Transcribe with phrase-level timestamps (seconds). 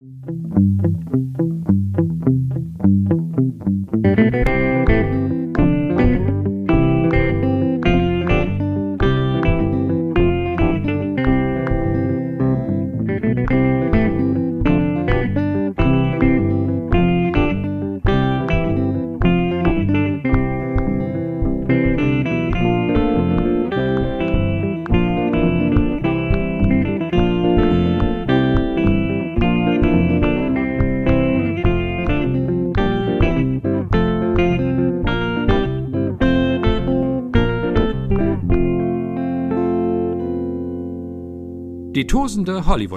[0.00, 1.77] Die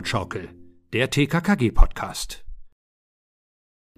[0.01, 0.49] Hollywood-Schaukel,
[0.93, 2.43] der TKKG-Podcast.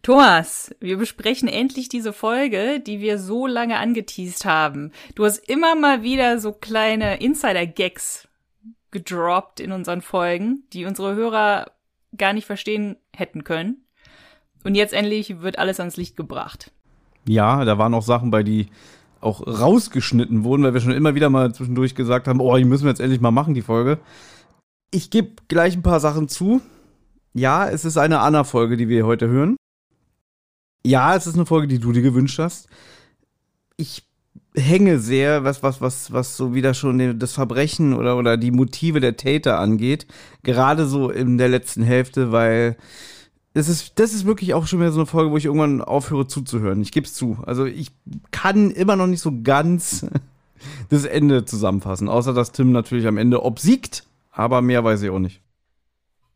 [0.01, 4.91] Thomas, wir besprechen endlich diese Folge, die wir so lange angeteased haben.
[5.15, 8.27] Du hast immer mal wieder so kleine Insider-Gags
[8.91, 11.71] gedroppt in unseren Folgen, die unsere Hörer
[12.17, 13.85] gar nicht verstehen hätten können.
[14.65, 16.71] Und jetzt endlich wird alles ans Licht gebracht.
[17.25, 18.67] Ja, da waren auch Sachen bei, die
[19.21, 22.83] auch rausgeschnitten wurden, weil wir schon immer wieder mal zwischendurch gesagt haben, oh, die müssen
[22.83, 23.99] wir jetzt endlich mal machen, die Folge.
[24.93, 26.61] Ich gebe gleich ein paar Sachen zu.
[27.33, 29.55] Ja, es ist eine Anna-Folge, die wir heute hören.
[30.85, 32.67] Ja, es ist eine Folge, die du dir gewünscht hast.
[33.75, 34.03] Ich
[34.53, 38.99] hänge sehr, was, was, was, was so wieder schon das Verbrechen oder, oder die Motive
[38.99, 40.05] der Täter angeht.
[40.43, 42.77] Gerade so in der letzten Hälfte, weil
[43.55, 46.27] das ist, das ist wirklich auch schon wieder so eine Folge, wo ich irgendwann aufhöre
[46.27, 46.83] zuzuhören.
[46.83, 47.39] Ich gebe es zu.
[47.47, 47.89] Also ich
[48.29, 50.05] kann immer noch nicht so ganz
[50.89, 52.09] das Ende zusammenfassen.
[52.09, 55.41] Außer dass Tim natürlich am Ende obsiegt, aber mehr weiß ich auch nicht.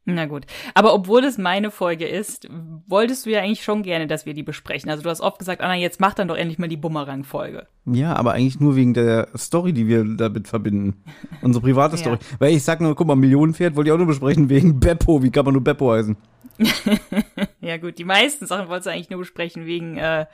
[0.09, 0.45] Na gut.
[0.73, 2.47] Aber obwohl es meine Folge ist,
[2.87, 4.89] wolltest du ja eigentlich schon gerne, dass wir die besprechen.
[4.89, 7.67] Also du hast oft gesagt, Anna, jetzt mach dann doch endlich mal die Bumerang-Folge.
[7.85, 11.03] Ja, aber eigentlich nur wegen der Story, die wir damit verbinden.
[11.41, 12.19] Unsere private Story.
[12.21, 12.37] ja.
[12.39, 15.21] Weil ich sag nur, guck mal, Millionenpferd wollte ich auch nur besprechen wegen Beppo.
[15.21, 16.15] Wie kann man nur Beppo heißen?
[17.59, 20.25] ja gut, die meisten Sachen wolltest du eigentlich nur besprechen wegen äh,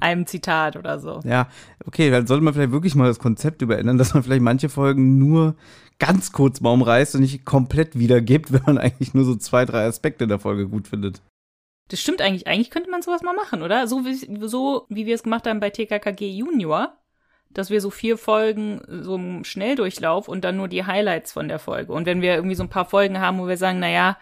[0.00, 1.20] einem Zitat oder so.
[1.24, 1.48] Ja,
[1.84, 5.18] okay, dann sollte man vielleicht wirklich mal das Konzept überändern, dass man vielleicht manche Folgen
[5.18, 5.54] nur
[6.02, 9.86] ganz kurz mal umreißt und nicht komplett wiedergibt, wenn man eigentlich nur so zwei, drei
[9.86, 11.22] Aspekte der Folge gut findet.
[11.88, 12.48] Das stimmt eigentlich.
[12.48, 13.86] Eigentlich könnte man sowas mal machen, oder?
[13.86, 16.98] So wie, so wie wir es gemacht haben bei TKKG Junior,
[17.50, 21.60] dass wir so vier Folgen so im Schnelldurchlauf und dann nur die Highlights von der
[21.60, 21.92] Folge.
[21.92, 24.18] Und wenn wir irgendwie so ein paar Folgen haben, wo wir sagen, na ja,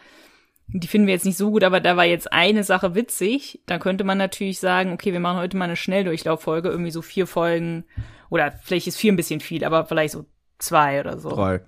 [0.66, 3.80] die finden wir jetzt nicht so gut, aber da war jetzt eine Sache witzig, dann
[3.80, 7.84] könnte man natürlich sagen, okay, wir machen heute mal eine Schnelldurchlauffolge, irgendwie so vier Folgen,
[8.28, 10.26] oder vielleicht ist vier ein bisschen viel, aber vielleicht so
[10.60, 11.30] zwei oder so.
[11.30, 11.60] Drei.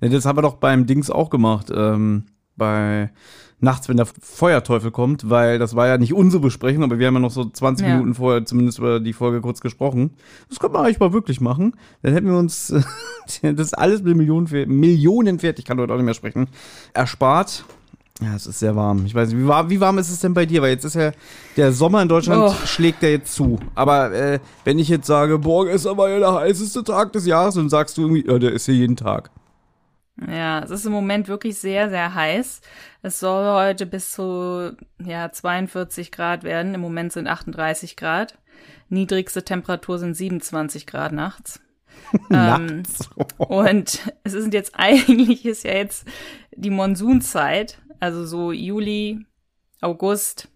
[0.00, 2.26] Ja, das haben wir doch beim Dings auch gemacht, ähm,
[2.56, 3.10] bei
[3.60, 7.14] Nachts, wenn der Feuerteufel kommt, weil das war ja nicht unsere Besprechung, aber wir haben
[7.14, 7.94] ja noch so 20 ja.
[7.94, 10.12] Minuten vorher zumindest über die Folge kurz gesprochen.
[10.48, 11.74] Das könnte man eigentlich mal wirklich machen.
[12.02, 12.72] Dann hätten wir uns
[13.42, 16.48] das alles mit Millionen, Millionenwert, ich kann heute auch nicht mehr sprechen,
[16.94, 17.64] erspart.
[18.20, 19.06] Ja, es ist sehr warm.
[19.06, 20.60] Ich weiß nicht, wie warm, wie warm ist es denn bei dir?
[20.60, 21.12] Weil jetzt ist ja
[21.56, 22.66] der Sommer in Deutschland oh.
[22.66, 23.60] schlägt ja jetzt zu.
[23.76, 27.54] Aber äh, wenn ich jetzt sage, morgen ist aber ja der heißeste Tag des Jahres,
[27.54, 29.30] dann sagst du irgendwie, ja, der ist ja jeden Tag.
[30.26, 32.60] Ja, es ist im Moment wirklich sehr, sehr heiß.
[33.02, 36.74] Es soll heute bis zu ja, 42 Grad werden.
[36.74, 38.36] Im Moment sind 38 Grad.
[38.88, 41.60] Niedrigste Temperatur sind 27 Grad nachts.
[42.28, 43.10] nachts.
[43.16, 46.06] Ähm, und es ist jetzt eigentlich ist ja jetzt
[46.56, 49.24] die Monsunzeit, also so Juli,
[49.80, 50.48] August,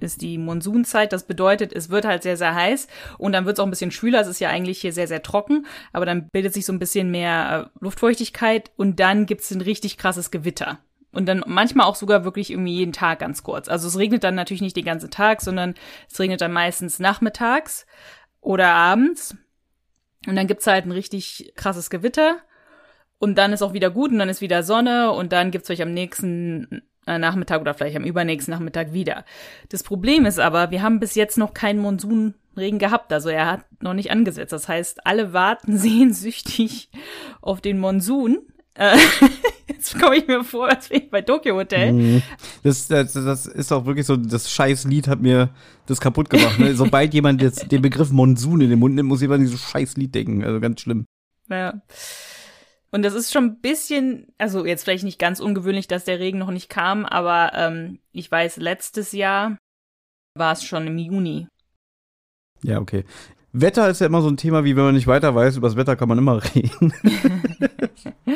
[0.00, 1.12] ist die Monsunzeit.
[1.12, 2.88] Das bedeutet, es wird halt sehr, sehr heiß
[3.18, 4.20] und dann wird es auch ein bisschen schwüler.
[4.20, 7.10] Es ist ja eigentlich hier sehr, sehr trocken, aber dann bildet sich so ein bisschen
[7.10, 10.78] mehr äh, Luftfeuchtigkeit und dann gibt es ein richtig krasses Gewitter.
[11.10, 13.68] Und dann manchmal auch sogar wirklich irgendwie jeden Tag ganz kurz.
[13.68, 15.74] Also es regnet dann natürlich nicht den ganzen Tag, sondern
[16.10, 17.86] es regnet dann meistens nachmittags
[18.40, 19.34] oder abends.
[20.26, 22.36] Und dann gibt's halt ein richtig krasses Gewitter.
[23.18, 25.82] Und dann ist auch wieder gut und dann ist wieder Sonne und dann gibt's vielleicht
[25.82, 29.24] am nächsten äh, Nachmittag oder vielleicht am übernächsten Nachmittag wieder.
[29.70, 33.64] Das Problem ist aber, wir haben bis jetzt noch keinen Monsunregen gehabt, also er hat
[33.80, 34.52] noch nicht angesetzt.
[34.52, 36.90] Das heißt, alle warten sehnsüchtig
[37.40, 38.38] auf den Monsun.
[38.74, 38.96] Äh,
[39.66, 41.92] jetzt komme ich mir vor, als wäre ich bei Tokyo Hotel.
[41.92, 42.22] Mhm.
[42.62, 45.50] Das, das, das ist auch wirklich so, das scheiß Lied hat mir
[45.86, 46.60] das kaputt gemacht.
[46.60, 46.74] Ne?
[46.76, 49.96] Sobald jemand jetzt den Begriff Monsun in den Mund nimmt, muss jemand an dieses scheiß
[49.96, 50.44] Lied denken.
[50.44, 51.06] Also ganz schlimm.
[51.50, 51.80] Ja.
[52.90, 56.38] Und das ist schon ein bisschen, also jetzt vielleicht nicht ganz ungewöhnlich, dass der Regen
[56.38, 59.58] noch nicht kam, aber ähm, ich weiß, letztes Jahr
[60.34, 61.48] war es schon im Juni.
[62.62, 63.04] Ja, okay.
[63.52, 65.76] Wetter ist ja immer so ein Thema, wie wenn man nicht weiter weiß, über das
[65.76, 66.92] Wetter kann man immer reden.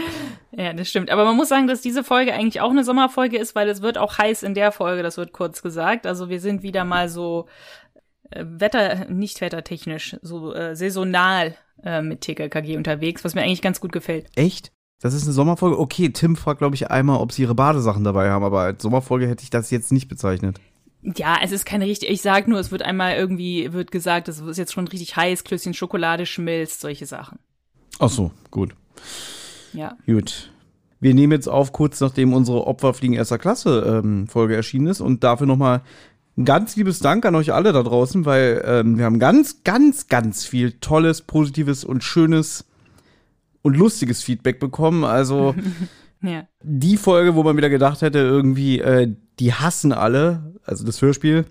[0.53, 1.11] ja, das stimmt.
[1.11, 3.99] Aber man muss sagen, dass diese Folge eigentlich auch eine Sommerfolge ist, weil es wird
[3.99, 6.07] auch heiß in der Folge, das wird kurz gesagt.
[6.07, 7.47] Also wir sind wieder mal so
[8.31, 13.81] äh, Wetter, nicht wettertechnisch, so äh, saisonal äh, mit TKKG unterwegs, was mir eigentlich ganz
[13.81, 14.27] gut gefällt.
[14.35, 14.73] Echt?
[15.01, 15.79] Das ist eine Sommerfolge.
[15.79, 19.27] Okay, Tim fragt, glaube ich, einmal, ob sie ihre Badesachen dabei haben, aber als Sommerfolge
[19.27, 20.61] hätte ich das jetzt nicht bezeichnet.
[21.03, 24.39] Ja, es ist keine richtig, ich sag nur, es wird einmal irgendwie, wird gesagt, es
[24.39, 27.41] ist jetzt schon richtig heiß, Klößchen Schokolade schmilzt, solche Sachen.
[27.99, 28.77] Ach so, gut.
[29.73, 29.97] Ja.
[30.07, 30.53] Gut.
[31.01, 35.25] Wir nehmen jetzt auf, kurz nachdem unsere Opferfliegen erster Klasse ähm, Folge erschienen ist und
[35.25, 35.83] dafür nochmal
[36.37, 40.09] ein ganz liebes Dank an euch alle da draußen, weil ähm, wir haben ganz, ganz,
[40.09, 42.65] ganz viel tolles, positives und schönes
[43.61, 45.05] und lustiges Feedback bekommen.
[45.05, 45.55] Also
[46.23, 46.47] Ja.
[46.63, 51.47] die Folge, wo man wieder gedacht hätte, irgendwie, äh, die hassen alle, also das Hörspiel,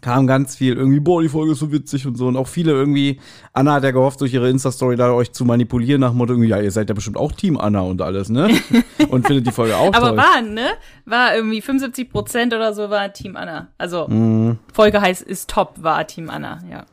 [0.00, 2.26] kam ganz viel irgendwie, boah, die Folge ist so witzig und so.
[2.26, 3.20] Und auch viele irgendwie,
[3.52, 6.48] Anna hat ja gehofft, durch ihre Insta-Story da euch zu manipulieren, nach dem Motto, irgendwie,
[6.48, 8.48] ja, ihr seid ja bestimmt auch Team Anna und alles, ne?
[9.08, 10.16] Und findet die Folge auch Aber toll.
[10.16, 10.70] waren, ne?
[11.04, 13.68] War irgendwie 75 Prozent oder so war Team Anna.
[13.78, 14.58] Also, Mhm.
[14.72, 16.86] Folge heißt, ist top, war Team Anna, ja.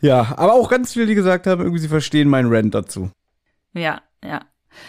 [0.00, 3.10] Ja, aber auch ganz viele, die gesagt haben, irgendwie, sie verstehen meinen Rant dazu.
[3.74, 4.40] Ja, ja.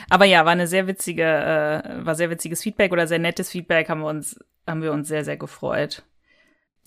[0.10, 3.90] Aber ja, war eine sehr witzige, äh, war sehr witziges Feedback oder sehr nettes Feedback,
[3.90, 6.04] haben wir uns, haben wir uns sehr, sehr gefreut.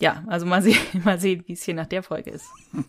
[0.00, 2.46] Ja, also mal sehen, mal sehen, wie es hier nach der Folge ist.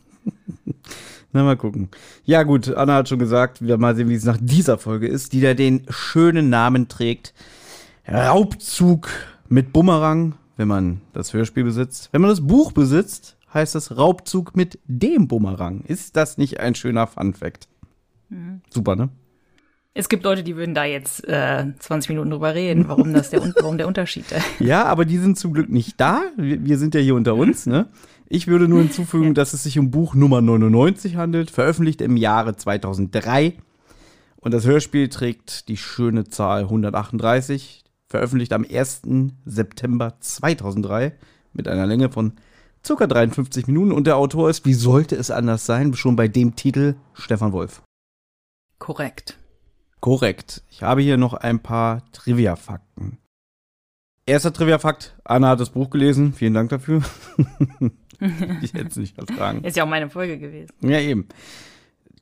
[1.32, 1.90] Na, mal gucken.
[2.24, 5.34] Ja, gut, Anna hat schon gesagt, wir mal sehen, wie es nach dieser Folge ist,
[5.34, 7.34] die da den schönen Namen trägt.
[8.08, 9.10] Raubzug
[9.50, 12.10] mit Bumerang, wenn man das Hörspiel besitzt.
[12.14, 15.82] Wenn man das Buch besitzt, heißt das Raubzug mit dem Bumerang.
[15.82, 17.68] Ist das nicht ein schöner Fun-Fact?
[18.70, 19.10] Super, ne?
[19.98, 23.42] Es gibt Leute, die würden da jetzt äh, 20 Minuten drüber reden, warum das der,
[23.62, 24.46] warum der Unterschied ist.
[24.60, 26.22] Ja, aber die sind zum Glück nicht da.
[26.36, 27.88] Wir, wir sind ja hier unter uns, ne?
[28.28, 32.58] Ich würde nur hinzufügen, dass es sich um Buch Nummer 99 handelt, veröffentlicht im Jahre
[32.58, 33.54] 2003.
[34.36, 39.04] Und das Hörspiel trägt die schöne Zahl 138, veröffentlicht am 1.
[39.46, 41.14] September 2003
[41.54, 42.34] mit einer Länge von
[42.86, 43.08] ca.
[43.08, 43.94] 53 Minuten.
[43.94, 47.82] Und der Autor ist, wie sollte es anders sein, schon bei dem Titel Stefan Wolf.
[48.78, 49.38] Korrekt.
[50.00, 50.64] Korrekt.
[50.70, 53.18] Ich habe hier noch ein paar Trivia-Fakten.
[54.26, 55.16] Erster Trivia-Fakt.
[55.24, 56.34] Anna hat das Buch gelesen.
[56.34, 57.04] Vielen Dank dafür.
[58.62, 59.64] ich hätte es nicht ertragen.
[59.64, 60.72] Ist ja auch meine Folge gewesen.
[60.82, 61.28] Ja, eben.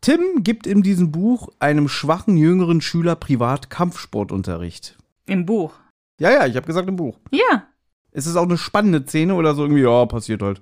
[0.02, 4.98] Tim gibt in diesem Buch einem schwachen jüngeren Schüler privat Kampfsportunterricht.
[5.26, 5.74] Im Buch.
[6.20, 7.20] Ja, ja, ich habe gesagt im Buch.
[7.32, 7.68] Ja.
[8.12, 10.62] Ist es auch eine spannende Szene oder so irgendwie, ja, passiert halt.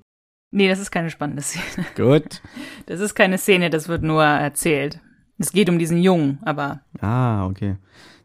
[0.52, 1.88] Nee, das ist keine spannende Szene.
[1.96, 2.42] Gut.
[2.86, 5.00] Das ist keine Szene, das wird nur erzählt.
[5.42, 7.78] Es geht um diesen Jungen, aber Ah, okay.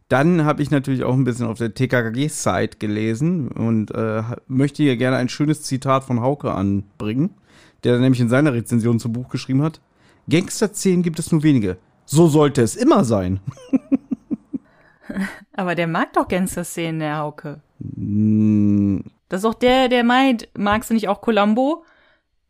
[0.09, 4.97] Dann habe ich natürlich auch ein bisschen auf der TKKG-Site gelesen und äh, möchte hier
[4.97, 7.31] gerne ein schönes Zitat von Hauke anbringen,
[7.83, 9.81] der nämlich in seiner Rezension zum Buch geschrieben hat.
[10.29, 11.79] Gangster-Szenen gibt es nur wenige.
[12.05, 13.41] So sollte es immer sein.
[15.57, 17.61] aber der mag doch Gangster-Szenen, der Hauke.
[17.79, 18.99] Mm,
[19.29, 21.85] Das ist doch der, der meint, magst du nicht auch Columbo?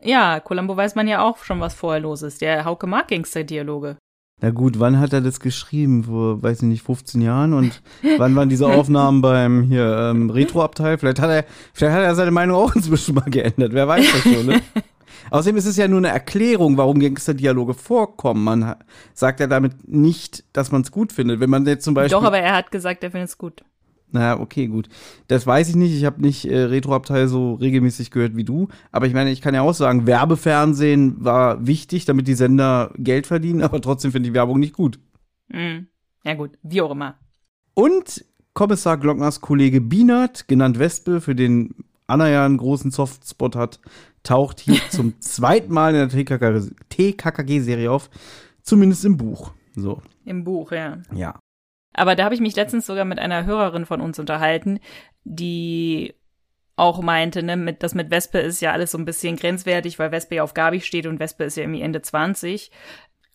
[0.03, 2.43] Ja, Columbo weiß man ja auch schon, was vorher los ist.
[2.43, 3.97] Der Hauke mag Gangster-Dialoge.
[4.43, 6.05] Na gut, wann hat er das geschrieben?
[6.05, 7.55] Vor, weiß ich nicht, 15 Jahren?
[7.55, 7.83] Und
[8.19, 10.99] wann waren diese Aufnahmen beim hier ähm, Retro-Abteil?
[10.99, 13.73] Vielleicht hat er, vielleicht hat er seine Meinung auch inzwischen mal geändert.
[13.73, 14.61] Wer weiß das schon, ne?
[15.31, 18.45] Außerdem ist es ja nur eine Erklärung, warum Gangster-Dialoge vorkommen.
[18.45, 18.77] Man
[19.15, 21.41] sagt ja damit nicht, dass man es gut findet.
[21.41, 22.19] Wenn man jetzt zum Beispiel.
[22.19, 23.65] Doch, aber er hat gesagt, er findet es gut.
[24.13, 24.89] Na, okay, gut.
[25.29, 25.95] Das weiß ich nicht.
[25.95, 28.69] Ich habe nicht äh, Retro-Abteil so regelmäßig gehört wie du.
[28.93, 33.27] Aber ich meine, ich kann ja auch sagen, Werbefernsehen war wichtig, damit die Sender Geld
[33.27, 34.99] verdienen, aber trotzdem finde ich Werbung nicht gut.
[35.49, 35.89] Mhm.
[36.25, 37.17] Ja gut, wie auch immer.
[37.75, 38.25] Und
[38.55, 41.75] Kommissar Glockners Kollege Bienert, genannt Wespe, für den
[42.07, 43.81] Anna ja einen großen Softspot hat,
[44.23, 48.09] taucht hier zum zweiten Mal in der TKK TKKG-Serie auf.
[48.63, 49.53] Zumindest im Buch.
[49.75, 50.99] So, Im Buch, ja.
[51.15, 51.39] ja.
[51.97, 54.81] Aber da habe ich mich letztens sogar mit einer Hörerin von uns unterhalten,
[55.25, 56.15] die
[56.77, 60.13] auch meinte, ne, mit, das mit Wespe ist ja alles so ein bisschen grenzwertig, weil
[60.13, 62.71] Wespe ja auf Gabi steht und Wespe ist ja irgendwie Ende 20.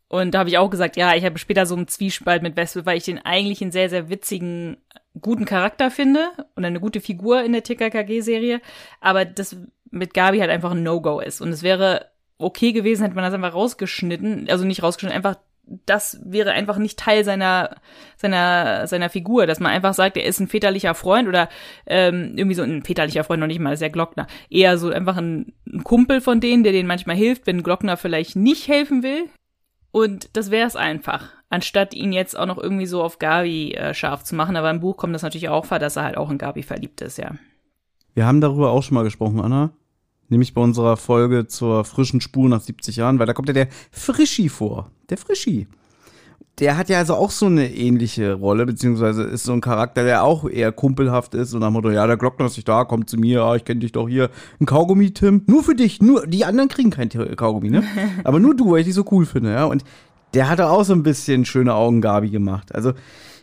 [0.07, 2.85] Und da habe ich auch gesagt, ja, ich habe später so einen Zwiespalt mit Wespe,
[2.85, 4.77] weil ich den eigentlich einen sehr, sehr witzigen,
[5.19, 8.61] guten Charakter finde und eine gute Figur in der TKKG-Serie,
[9.01, 9.57] aber das
[9.89, 11.41] mit Gabi halt einfach ein No-Go ist.
[11.41, 15.37] Und es wäre okay gewesen, hätte man das einfach rausgeschnitten, also nicht rausgeschnitten, einfach
[15.85, 17.77] das wäre einfach nicht Teil seiner
[18.17, 21.49] seiner seiner Figur, dass man einfach sagt, er ist ein väterlicher Freund oder
[21.85, 25.17] ähm, irgendwie so ein väterlicher Freund noch nicht mal, ist ja Glockner, eher so einfach
[25.17, 29.29] ein, ein Kumpel von denen, der denen manchmal hilft, wenn Glockner vielleicht nicht helfen will.
[29.91, 33.93] Und das wäre es einfach, anstatt ihn jetzt auch noch irgendwie so auf Gabi äh,
[33.93, 34.55] scharf zu machen.
[34.55, 37.01] Aber im Buch kommt das natürlich auch vor, dass er halt auch in Gabi verliebt
[37.01, 37.31] ist, ja.
[38.13, 39.71] Wir haben darüber auch schon mal gesprochen, Anna.
[40.31, 43.67] Nämlich bei unserer Folge zur frischen Spur nach 70 Jahren, weil da kommt ja der
[43.91, 44.89] Frischi vor.
[45.09, 45.67] Der Frischi.
[46.59, 50.23] Der hat ja also auch so eine ähnliche Rolle, beziehungsweise ist so ein Charakter, der
[50.23, 53.07] auch eher kumpelhaft ist und nach dem Motto, ja, der Glockner ist nicht da, komm
[53.07, 54.29] zu mir, ah, ich kenne dich doch hier.
[54.61, 55.43] Ein Kaugummi, Tim.
[55.47, 57.83] Nur für dich, nur, die anderen kriegen kein Kaugummi, ne?
[58.23, 59.65] Aber nur du, weil ich dich so cool finde, ja.
[59.65, 59.83] Und
[60.33, 62.73] der hatte auch so ein bisschen schöne Augen Gabi gemacht.
[62.73, 62.93] Also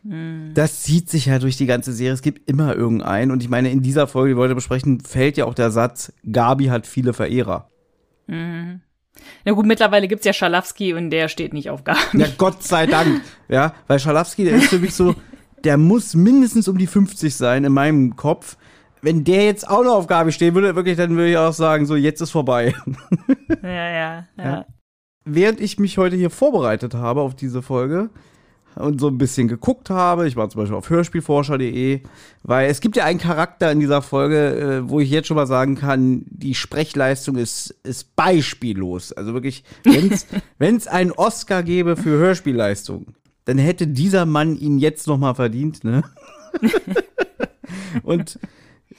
[0.03, 0.53] Hm.
[0.55, 2.13] das zieht sich ja durch die ganze Serie.
[2.13, 3.31] Es gibt immer irgendeinen.
[3.31, 6.13] Und ich meine, in dieser Folge, die wir heute besprechen, fällt ja auch der Satz,
[6.31, 7.71] Gabi hat viele Verehrer.
[9.45, 11.99] Na gut, mittlerweile gibt's ja Schalafsky und der steht nicht auf Gabi.
[12.15, 13.23] Ja, Gott sei Dank.
[13.51, 15.15] Ja, weil Schalafsky, der ist für mich so,
[15.65, 18.59] der muss mindestens um die 50 sein in meinem Kopf.
[19.01, 21.87] Wenn der jetzt auch noch auf Gabi stehen würde, wirklich, dann würde ich auch sagen,
[21.87, 22.75] so, jetzt ist vorbei.
[23.63, 23.91] Ja, ja,
[24.37, 24.45] ja.
[24.45, 24.67] Ja.
[25.25, 28.11] Während ich mich heute hier vorbereitet habe auf diese Folge
[28.79, 32.01] und so ein bisschen geguckt habe, ich war zum Beispiel auf hörspielforscher.de,
[32.43, 35.47] weil es gibt ja einen Charakter in dieser Folge, äh, wo ich jetzt schon mal
[35.47, 39.13] sagen kann, die Sprechleistung ist, ist beispiellos.
[39.13, 39.65] Also wirklich,
[40.59, 43.07] wenn es einen Oscar gäbe für Hörspielleistung,
[43.45, 46.03] dann hätte dieser Mann ihn jetzt noch mal verdient, ne?
[48.03, 48.39] und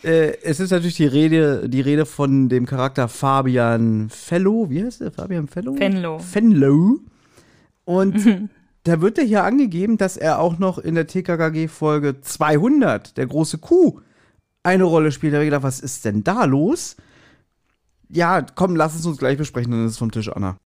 [0.04, 4.70] äh, es ist natürlich die Rede, die Rede von dem Charakter Fabian Fellow.
[4.70, 5.12] Wie heißt der?
[5.12, 5.76] Fabian Fellow?
[5.76, 6.20] Fenlo.
[6.20, 7.00] Fenlow.
[7.86, 8.50] Und
[8.90, 13.58] da wird ja hier angegeben, dass er auch noch in der TKKG-Folge 200, der große
[13.58, 14.02] Kuh,
[14.64, 15.34] eine Rolle spielt.
[15.34, 16.96] Da habe ich gedacht, was ist denn da los?
[18.10, 20.58] Ja, komm, lass es uns gleich besprechen, dann ist es vom Tisch, Anna.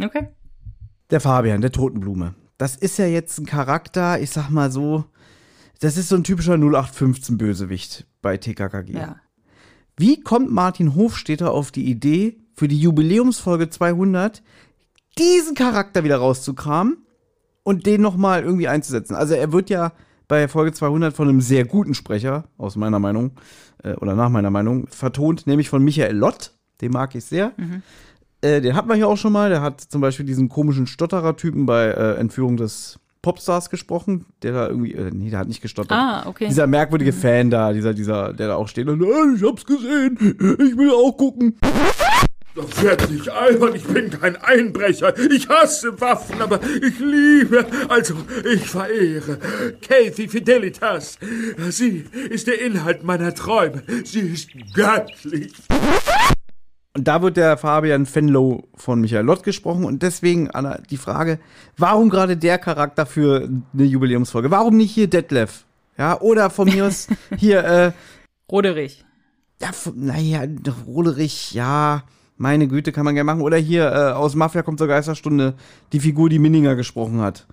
[0.00, 0.28] Okay.
[1.10, 2.34] Der Fabian, der Totenblume.
[2.58, 5.04] Das ist ja jetzt ein Charakter, ich sag mal so,
[5.80, 8.92] das ist so ein typischer 0815-Bösewicht bei TKKG.
[8.92, 9.16] Ja.
[9.96, 14.42] Wie kommt Martin Hofstetter auf die Idee, für die Jubiläumsfolge 200
[15.18, 16.98] diesen Charakter wieder rauszukramen
[17.62, 19.14] und den nochmal irgendwie einzusetzen?
[19.14, 19.92] Also er wird ja
[20.28, 23.32] bei Folge 200 von einem sehr guten Sprecher, aus meiner Meinung,
[23.82, 26.52] äh, oder nach meiner Meinung, vertont, nämlich von Michael Lott.
[26.80, 27.52] Den mag ich sehr.
[28.40, 29.50] Äh, den hat man hier auch schon mal.
[29.50, 34.68] Der hat zum Beispiel diesen komischen Stotterer-Typen bei äh, Entführung des Popstars gesprochen, der da
[34.68, 35.98] irgendwie, äh, nee, der hat nicht gestottert.
[35.98, 36.48] Ah, okay.
[36.48, 40.16] Dieser merkwürdige Fan da, dieser, dieser, der da auch steht und, äh, ich hab's gesehen,
[40.20, 41.58] ich will auch gucken.
[42.54, 45.16] Das wird nicht albern, ich bin kein Einbrecher.
[45.30, 48.14] Ich hasse Waffen, aber ich liebe, also
[48.44, 49.38] ich verehre
[49.80, 51.16] Kathy Fidelitas.
[51.68, 53.84] Sie ist der Inhalt meiner Träume.
[54.04, 55.52] Sie ist göttlich.
[56.96, 61.38] Und da wird der Fabian Fenlow von Michael Lott gesprochen und deswegen, Anna, die Frage,
[61.78, 64.50] warum gerade der Charakter für eine Jubiläumsfolge?
[64.50, 65.64] Warum nicht hier Detlef?
[65.96, 67.92] Ja, oder von mir aus hier, äh,
[68.50, 69.04] Roderich.
[69.62, 70.42] ja, naja,
[70.84, 72.02] Roderich, ja,
[72.40, 73.42] meine Güte, kann man gerne machen.
[73.42, 75.54] Oder hier, äh, aus Mafia kommt zur Geisterstunde,
[75.92, 77.46] die Figur, die Minninger gesprochen hat.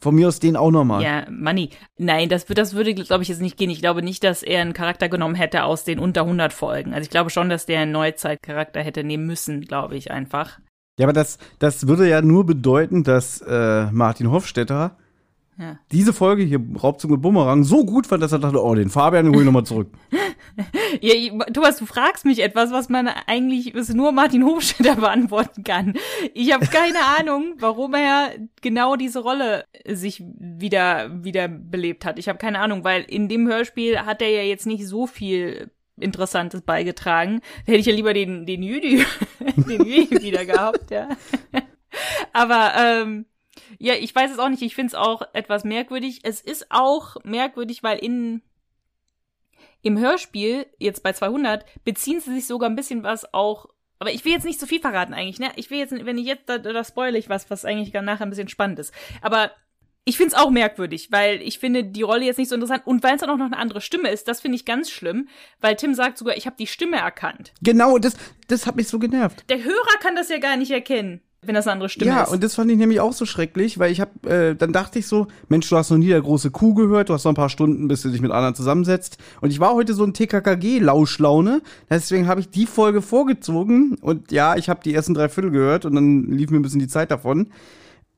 [0.00, 1.02] Von mir aus den auch nochmal.
[1.02, 1.70] Ja, Money.
[1.96, 3.70] Nein, das, das würde, glaube ich, jetzt nicht gehen.
[3.70, 6.92] Ich glaube nicht, dass er einen Charakter genommen hätte aus den unter 100 Folgen.
[6.92, 10.58] Also ich glaube schon, dass der einen Neuzeitcharakter hätte nehmen müssen, glaube ich einfach.
[10.98, 14.98] Ja, aber das, das würde ja nur bedeuten, dass äh, Martin Hofstetter
[15.56, 15.78] Ja.
[15.92, 19.28] diese Folge hier, Raubzug mit Bumerang, so gut fand, dass er dachte, oh, den Fabian
[19.28, 19.88] hol ich nochmal zurück.
[21.00, 21.14] Ja,
[21.52, 25.94] Thomas, du fragst mich etwas, was man eigentlich es nur Martin Hofstetter beantworten kann.
[26.32, 28.30] Ich habe keine Ahnung, warum er
[28.62, 32.18] genau diese Rolle sich wieder wieder belebt hat.
[32.18, 35.70] Ich habe keine Ahnung, weil in dem Hörspiel hat er ja jetzt nicht so viel
[35.98, 37.40] Interessantes beigetragen.
[37.66, 39.04] Da hätte ich ja lieber den den Jüdi,
[39.56, 41.08] den Jüdi wieder gehabt, ja.
[42.32, 43.26] Aber ähm,
[43.84, 44.62] ja, ich weiß es auch nicht.
[44.62, 46.20] Ich finde es auch etwas merkwürdig.
[46.22, 48.40] Es ist auch merkwürdig, weil in
[49.82, 54.24] im Hörspiel, jetzt bei 200, beziehen sie sich sogar ein bisschen was auch, aber ich
[54.24, 55.52] will jetzt nicht zu viel verraten eigentlich, ne?
[55.56, 58.24] Ich will jetzt, wenn ich jetzt, da, da spoile ich was, was eigentlich gar nachher
[58.24, 58.94] ein bisschen spannend ist.
[59.20, 59.50] Aber
[60.06, 63.16] ich find's auch merkwürdig, weil ich finde die Rolle jetzt nicht so interessant und weil
[63.16, 65.28] es dann auch noch eine andere Stimme ist, das finde ich ganz schlimm,
[65.60, 67.52] weil Tim sagt sogar, ich habe die Stimme erkannt.
[67.60, 68.16] genau, das,
[68.48, 69.44] das hat mich so genervt.
[69.50, 72.32] Der Hörer kann das ja gar nicht erkennen, wenn das eine andere Stimme ja, ist.
[72.32, 75.06] und das fand ich nämlich auch so schrecklich, weil ich hab, äh, dann dachte ich
[75.06, 77.48] so, Mensch, du hast noch nie der große Kuh gehört, du hast noch ein paar
[77.48, 79.18] Stunden, bis du dich mit anderen zusammensetzt.
[79.40, 84.56] Und ich war heute so ein TKKG-Lauschlaune, deswegen habe ich die Folge vorgezogen und ja,
[84.56, 87.10] ich habe die ersten drei Viertel gehört und dann lief mir ein bisschen die Zeit
[87.10, 87.48] davon.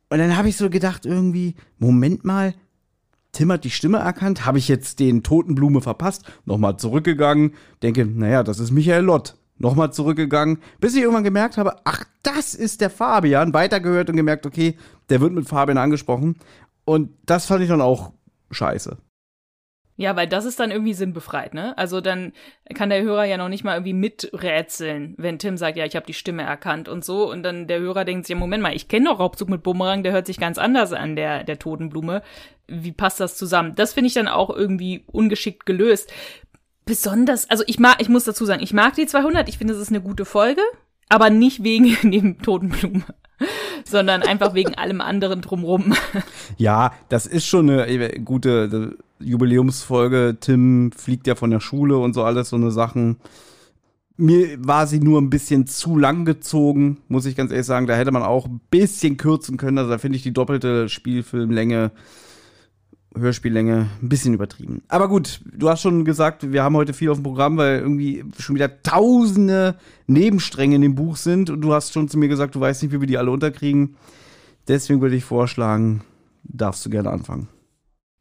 [0.09, 2.55] Und dann habe ich so gedacht, irgendwie, Moment mal,
[3.33, 7.53] Tim hat die Stimme erkannt, habe ich jetzt den Totenblume verpasst, nochmal zurückgegangen,
[7.83, 9.37] denke, naja, das ist Michael Lott.
[9.59, 13.55] Nochmal zurückgegangen, bis ich irgendwann gemerkt habe, ach, das ist der Fabian.
[13.55, 14.77] Weitergehört und gemerkt, okay,
[15.09, 16.37] der wird mit Fabian angesprochen.
[16.85, 18.13] Und das fand ich dann auch
[18.51, 18.99] scheiße.
[19.99, 21.77] Ja, weil das ist dann irgendwie sinnbefreit, ne?
[21.79, 22.35] Also dann
[22.75, 26.05] kann der Hörer ja noch nicht mal irgendwie miträtseln, wenn Tim sagt, ja, ich habe
[26.05, 27.31] die Stimme erkannt und so.
[27.31, 30.03] Und dann der Hörer denkt sich, ja, Moment mal, ich kenne doch Raubzug mit Bumerang,
[30.03, 32.23] der hört sich ganz anders an, der, der Totenblume.
[32.69, 33.75] Wie passt das zusammen?
[33.75, 36.13] Das finde ich dann auch irgendwie ungeschickt gelöst.
[36.87, 39.81] Besonders, also ich mag, ich muss dazu sagen, ich mag die 200, ich finde, es
[39.81, 40.63] ist eine gute Folge,
[41.09, 43.03] aber nicht wegen dem Totenblume,
[43.85, 45.95] sondern einfach wegen allem anderen drumrum.
[46.59, 50.37] Ja, das ist schon eine äh, gute äh, Jubiläumsfolge.
[50.41, 53.17] Tim fliegt ja von der Schule und so alles, so eine Sachen.
[54.17, 57.89] Mir war sie nur ein bisschen zu lang gezogen, muss ich ganz ehrlich sagen.
[57.89, 59.79] Da hätte man auch ein bisschen kürzen können.
[59.79, 61.91] Also da finde ich die doppelte Spielfilmlänge,
[63.17, 64.83] Hörspiellänge ein bisschen übertrieben.
[64.89, 68.25] Aber gut, du hast schon gesagt, wir haben heute viel auf dem Programm, weil irgendwie
[68.39, 71.51] schon wieder tausende Nebenstränge in dem Buch sind.
[71.51, 73.97] Und du hast schon zu mir gesagt, du weißt nicht, wie wir die alle unterkriegen.
[74.69, 76.03] Deswegen würde ich vorschlagen,
[76.43, 77.49] darfst du gerne anfangen.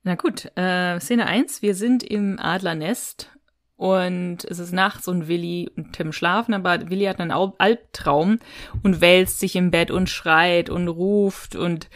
[0.03, 3.31] Na gut, äh, Szene 1, wir sind im Adlernest
[3.77, 8.39] und es ist nachts und Willi und Tim schlafen, aber Willi hat einen Albtraum
[8.83, 11.89] und wälzt sich im Bett und schreit und ruft und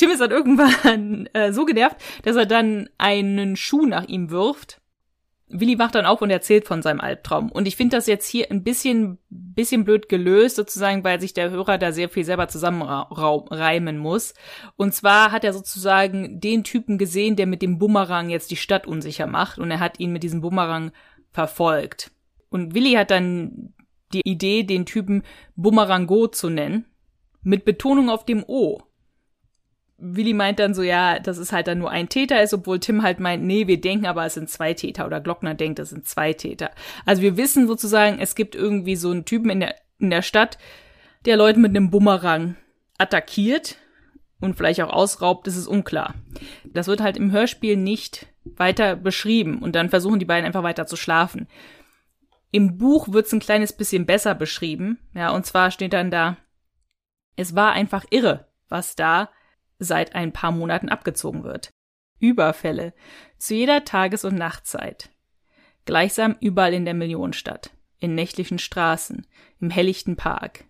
[0.00, 4.80] Tim ist dann irgendwann äh, so genervt, dass er dann einen Schuh nach ihm wirft.
[5.46, 7.52] Willi wacht dann auf und erzählt von seinem Albtraum.
[7.52, 11.50] Und ich finde das jetzt hier ein bisschen, bisschen blöd gelöst, sozusagen, weil sich der
[11.50, 14.32] Hörer da sehr viel selber zusammenreimen muss.
[14.76, 18.86] Und zwar hat er sozusagen den Typen gesehen, der mit dem Bumerang jetzt die Stadt
[18.86, 19.58] unsicher macht.
[19.58, 20.92] Und er hat ihn mit diesem Bumerang
[21.30, 22.10] verfolgt.
[22.48, 23.74] Und Willi hat dann
[24.14, 25.24] die Idee, den Typen
[25.56, 26.86] Bumerango zu nennen,
[27.42, 28.80] mit Betonung auf dem O.
[30.00, 33.02] Willi meint dann so, ja, dass es halt dann nur ein Täter ist, obwohl Tim
[33.02, 36.08] halt meint, nee, wir denken aber, es sind zwei Täter oder Glockner denkt, es sind
[36.08, 36.70] zwei Täter.
[37.04, 40.58] Also wir wissen sozusagen, es gibt irgendwie so einen Typen in der, in der Stadt,
[41.26, 42.56] der Leute mit einem Bumerang
[42.98, 43.76] attackiert
[44.40, 46.14] und vielleicht auch ausraubt, das ist unklar.
[46.64, 50.86] Das wird halt im Hörspiel nicht weiter beschrieben und dann versuchen die beiden einfach weiter
[50.86, 51.46] zu schlafen.
[52.50, 56.36] Im Buch wird's ein kleines bisschen besser beschrieben, ja, und zwar steht dann da,
[57.36, 59.28] es war einfach irre, was da
[59.80, 61.70] seit ein paar Monaten abgezogen wird.
[62.20, 62.92] Überfälle
[63.38, 65.10] zu jeder Tages- und Nachtzeit.
[65.86, 69.26] Gleichsam überall in der Millionenstadt, in nächtlichen Straßen,
[69.58, 70.64] im helllichten Park,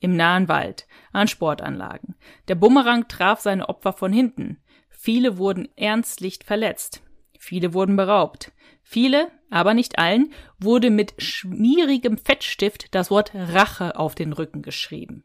[0.00, 2.16] im nahen Wald, an Sportanlagen.
[2.48, 4.58] Der Bumerang traf seine Opfer von hinten.
[4.90, 7.02] Viele wurden ernstlich verletzt.
[7.38, 8.52] Viele wurden beraubt.
[8.82, 15.24] Viele, aber nicht allen, wurde mit schmierigem Fettstift das Wort Rache auf den Rücken geschrieben.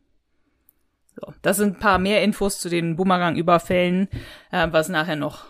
[1.15, 4.07] So, das sind ein paar mehr Infos zu den Bumerang-Überfällen,
[4.51, 5.45] äh, was nachher noch,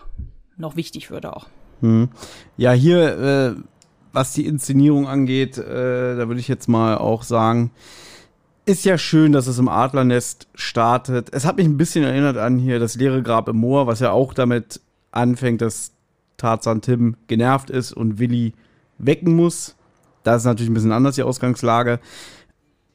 [0.56, 1.46] noch wichtig wird auch.
[1.80, 2.08] Hm.
[2.56, 3.62] Ja, hier, äh,
[4.12, 7.70] was die Inszenierung angeht, äh, da würde ich jetzt mal auch sagen,
[8.64, 11.30] ist ja schön, dass es im Adlernest startet.
[11.32, 14.12] Es hat mich ein bisschen erinnert an hier das leere Grab im Moor, was ja
[14.12, 15.92] auch damit anfängt, dass
[16.36, 18.54] Tarzan Tim genervt ist und Willi
[18.98, 19.74] wecken muss.
[20.22, 21.98] Da ist natürlich ein bisschen anders die Ausgangslage.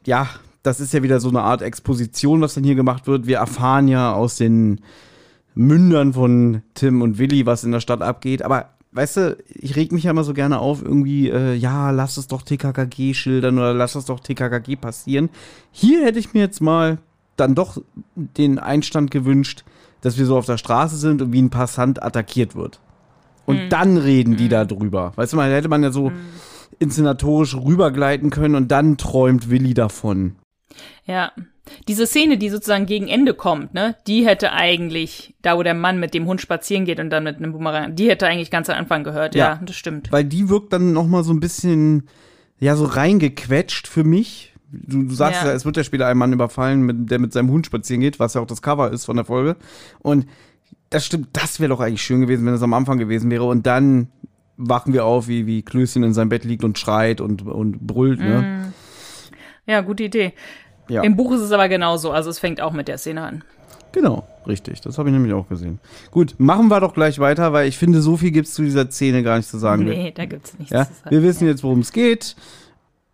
[0.06, 0.30] Ja,
[0.64, 3.28] das ist ja wieder so eine Art Exposition, was dann hier gemacht wird.
[3.28, 4.82] Wir erfahren ja aus den
[5.56, 8.44] Mündern von Tim und Willi, was in der Stadt abgeht.
[8.44, 12.18] Aber weißt du, ich reg mich ja immer so gerne auf, irgendwie, äh, ja, lass
[12.18, 15.30] es doch TKKG schildern oder lass es doch TKKG passieren.
[15.72, 16.98] Hier hätte ich mir jetzt mal
[17.36, 17.82] dann doch
[18.16, 19.64] den Einstand gewünscht,
[20.02, 22.80] dass wir so auf der Straße sind und wie ein Passant attackiert wird.
[23.46, 23.70] Und mhm.
[23.70, 24.50] dann reden die mhm.
[24.50, 25.14] da drüber.
[25.16, 26.16] Weißt du, mal hätte man ja so mhm.
[26.80, 30.36] inszenatorisch rübergleiten können und dann träumt Willi davon.
[31.06, 31.32] Ja.
[31.88, 36.00] Diese Szene, die sozusagen gegen Ende kommt, ne, die hätte eigentlich, da wo der Mann
[36.00, 38.78] mit dem Hund spazieren geht und dann mit einem Bumerang, die hätte eigentlich ganz am
[38.78, 40.12] Anfang gehört, ja, ja das stimmt.
[40.12, 42.08] Weil die wirkt dann noch mal so ein bisschen,
[42.60, 44.54] ja, so reingequetscht für mich.
[44.72, 45.50] Du, du sagst ja.
[45.50, 48.20] ja, es wird ja später ein Mann überfallen, mit, der mit seinem Hund spazieren geht,
[48.20, 49.58] was ja auch das Cover ist von der Folge.
[50.00, 50.26] Und
[50.90, 53.44] das stimmt, das wäre doch eigentlich schön gewesen, wenn es am Anfang gewesen wäre.
[53.44, 54.08] Und dann
[54.58, 58.20] wachen wir auf, wie, wie Klößchen in seinem Bett liegt und schreit und, und brüllt,
[58.20, 58.42] ne?
[58.42, 58.74] Mm.
[59.70, 60.34] Ja, gute Idee.
[60.90, 61.04] Ja.
[61.04, 63.44] Im Buch ist es aber genauso, also es fängt auch mit der Szene an.
[63.92, 64.82] Genau, richtig.
[64.82, 65.80] Das habe ich nämlich auch gesehen.
[66.12, 68.90] Gut, machen wir doch gleich weiter, weil ich finde, so viel gibt es zu dieser
[68.92, 69.86] Szene gar nicht zu sagen.
[69.86, 70.86] Nee, da gibt es nichts ja?
[70.86, 71.10] zu sagen.
[71.12, 72.36] Wir wissen jetzt, worum es geht.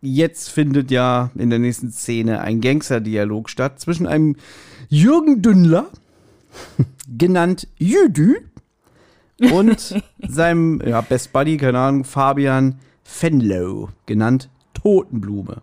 [0.01, 4.35] Jetzt findet ja in der nächsten Szene ein Gangster-Dialog statt zwischen einem
[4.89, 5.87] Jürgen Dünnler,
[7.17, 8.35] genannt Jüdü,
[9.51, 15.61] und seinem ja, Best Buddy, keine Ahnung, Fabian Fenlow, genannt Totenblume.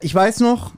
[0.00, 0.72] Ich weiß noch,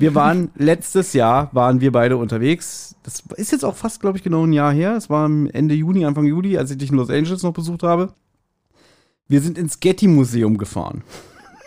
[0.00, 2.96] wir waren letztes Jahr, waren wir beide unterwegs.
[3.02, 4.96] Das ist jetzt auch fast, glaube ich, genau ein Jahr her.
[4.96, 8.14] Es war Ende Juni, Anfang Juli, als ich dich in Los Angeles noch besucht habe.
[9.28, 11.04] Wir sind ins Getty-Museum gefahren.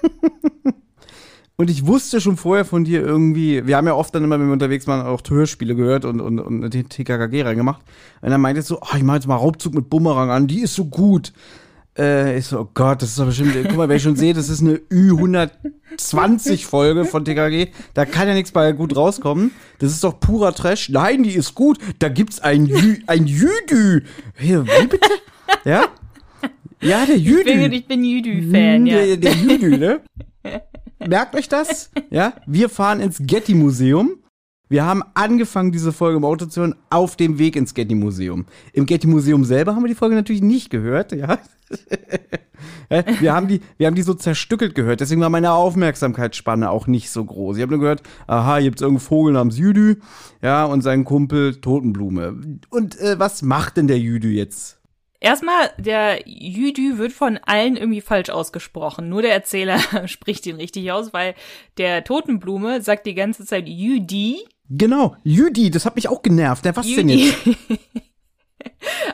[1.58, 4.48] und ich wusste schon vorher von dir irgendwie, wir haben ja oft dann immer, wenn
[4.48, 7.82] wir unterwegs waren, auch Hörspiele gehört und, und, und den TKKG reingemacht.
[8.22, 10.74] Und dann meinte so, oh, ich mache jetzt mal Raubzug mit Bumerang an, die ist
[10.74, 11.34] so gut.
[11.97, 14.34] Äh, ich so, oh Gott, das ist doch bestimmt, guck mal, wenn ich schon sehe,
[14.34, 19.51] das ist eine Ü120-Folge von TKG, da kann ja nichts bei gut rauskommen.
[19.77, 20.89] Das ist doch purer Trash.
[20.89, 21.77] Nein, die ist gut.
[21.99, 24.01] Da gibt's ein Jü, ein Jüdü.
[24.39, 25.08] Wie bitte?
[25.65, 25.86] Ja?
[26.82, 27.41] Ja, der Jüdü.
[27.41, 29.06] Ich bin, ich bin Jüdü-Fan, ja.
[29.06, 30.01] Der, der Jüdü, ne?
[31.06, 31.91] Merkt euch das?
[32.10, 32.34] Ja?
[32.47, 34.13] Wir fahren ins Getty-Museum
[34.69, 38.45] Wir haben angefangen, diese Folge im Auto zu hören, auf dem Weg ins Getty-Museum.
[38.71, 41.38] Im Getty-Museum selber haben wir die Folge natürlich nicht gehört, ja.
[43.19, 47.10] wir, haben die, wir haben die so zerstückelt gehört, deswegen war meine Aufmerksamkeitsspanne auch nicht
[47.12, 47.58] so groß.
[47.58, 49.97] Ich habe nur gehört, aha, hier gibt's irgendeinen Vogel namens Jüdü,
[50.41, 52.58] ja, und seinen Kumpel Totenblume.
[52.69, 54.80] Und äh, was macht denn der Jüdü jetzt?
[55.23, 59.08] Erstmal, der Jüdü wird von allen irgendwie falsch ausgesprochen.
[59.08, 61.34] Nur der Erzähler spricht ihn richtig aus, weil
[61.78, 64.43] der Totenblume sagt die ganze Zeit Jüdi.
[64.75, 66.65] Genau, Jüdi, das hat mich auch genervt.
[66.65, 66.95] Der was Jüdi.
[66.95, 67.59] denn jetzt?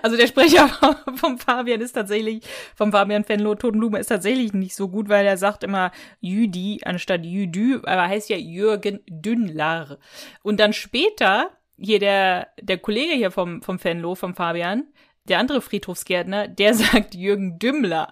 [0.01, 0.69] Also der Sprecher
[1.15, 2.43] vom Fabian ist tatsächlich,
[2.75, 5.91] vom Fabian Fenlo Totenblume ist tatsächlich nicht so gut, weil er sagt immer
[6.21, 9.97] Jüdi anstatt Jüdü, aber heißt ja Jürgen Dünnlar.
[10.43, 14.87] Und dann später, hier der, der Kollege hier vom, vom Fenlo, vom Fabian,
[15.25, 18.09] der andere Friedhofsgärtner, der sagt Jürgen Dümmler.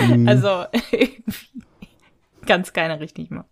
[0.00, 0.28] Mhm.
[0.28, 0.64] Also
[2.46, 3.44] ganz keiner richtig mal.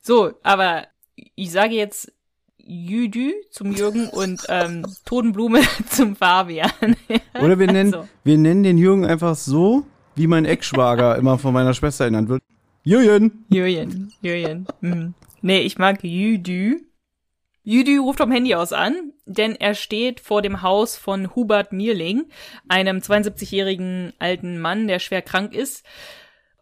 [0.00, 0.86] So, aber
[1.34, 2.12] ich sage jetzt
[2.58, 6.70] Jüdü zum Jürgen und ähm, Totenblume zum Fabian.
[7.40, 8.08] Oder wir nennen, also.
[8.24, 9.84] wir nennen den Jürgen einfach so,
[10.16, 12.42] wie mein Ex-Schwager immer von meiner Schwester erinnert wird.
[12.82, 13.44] Jürgen.
[13.48, 14.66] Jürgen, Jürgen.
[14.80, 15.14] Mhm.
[15.40, 16.80] Nee, ich mag Jüdü.
[17.62, 22.24] Jüdü ruft vom Handy aus an, denn er steht vor dem Haus von Hubert Mierling,
[22.66, 25.84] einem 72-jährigen alten Mann, der schwer krank ist.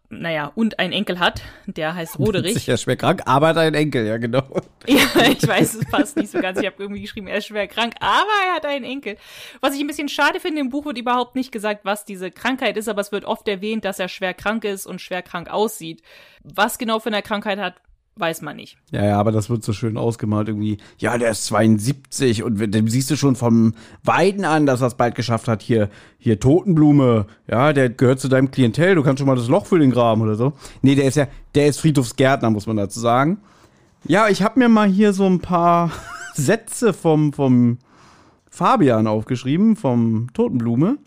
[0.09, 2.55] Naja, und einen Enkel hat, der heißt Roderich.
[2.55, 4.43] Sicher schwer krank, aber hat einen Enkel, ja genau.
[4.87, 6.61] ja, ich weiß, es passt nicht so ganz.
[6.61, 9.17] Ich habe irgendwie geschrieben, er ist schwer krank, aber er hat einen Enkel.
[9.61, 12.77] Was ich ein bisschen schade finde, im Buch wird überhaupt nicht gesagt, was diese Krankheit
[12.77, 16.03] ist, aber es wird oft erwähnt, dass er schwer krank ist und schwer krank aussieht.
[16.45, 17.75] Was genau für eine Krankheit hat,
[18.19, 18.79] weiß man nicht.
[18.91, 20.79] Ja, ja, aber das wird so schön ausgemalt irgendwie.
[20.99, 24.95] Ja, der ist 72 und dem siehst du schon vom Weiden an, dass er es
[24.95, 25.63] bald geschafft hat.
[25.63, 28.95] Hier, hier Totenblume, ja, der gehört zu deinem Klientel.
[28.95, 30.55] Du kannst schon mal das Loch für den graben oder so.
[30.81, 33.39] Nee, der ist ja, der ist Friedhofsgärtner, muss man dazu sagen.
[34.05, 35.91] Ja, ich habe mir mal hier so ein paar
[36.35, 37.79] Sätze vom, vom
[38.49, 40.99] Fabian aufgeschrieben, vom Totenblume.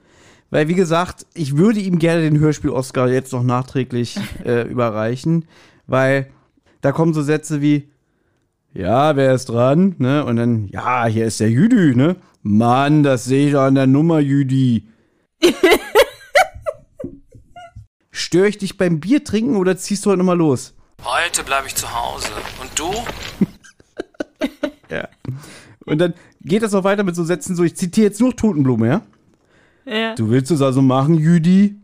[0.52, 5.46] Weil, wie gesagt, ich würde ihm gerne den Hörspiel-Oscar jetzt noch nachträglich äh, überreichen,
[5.86, 6.28] weil
[6.82, 7.90] da kommen so Sätze wie,
[8.74, 9.96] ja, wer ist dran?
[9.98, 10.24] Ne?
[10.26, 12.16] Und dann, ja, hier ist der Jüdi, ne?
[12.42, 14.88] Mann, das sehe ich doch an der Nummer, Jüdi.
[18.12, 20.76] Störe ich dich beim Bier trinken oder ziehst du heute nochmal los?
[21.04, 22.30] Heute bleibe ich zu Hause.
[22.62, 22.94] Und du?
[24.90, 25.08] ja.
[25.86, 28.88] Und dann geht das auch weiter mit so Sätzen so, ich zitiere jetzt nur Totenblume,
[28.88, 29.02] ja?
[29.86, 30.16] Ja.
[30.16, 31.76] Du willst es also machen, Jüdi?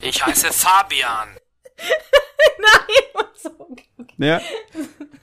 [0.00, 1.28] Ich heiße Fabian.
[2.58, 3.76] Nein, so.
[4.18, 4.40] Ja.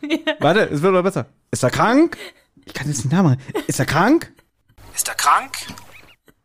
[0.02, 0.18] ja.
[0.40, 1.28] Warte, es wird aber besser.
[1.52, 2.18] Ist er krank?
[2.66, 3.42] Ich kann jetzt nicht nachmachen.
[3.68, 4.32] Ist er krank?
[4.96, 5.52] Ist er krank?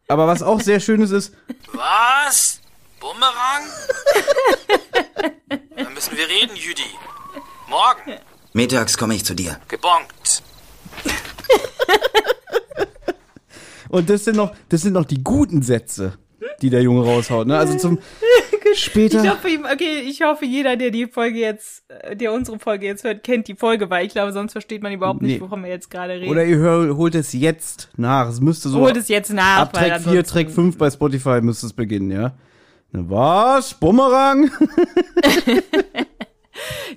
[0.09, 1.35] Aber was auch sehr schönes ist.
[1.73, 2.61] Was?
[2.99, 3.63] Bumerang?
[5.77, 6.83] Dann müssen wir reden, Jüdi.
[7.69, 8.19] Morgen.
[8.53, 9.61] Mittags komme ich zu dir.
[9.69, 10.43] Gebongt.
[13.89, 16.19] Und das sind noch, das sind noch die guten Sätze,
[16.63, 17.47] die der Junge raushaut.
[17.47, 17.59] Ne?
[17.59, 17.99] Also zum,
[18.75, 19.23] Später.
[19.23, 23.23] Ich hoffe, okay, ich hoffe, jeder, der die Folge jetzt, der unsere Folge jetzt hört,
[23.25, 25.41] kennt die Folge, weil ich glaube, sonst versteht man überhaupt nicht, nee.
[25.41, 26.31] wovon wir jetzt gerade reden.
[26.31, 28.29] Oder ihr hört, holt es jetzt nach.
[28.29, 28.81] Es müsste so.
[28.81, 29.59] Holt es jetzt nach.
[29.59, 32.35] Ab Track 4, Track 5 bei Spotify müsste es beginnen, ja?
[32.93, 33.75] Was?
[33.75, 34.51] Bumerang?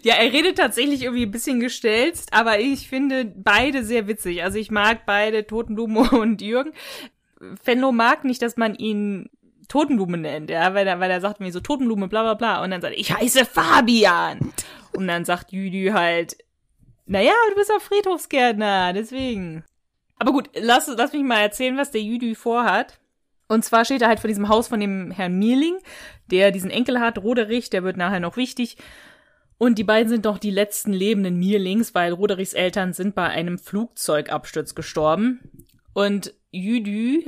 [0.02, 4.44] Ja, er redet tatsächlich irgendwie ein bisschen gestelzt, aber ich finde beide sehr witzig.
[4.44, 6.74] Also ich mag beide, Totenblume und Jürgen.
[7.62, 9.30] Fenlo mag nicht, dass man ihn
[9.74, 12.64] Totenblume nennt, ja, weil er, weil er sagt mir so Totenblume, bla bla bla.
[12.64, 14.54] Und dann sagt er, ich heiße Fabian.
[14.96, 16.38] Und dann sagt Jüdü halt,
[17.08, 19.64] naja, du bist auch Friedhofsgärtner, deswegen.
[20.20, 23.00] Aber gut, lass, lass mich mal erzählen, was der Jüdü vorhat.
[23.48, 25.80] Und zwar steht er halt vor diesem Haus von dem Herrn Mierling,
[26.30, 28.78] der diesen Enkel hat, Roderich, der wird nachher noch wichtig.
[29.58, 33.58] Und die beiden sind doch die letzten lebenden Mierlings, weil Roderichs Eltern sind bei einem
[33.58, 35.66] Flugzeugabsturz gestorben.
[35.94, 37.26] Und Jüdü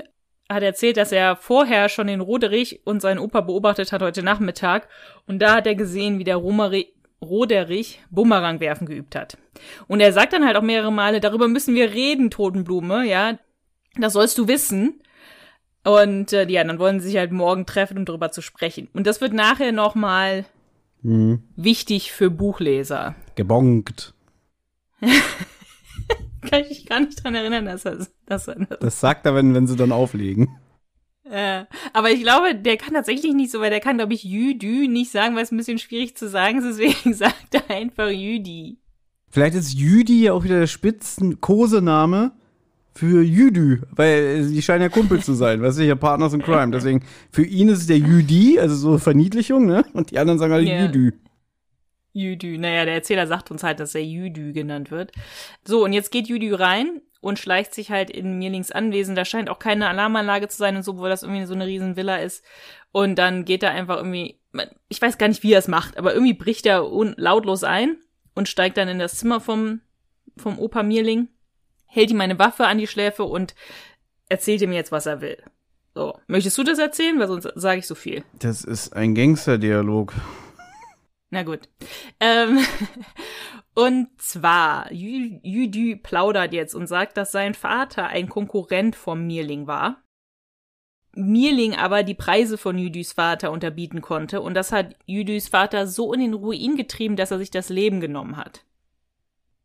[0.50, 4.88] hat erzählt, dass er vorher schon den Roderich und seinen Opa beobachtet hat heute Nachmittag.
[5.28, 9.38] Und da hat er gesehen, wie der Romeri Roderich Bumerang werfen geübt hat.
[9.88, 13.40] Und er sagt dann halt auch mehrere Male, darüber müssen wir reden, Totenblume, ja.
[13.98, 15.02] Das sollst du wissen.
[15.84, 18.90] Und äh, ja, dann wollen sie sich halt morgen treffen, um darüber zu sprechen.
[18.94, 20.46] Und das wird nachher nochmal
[21.02, 21.44] mhm.
[21.56, 23.16] wichtig für Buchleser.
[23.36, 24.14] Gebongt.
[26.52, 28.50] kann ich mich gar nicht dran erinnern, dass er, das.
[28.80, 30.50] Das sagt er, wenn, wenn sie dann auflegen.
[31.30, 34.88] Äh, aber ich glaube, der kann tatsächlich nicht so, weil der kann, glaube ich, Jüdü
[34.88, 38.78] nicht sagen, weil es ein bisschen schwierig zu sagen ist, deswegen sagt er einfach Jüdi.
[39.30, 42.32] Vielleicht ist Jüdi ja auch wieder der Spitzen-Kosename
[42.94, 46.72] für Jüdü, weil die scheinen ja Kumpel zu sein, weißt du, ja Partners in Crime.
[46.72, 49.84] Deswegen, für ihn ist es der Jüdi, also so Verniedlichung, ne?
[49.94, 50.86] Und die anderen sagen halt yeah.
[50.86, 51.12] Jüdü.
[52.16, 52.58] Jüdü.
[52.58, 55.12] Naja, der Erzähler sagt uns halt, dass er Jüdü genannt wird.
[55.66, 59.16] So, und jetzt geht Jüdü rein und schleicht sich halt in Mirlings Anwesen.
[59.16, 61.98] Da scheint auch keine Alarmanlage zu sein und so, wo das irgendwie so eine riesen
[61.98, 62.44] Villa ist.
[62.92, 64.40] Und dann geht er einfach irgendwie,
[64.88, 67.98] ich weiß gar nicht, wie er es macht, aber irgendwie bricht er lautlos ein
[68.34, 69.82] und steigt dann in das Zimmer vom,
[70.38, 71.28] vom Opa Mirling,
[71.86, 73.56] hält ihm eine Waffe an die Schläfe und
[74.30, 75.38] erzählt ihm jetzt, was er will.
[75.94, 77.20] So, möchtest du das erzählen?
[77.20, 78.24] Weil sonst sage ich so viel.
[78.40, 80.14] Das ist ein Gangster-Dialog.
[81.36, 81.68] Na gut.
[82.22, 82.60] Ähm,
[83.76, 89.68] und zwar, Jü Jüdü plaudert jetzt und sagt, dass sein Vater ein Konkurrent vom Mirling
[89.68, 90.02] war.
[91.14, 96.14] Mirling aber die Preise von Jüdüs Vater unterbieten konnte und das hat Jüdüs Vater so
[96.14, 98.64] in den Ruin getrieben, dass er sich das Leben genommen hat.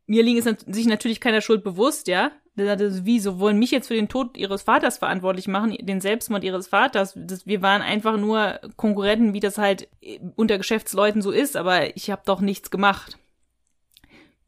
[0.06, 2.32] Mirling ist sich natürlich keiner Schuld bewusst, ja.
[2.56, 6.44] Sagte, wie, so wollen mich jetzt für den Tod ihres Vaters verantwortlich machen, den Selbstmord
[6.44, 7.14] ihres Vaters.
[7.16, 9.88] Das, wir waren einfach nur Konkurrenten, wie das halt
[10.36, 13.18] unter Geschäftsleuten so ist, aber ich habe doch nichts gemacht.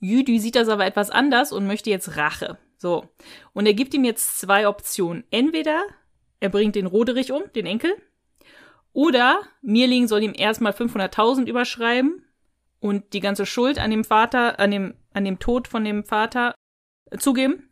[0.01, 2.59] Jüdü sieht das aber etwas anders und möchte jetzt Rache.
[2.77, 3.09] So.
[3.53, 5.25] Und er gibt ihm jetzt zwei Optionen.
[5.31, 5.83] Entweder
[6.41, 7.93] er bringt den Roderich um, den Enkel,
[8.93, 12.27] oder Mirling soll ihm erstmal 500.000 überschreiben
[12.81, 16.55] und die ganze Schuld an dem Vater, an dem, an dem Tod von dem Vater
[17.19, 17.71] zugeben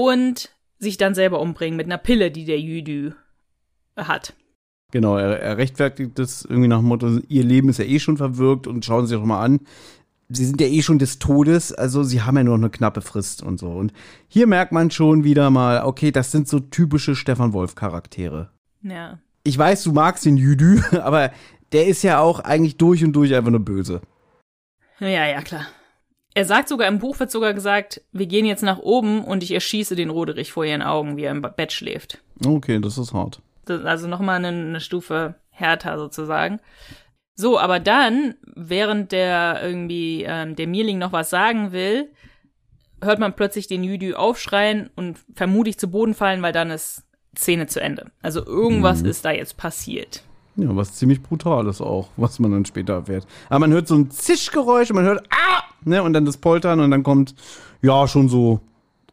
[0.00, 3.12] und sich dann selber umbringen mit einer Pille, die der Jüdü
[3.96, 4.34] hat.
[4.92, 8.16] Genau, er, er rechtfertigt das irgendwie nach dem Motto, ihr Leben ist ja eh schon
[8.16, 9.60] verwirkt und schauen Sie sich doch mal an.
[10.28, 13.00] Sie sind ja eh schon des Todes, also sie haben ja nur noch eine knappe
[13.00, 13.68] Frist und so.
[13.68, 13.92] Und
[14.28, 18.48] hier merkt man schon wieder mal, okay, das sind so typische Stefan Wolf-Charaktere.
[18.82, 19.18] Ja.
[19.42, 21.32] Ich weiß, du magst den Jüdü, aber
[21.72, 24.00] der ist ja auch eigentlich durch und durch einfach nur böse.
[25.00, 25.66] Ja, ja, klar.
[26.34, 29.52] Er sagt sogar, im Buch wird sogar gesagt, wir gehen jetzt nach oben und ich
[29.52, 32.18] erschieße den Roderich vor ihren Augen, wie er im Bett schläft.
[32.44, 33.40] Okay, das ist hart.
[33.64, 36.60] Das, also nochmal eine, eine Stufe härter sozusagen.
[37.34, 42.10] So, aber dann, während der irgendwie ähm, der Mirling noch was sagen will,
[43.02, 47.04] hört man plötzlich den Jüdü aufschreien und vermutlich zu Boden fallen, weil dann ist
[47.36, 48.10] Szene zu Ende.
[48.22, 49.08] Also irgendwas mhm.
[49.08, 50.22] ist da jetzt passiert.
[50.56, 53.26] Ja, was ziemlich brutal ist auch, was man dann später erfährt.
[53.48, 56.80] Aber man hört so ein Zischgeräusch und man hört ah, ne, und dann das Poltern
[56.80, 57.34] und dann kommt
[57.82, 58.60] ja schon so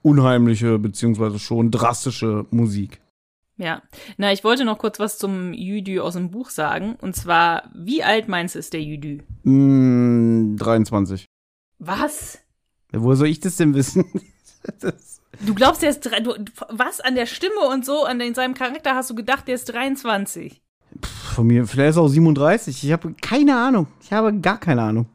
[0.02, 3.02] unheimliche beziehungsweise schon drastische Musik.
[3.58, 3.82] Ja,
[4.17, 6.95] na, ich wollte noch kurz was zum Jüdü aus dem Buch sagen.
[7.02, 9.21] Und zwar, wie alt meinst du ist der Jüdü?
[9.43, 11.26] Mm, 23.
[11.80, 12.39] Was?
[12.91, 14.06] Wo soll ich das denn wissen?
[14.80, 16.12] das du glaubst, der ist du,
[16.69, 19.65] was an der Stimme und so, an den, seinem Charakter hast du gedacht, der ist
[19.65, 20.62] 23?
[21.03, 22.83] Von mir, vielleicht ist er auch 37.
[22.83, 23.88] Ich habe keine Ahnung.
[24.01, 25.07] Ich habe gar keine Ahnung.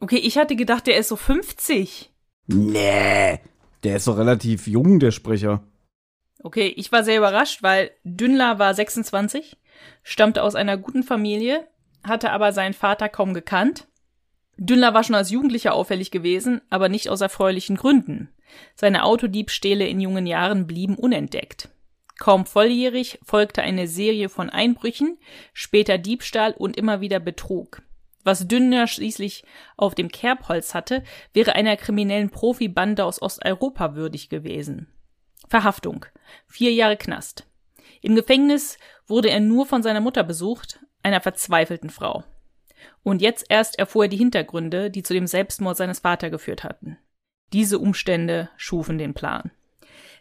[0.00, 2.10] Okay, ich hatte gedacht, der ist so 50.
[2.46, 3.40] Nee,
[3.82, 5.62] der ist doch relativ jung, der Sprecher.
[6.42, 9.56] Okay, ich war sehr überrascht, weil Dünnler war 26,
[10.02, 11.66] stammte aus einer guten Familie,
[12.04, 13.88] hatte aber seinen Vater kaum gekannt.
[14.56, 18.28] Dünnler war schon als Jugendlicher auffällig gewesen, aber nicht aus erfreulichen Gründen.
[18.74, 21.68] Seine Autodiebstähle in jungen Jahren blieben unentdeckt.
[22.18, 25.18] Kaum volljährig folgte eine Serie von Einbrüchen,
[25.52, 27.82] später Diebstahl und immer wieder Betrug.
[28.24, 29.44] Was Dünner schließlich
[29.76, 34.88] auf dem Kerbholz hatte, wäre einer kriminellen Profibande aus Osteuropa würdig gewesen.
[35.48, 36.04] Verhaftung.
[36.46, 37.46] Vier Jahre Knast.
[38.02, 42.24] Im Gefängnis wurde er nur von seiner Mutter besucht, einer verzweifelten Frau.
[43.02, 46.98] Und jetzt erst erfuhr er die Hintergründe, die zu dem Selbstmord seines Vaters geführt hatten.
[47.52, 49.50] Diese Umstände schufen den Plan.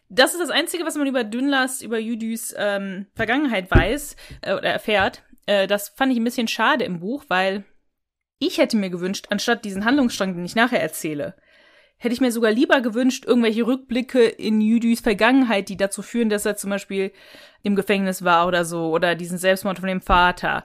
[0.09, 4.69] Das ist das Einzige, was man über Dünlas, über Jüdüs ähm, Vergangenheit weiß äh, oder
[4.69, 5.23] erfährt.
[5.45, 7.65] Äh, das fand ich ein bisschen schade im Buch, weil
[8.39, 11.35] ich hätte mir gewünscht, anstatt diesen Handlungsstrang, den ich nachher erzähle,
[11.97, 16.45] hätte ich mir sogar lieber gewünscht, irgendwelche Rückblicke in Jüdis Vergangenheit, die dazu führen, dass
[16.45, 17.11] er zum Beispiel
[17.63, 20.63] im Gefängnis war oder so, oder diesen Selbstmord von dem Vater.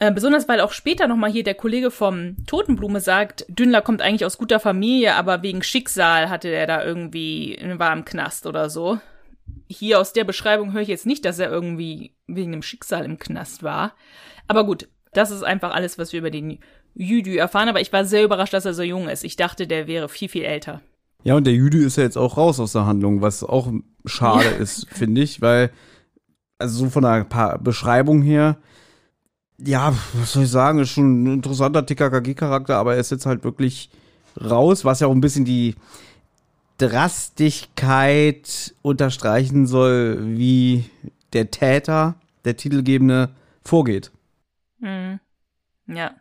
[0.00, 4.24] Äh, besonders weil auch später nochmal hier der Kollege vom Totenblume sagt, Dünnler kommt eigentlich
[4.24, 8.98] aus guter Familie, aber wegen Schicksal hatte er da irgendwie, war im Knast oder so.
[9.66, 13.18] Hier aus der Beschreibung höre ich jetzt nicht, dass er irgendwie wegen dem Schicksal im
[13.18, 13.94] Knast war.
[14.46, 16.60] Aber gut, das ist einfach alles, was wir über den
[16.94, 19.24] Jüdü erfahren, aber ich war sehr überrascht, dass er so jung ist.
[19.24, 20.80] Ich dachte, der wäre viel, viel älter.
[21.24, 23.72] Ja, und der Jüdü ist ja jetzt auch raus aus der Handlung, was auch
[24.04, 25.70] schade ist, finde ich, weil,
[26.58, 27.26] also so von der
[27.58, 28.58] Beschreibung her,
[29.64, 33.44] ja, was soll ich sagen, ist schon ein interessanter TKKG-Charakter, aber er ist jetzt halt
[33.44, 33.90] wirklich
[34.40, 35.74] raus, was ja auch ein bisschen die
[36.78, 40.84] Drastigkeit unterstreichen soll, wie
[41.32, 43.30] der Täter, der Titelgebende,
[43.64, 44.12] vorgeht.
[44.78, 45.18] Mhm.
[45.86, 46.12] Ja.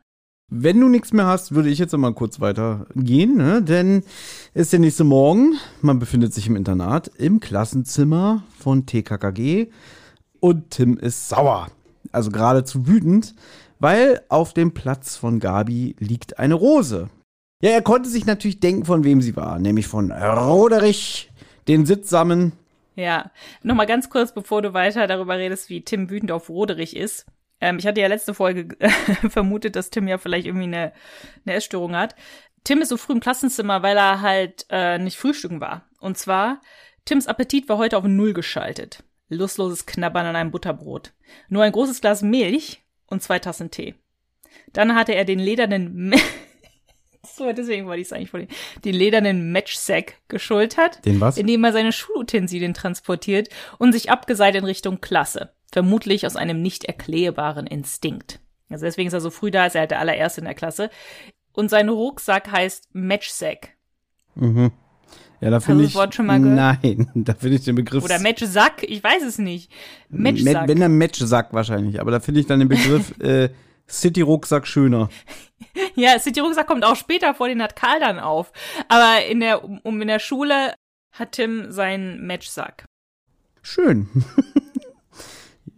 [0.50, 3.62] Wenn du nichts mehr hast, würde ich jetzt mal kurz weitergehen, ne?
[3.62, 4.04] denn
[4.54, 5.58] ist der nächste Morgen.
[5.82, 9.68] Man befindet sich im Internat, im Klassenzimmer von TKKG
[10.40, 11.68] und Tim ist sauer.
[12.12, 13.36] Also geradezu wütend,
[13.80, 17.10] weil auf dem Platz von Gabi liegt eine Rose.
[17.62, 21.32] Ja, er konnte sich natürlich denken, von wem sie war, nämlich von Roderich,
[21.68, 22.54] den Sittsamen.
[22.96, 23.32] Ja,
[23.64, 27.26] nochmal ganz kurz, bevor du weiter darüber redest, wie Tim wütend auf Roderich ist.
[27.60, 28.76] Ähm, ich hatte ja letzte Folge
[29.30, 30.94] vermutet, dass Tim ja vielleicht irgendwie eine,
[31.46, 32.16] eine Essstörung hat.
[32.64, 35.88] Tim ist so früh im Klassenzimmer, weil er halt äh, nicht frühstücken war.
[36.00, 36.62] Und zwar,
[37.06, 39.04] Tims Appetit war heute auf Null geschaltet.
[39.30, 41.14] Lustloses Knabbern an einem Butterbrot.
[41.50, 43.96] Nur ein großes Glas Milch und zwei Tassen Tee.
[44.74, 46.14] Dann hatte er den ledernen
[47.36, 51.38] so, deswegen wollte ich es eigentlich vorlesen, den ledernen Matchsack geschultert, Den was?
[51.38, 55.52] in dem er seine Schulutensilien transportiert und sich abgeseilt in Richtung Klasse.
[55.72, 58.40] Vermutlich aus einem nicht erklärbaren Instinkt.
[58.70, 60.90] Also deswegen ist er so früh da, ist er halt der allererste in der Klasse.
[61.54, 63.70] Und sein Rucksack heißt Matchsack.
[64.36, 64.72] Mhm.
[65.40, 65.92] Ja, da finde ich.
[65.94, 66.56] das Wort schon mal gehört?
[66.84, 68.04] Nein, da finde ich den Begriff.
[68.04, 69.72] Oder Matchsack, ich weiß es nicht.
[70.10, 70.68] Matchsack.
[70.68, 73.50] Wenn der Matchsack wahrscheinlich, aber da finde ich dann den Begriff äh,
[73.90, 75.10] City-Rucksack schöner.
[75.96, 78.52] Ja, City Rucksack kommt auch später vor, den hat Karl dann auf.
[78.90, 80.74] Aber in der, um in der Schule
[81.12, 82.86] hat Tim seinen Matchsack.
[83.64, 84.08] Schön.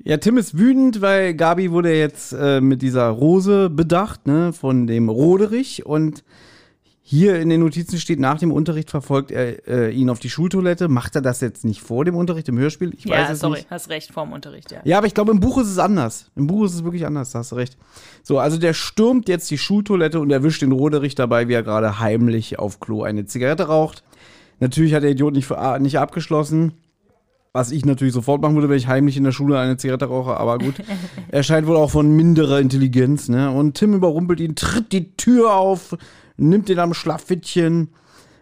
[0.04, 4.86] ja, Tim ist wütend, weil Gabi wurde jetzt äh, mit dieser Rose bedacht, ne, von
[4.86, 5.86] dem Roderich.
[5.86, 6.26] Und
[7.12, 10.90] hier in den Notizen steht, nach dem Unterricht verfolgt er äh, ihn auf die Schultoilette.
[10.90, 12.94] Macht er das jetzt nicht vor dem Unterricht im Hörspiel?
[12.96, 13.72] Ich weiß ja, es sorry, nicht.
[13.72, 14.82] hast recht, vorm Unterricht, ja.
[14.84, 16.30] Ja, aber ich glaube, im Buch ist es anders.
[16.36, 17.78] Im Buch ist es wirklich anders, da hast du recht.
[18.22, 21.98] So, also der stürmt jetzt die Schultoilette und erwischt den Roderich dabei, wie er gerade
[22.00, 24.04] heimlich auf Klo eine Zigarette raucht.
[24.60, 26.74] Natürlich hat der Idiot nicht, ver- nicht abgeschlossen.
[27.54, 30.38] Was ich natürlich sofort machen würde, wenn ich heimlich in der Schule eine Zigarette rauche,
[30.38, 30.76] aber gut.
[31.30, 33.50] er scheint wohl auch von minderer Intelligenz, ne?
[33.50, 35.98] Und Tim überrumpelt ihn, tritt die Tür auf,
[36.40, 37.90] nimmt ihn am Schlaffittchen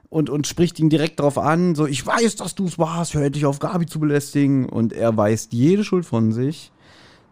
[0.09, 1.75] und, und spricht ihn direkt drauf an.
[1.75, 4.67] So, ich weiß, dass du es warst, hör dich auf Gabi zu belästigen.
[4.67, 6.71] Und er weist jede Schuld von sich.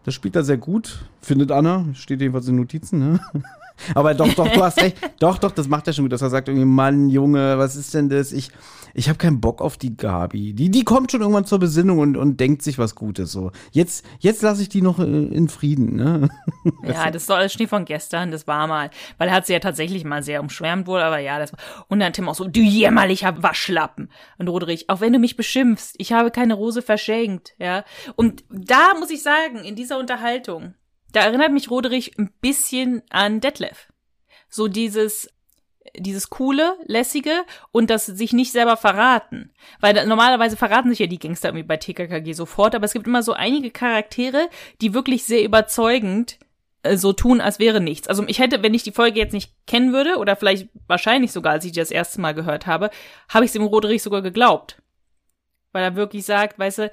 [0.04, 1.86] Das spielt er sehr gut, findet Anna.
[1.94, 3.20] Steht jedenfalls in den Notizen, ne?
[3.94, 4.96] Aber doch, doch, du hast recht.
[5.18, 7.94] Doch, doch, das macht er schon gut, dass er sagt irgendwie, Mann, Junge, was ist
[7.94, 8.32] denn das?
[8.32, 8.50] Ich,
[8.94, 10.54] ich habe keinen Bock auf die Gabi.
[10.54, 13.30] Die, die kommt schon irgendwann zur Besinnung und, und denkt sich was Gutes.
[13.30, 16.28] So, jetzt, jetzt lasse ich die noch äh, in Frieden, ne?
[16.82, 18.90] Ja, das ist doch alles Schnee von gestern, das war mal.
[19.18, 21.58] Weil er hat sie ja tatsächlich mal sehr umschwärmt wohl, aber ja, das war.
[21.88, 24.10] Und dann Tim auch so, du jämmerlicher Waschlappen.
[24.38, 27.84] Und Roderich, auch wenn du mich beschimpfst, ich habe keine Rose verschenkt, ja.
[28.14, 30.74] Und da muss ich sagen, in dieser Unterhaltung,
[31.16, 33.90] da erinnert mich Roderich ein bisschen an Detlef.
[34.50, 35.30] So dieses,
[35.96, 37.32] dieses coole, lässige
[37.72, 39.50] und das sich nicht selber verraten.
[39.80, 43.22] Weil normalerweise verraten sich ja die Gangster irgendwie bei TKKG sofort, aber es gibt immer
[43.22, 44.50] so einige Charaktere,
[44.82, 46.38] die wirklich sehr überzeugend
[46.82, 48.08] äh, so tun, als wäre nichts.
[48.08, 51.54] Also ich hätte, wenn ich die Folge jetzt nicht kennen würde, oder vielleicht wahrscheinlich sogar,
[51.54, 52.90] als ich die das erste Mal gehört habe,
[53.30, 54.82] habe ich es dem Roderich sogar geglaubt.
[55.72, 56.90] Weil er wirklich sagt, weißt du,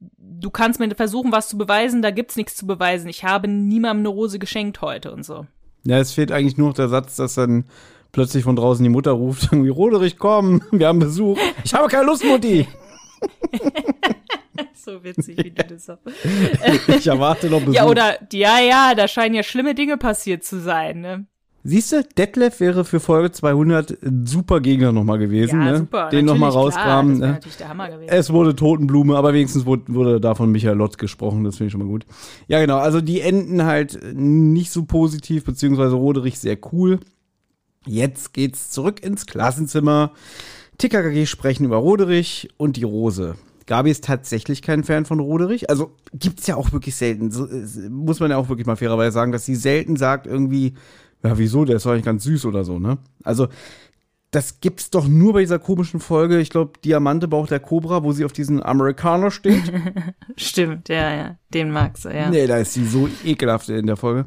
[0.00, 3.08] du kannst mir versuchen, was zu beweisen, da gibt's nichts zu beweisen.
[3.08, 5.46] Ich habe niemandem eine Rose geschenkt heute und so.
[5.84, 7.64] Ja, es fehlt eigentlich nur noch der Satz, dass dann
[8.12, 11.38] plötzlich von draußen die Mutter ruft, irgendwie, Roderich, komm, wir haben Besuch.
[11.64, 12.66] Ich habe keine Lust, Mutti.
[14.74, 16.06] So witzig, wie du das sagst.
[16.88, 17.74] Ich erwarte noch Besuch.
[17.74, 21.26] Ja, oder, ja, ja, da scheinen ja schlimme Dinge passiert zu sein, ne?
[21.70, 25.78] Siehst du, Detlef wäre für Folge 200 ein super Gegner nochmal gewesen, Ja, ne?
[25.78, 26.08] super.
[26.08, 27.02] Den nochmal natürlich, klar.
[27.02, 27.32] Das wäre Ne?
[27.34, 28.08] natürlich der Hammer gewesen.
[28.10, 31.72] Es wurde Totenblume, aber wenigstens wurde, wurde da von Michael Lotz gesprochen, das finde ich
[31.72, 32.06] schon mal gut.
[32.46, 37.00] Ja, genau, also die enden halt nicht so positiv, beziehungsweise Roderich sehr cool.
[37.86, 40.12] Jetzt geht's zurück ins Klassenzimmer.
[40.78, 43.34] TKKG sprechen über Roderich und die Rose.
[43.66, 45.68] Gabi ist tatsächlich kein Fan von Roderich.
[45.68, 47.30] Also gibt's ja auch wirklich selten.
[47.30, 50.72] So, äh, muss man ja auch wirklich mal fairerweise sagen, dass sie selten sagt irgendwie,
[51.22, 52.98] ja, wieso, der ist doch eigentlich ganz süß oder so, ne?
[53.24, 53.48] Also,
[54.30, 58.12] das gibt's doch nur bei dieser komischen Folge, ich glaube, Diamante Bauch der Cobra, wo
[58.12, 59.72] sie auf diesen Amerikaner steht.
[60.36, 61.38] Stimmt, ja, ja.
[61.52, 62.28] Den magst du, ja.
[62.28, 64.26] Nee, da ist sie so ekelhaft in der Folge.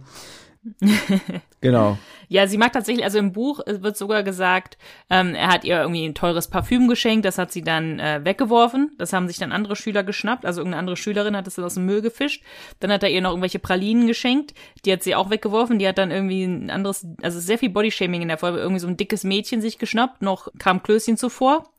[1.61, 1.97] genau.
[2.31, 4.77] Ja, sie mag tatsächlich, also im Buch äh, wird sogar gesagt,
[5.09, 8.91] ähm, er hat ihr irgendwie ein teures Parfüm geschenkt, das hat sie dann äh, weggeworfen.
[8.97, 11.73] Das haben sich dann andere Schüler geschnappt, also irgendeine andere Schülerin hat es dann aus
[11.73, 12.41] dem Müll gefischt.
[12.79, 14.53] Dann hat er ihr noch irgendwelche Pralinen geschenkt,
[14.85, 15.77] die hat sie auch weggeworfen.
[15.77, 18.87] Die hat dann irgendwie ein anderes, also sehr viel Bodyshaming in der Folge, irgendwie so
[18.87, 21.69] ein dickes Mädchen sich geschnappt, noch kam Klößchen zuvor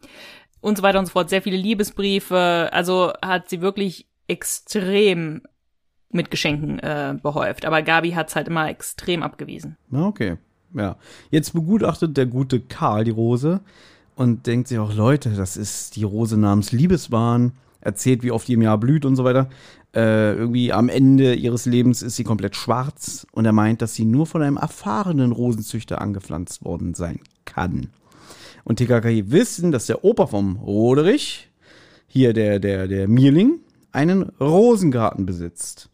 [0.60, 1.30] und so weiter und so fort.
[1.30, 5.40] Sehr viele Liebesbriefe, also hat sie wirklich extrem
[6.12, 7.64] mit Geschenken äh, behäuft.
[7.64, 9.76] Aber Gabi hat's halt immer extrem abgewiesen.
[9.90, 10.36] Na, okay.
[10.74, 10.96] Ja.
[11.30, 13.60] Jetzt begutachtet der gute Karl die Rose
[14.14, 17.52] und denkt sich auch, Leute, das ist die Rose namens Liebeswahn.
[17.80, 19.48] Erzählt, wie oft die im Jahr blüht und so weiter.
[19.94, 24.04] Äh, irgendwie am Ende ihres Lebens ist sie komplett schwarz und er meint, dass sie
[24.04, 27.88] nur von einem erfahrenen Rosenzüchter angepflanzt worden sein kann.
[28.64, 31.50] Und TKKG wissen, dass der Opa vom Roderich,
[32.06, 33.58] hier der, der, der Mierling,
[33.92, 35.90] einen Rosengarten besitzt.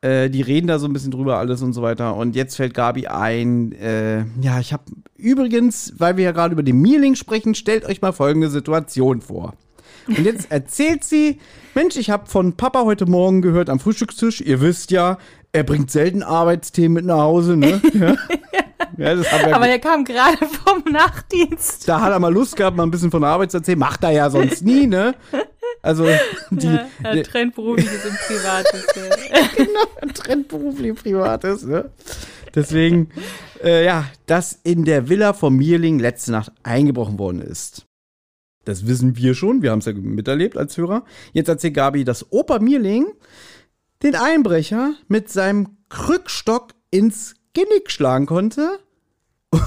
[0.00, 2.16] Äh, die reden da so ein bisschen drüber alles und so weiter.
[2.16, 4.84] Und jetzt fällt Gabi ein, äh, ja, ich habe
[5.16, 9.54] übrigens, weil wir ja gerade über den Mealing sprechen, stellt euch mal folgende Situation vor.
[10.06, 11.38] Und jetzt erzählt sie,
[11.74, 15.18] Mensch, ich habe von Papa heute Morgen gehört am Frühstückstisch, ihr wisst ja,
[15.52, 17.80] er bringt selten Arbeitsthemen mit nach Hause, ne?
[17.94, 18.14] Ja.
[18.98, 19.14] Ja,
[19.52, 21.86] Aber der kam gerade vom Nachtdienst.
[21.86, 23.78] da hat er mal Lust gehabt, mal ein bisschen von der Arbeit zu erzählen.
[23.78, 25.14] Macht er ja sonst nie, ne?
[25.86, 26.04] Also,
[26.50, 28.84] die, Ja, er trennt berufliches und privates.
[29.30, 30.08] ja.
[30.12, 31.90] trennt beruflich und privates, ne?
[32.54, 33.10] Deswegen,
[33.62, 37.86] äh, ja, dass in der Villa vom Mierling letzte Nacht eingebrochen worden ist.
[38.64, 41.04] Das wissen wir schon, wir haben es ja miterlebt als Hörer.
[41.32, 43.06] Jetzt erzählt Gabi, dass Opa Mierling
[44.02, 48.80] den Einbrecher mit seinem Krückstock ins Genick schlagen konnte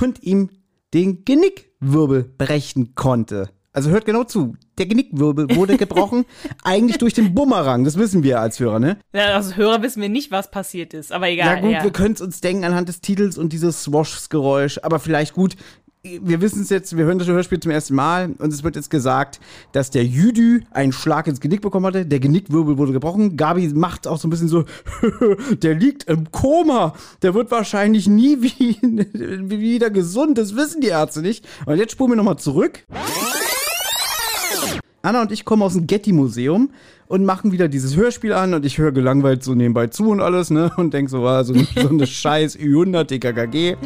[0.01, 0.49] und ihm
[0.93, 3.49] den Genickwirbel brechen konnte.
[3.71, 4.57] Also hört genau zu.
[4.79, 6.25] Der Genickwirbel wurde gebrochen,
[6.63, 7.83] eigentlich durch den Bumerang.
[7.83, 8.97] Das wissen wir als Hörer, ne?
[9.13, 11.57] Ja, als Hörer wissen wir nicht, was passiert ist, aber egal.
[11.57, 11.83] Ja gut, ja.
[11.83, 15.55] wir können es uns denken anhand des Titels und dieses Swosh-Geräusch, aber vielleicht gut,
[16.03, 18.89] wir wissen es jetzt, wir hören das Hörspiel zum ersten Mal und es wird jetzt
[18.89, 19.41] gesagt,
[19.73, 23.35] dass der Jüdü einen Schlag ins Genick bekommen hatte, der Genickwirbel wurde gebrochen.
[23.35, 24.63] Gabi macht auch so ein bisschen so,
[25.61, 28.77] der liegt im Koma, der wird wahrscheinlich nie wie,
[29.49, 31.45] wieder gesund, das wissen die Ärzte nicht.
[31.65, 32.85] Und jetzt spulen wir nochmal zurück.
[35.01, 36.71] Anna und ich kommen aus dem Getty-Museum
[37.07, 40.49] und machen wieder dieses Hörspiel an und ich höre gelangweilt so nebenbei zu und alles,
[40.49, 40.71] ne?
[40.75, 43.77] Und denk so, war so, so eine scheiß Ü100 TKKG.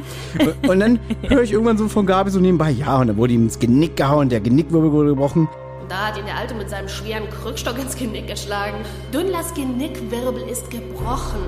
[0.67, 3.43] Und dann höre ich irgendwann so von Gabi so nebenbei, ja, und dann wurde ihm
[3.43, 5.47] ins Genick gehauen, der Genickwirbel wurde gebrochen.
[5.81, 8.77] Und da hat ihn der Alte mit seinem schweren Krückstock ins Genick geschlagen.
[9.13, 11.41] Dünnlers Genickwirbel ist gebrochen.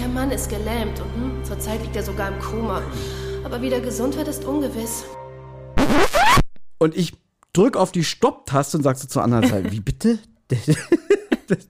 [0.00, 2.82] Der Mann ist gelähmt und hm, zurzeit liegt er sogar im Koma.
[3.44, 5.04] Aber wie der gesund wird, ist ungewiss.
[6.78, 7.12] Und ich
[7.54, 10.18] drück auf die Stopptaste und sag so zur anderen Seite, wie bitte?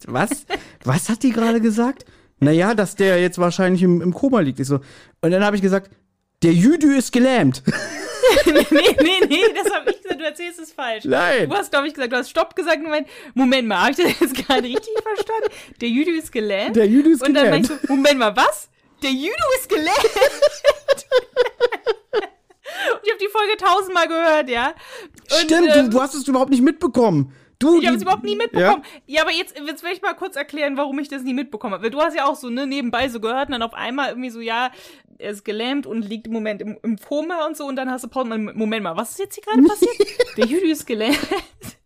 [0.06, 0.46] Was?
[0.82, 2.04] Was hat die gerade gesagt?
[2.40, 4.58] Naja, dass der jetzt wahrscheinlich im, im Koma liegt.
[4.58, 4.80] Ich so.
[5.20, 5.90] Und dann habe ich gesagt,
[6.42, 7.62] der Jüdü ist gelähmt.
[8.46, 11.04] nee, nee, nee, das habe ich gesagt, du erzählst es falsch.
[11.04, 11.48] Nein.
[11.48, 13.96] Du hast, glaube ich, gesagt, du hast Stopp gesagt und Moment, Moment mal, habe ich
[13.96, 15.48] das jetzt gerade richtig verstanden?
[15.80, 16.76] Der Jüdu ist gelähmt?
[16.76, 17.70] Der Jüdü ist Und dann gelähmt.
[17.70, 18.68] meinst du, Moment mal, was?
[19.02, 19.88] Der Jüdu ist gelähmt?
[22.92, 24.74] und ich habe die Folge tausendmal gehört, ja.
[25.30, 27.32] Und, Stimmt, ähm, du, du hast es überhaupt nicht mitbekommen.
[27.58, 28.82] Du, Ich habe es überhaupt nie mitbekommen.
[29.06, 31.84] Ja, aber jetzt, jetzt will ich mal kurz erklären, warum ich das nie mitbekommen habe.
[31.84, 34.30] Weil du hast ja auch so ne, nebenbei so gehört und dann auf einmal irgendwie
[34.30, 34.70] so, ja,
[35.18, 38.04] er ist gelähmt und liegt im Moment im, im Koma und so und dann hast
[38.04, 39.96] du Pause, Moment mal, was ist jetzt hier gerade passiert?
[40.36, 41.18] Der Jüdi ist gelähmt.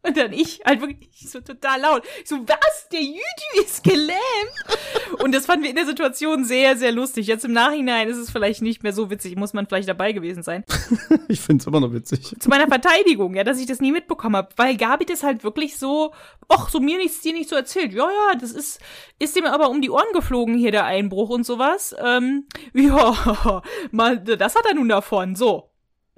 [0.09, 2.03] Und dann ich, halt wirklich so total laut.
[2.23, 2.89] Ich so, was?
[2.91, 5.21] Der Jüdi ist gelähmt?
[5.23, 7.27] Und das fanden wir in der Situation sehr, sehr lustig.
[7.27, 10.43] Jetzt im Nachhinein ist es vielleicht nicht mehr so witzig, muss man vielleicht dabei gewesen
[10.43, 10.65] sein
[11.29, 12.35] Ich find's immer noch witzig.
[12.39, 15.77] zu meiner Verteidigung, ja, dass ich das nie mitbekommen habe, weil Gabi das halt wirklich
[15.77, 16.13] so,
[16.49, 17.93] ach, so mir nichts, dir nicht so erzählt.
[17.93, 18.81] Ja, ja, das ist,
[19.19, 21.95] ist dem aber um die Ohren geflogen hier der Einbruch und sowas.
[22.03, 25.37] Ähm, ja, mal, das hat er nun davon.
[25.37, 25.68] So.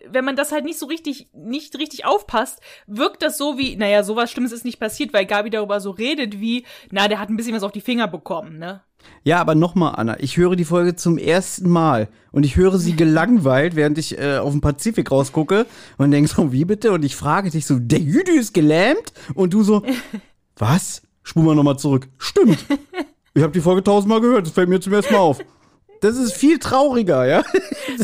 [0.09, 4.03] Wenn man das halt nicht so richtig, nicht richtig aufpasst, wirkt das so wie, naja,
[4.03, 7.37] sowas Schlimmes ist nicht passiert, weil Gabi darüber so redet wie, na, der hat ein
[7.37, 8.83] bisschen was auf die Finger bekommen, ne?
[9.23, 12.97] Ja, aber nochmal, Anna, ich höre die Folge zum ersten Mal und ich höre sie
[12.97, 15.67] gelangweilt, während ich äh, auf den Pazifik rausgucke
[15.99, 16.93] und denk so, wie bitte?
[16.93, 19.13] Und ich frage dich so, der Jüdi ist gelähmt?
[19.35, 19.83] Und du so,
[20.57, 21.03] was?
[21.23, 22.09] Spul mal nochmal zurück.
[22.19, 22.65] Stimmt.
[23.33, 25.39] Ich habe die Folge tausendmal gehört, das fällt mir zum ersten Mal auf.
[26.01, 27.43] Das ist viel trauriger, ja?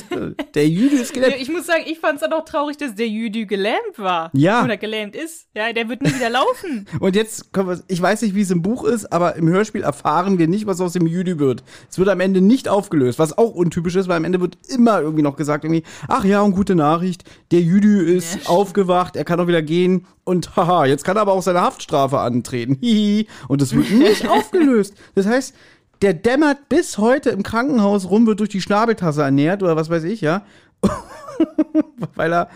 [0.54, 1.36] Der Jüdi ist gelähmt.
[1.40, 4.30] Ich muss sagen, ich fand's dann auch traurig, dass der Jüdi gelähmt war.
[4.32, 4.64] Ja.
[4.64, 5.46] Oder gelähmt ist.
[5.54, 6.86] Ja, der wird nie wieder laufen.
[7.00, 9.82] Und jetzt kommen wir, ich weiß nicht, wie es im Buch ist, aber im Hörspiel
[9.82, 11.62] erfahren wir nicht, was aus dem Jüdi wird.
[11.90, 15.00] Es wird am Ende nicht aufgelöst, was auch untypisch ist, weil am Ende wird immer
[15.00, 19.40] irgendwie noch gesagt, irgendwie, ach ja, und gute Nachricht, der Jüdi ist aufgewacht, er kann
[19.40, 22.76] auch wieder gehen und haha, jetzt kann er aber auch seine Haftstrafe antreten.
[22.80, 23.28] Hihi.
[23.48, 24.94] Und es wird nicht aufgelöst.
[25.14, 25.54] Das heißt,
[26.02, 30.04] der dämmert bis heute im Krankenhaus rum, wird durch die Schnabeltasse ernährt oder was weiß
[30.04, 30.42] ich, ja.
[32.14, 32.50] weil er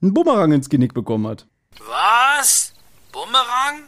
[0.00, 1.46] einen Bumerang ins Genick bekommen hat.
[1.88, 2.74] Was?
[3.12, 3.82] Bumerang?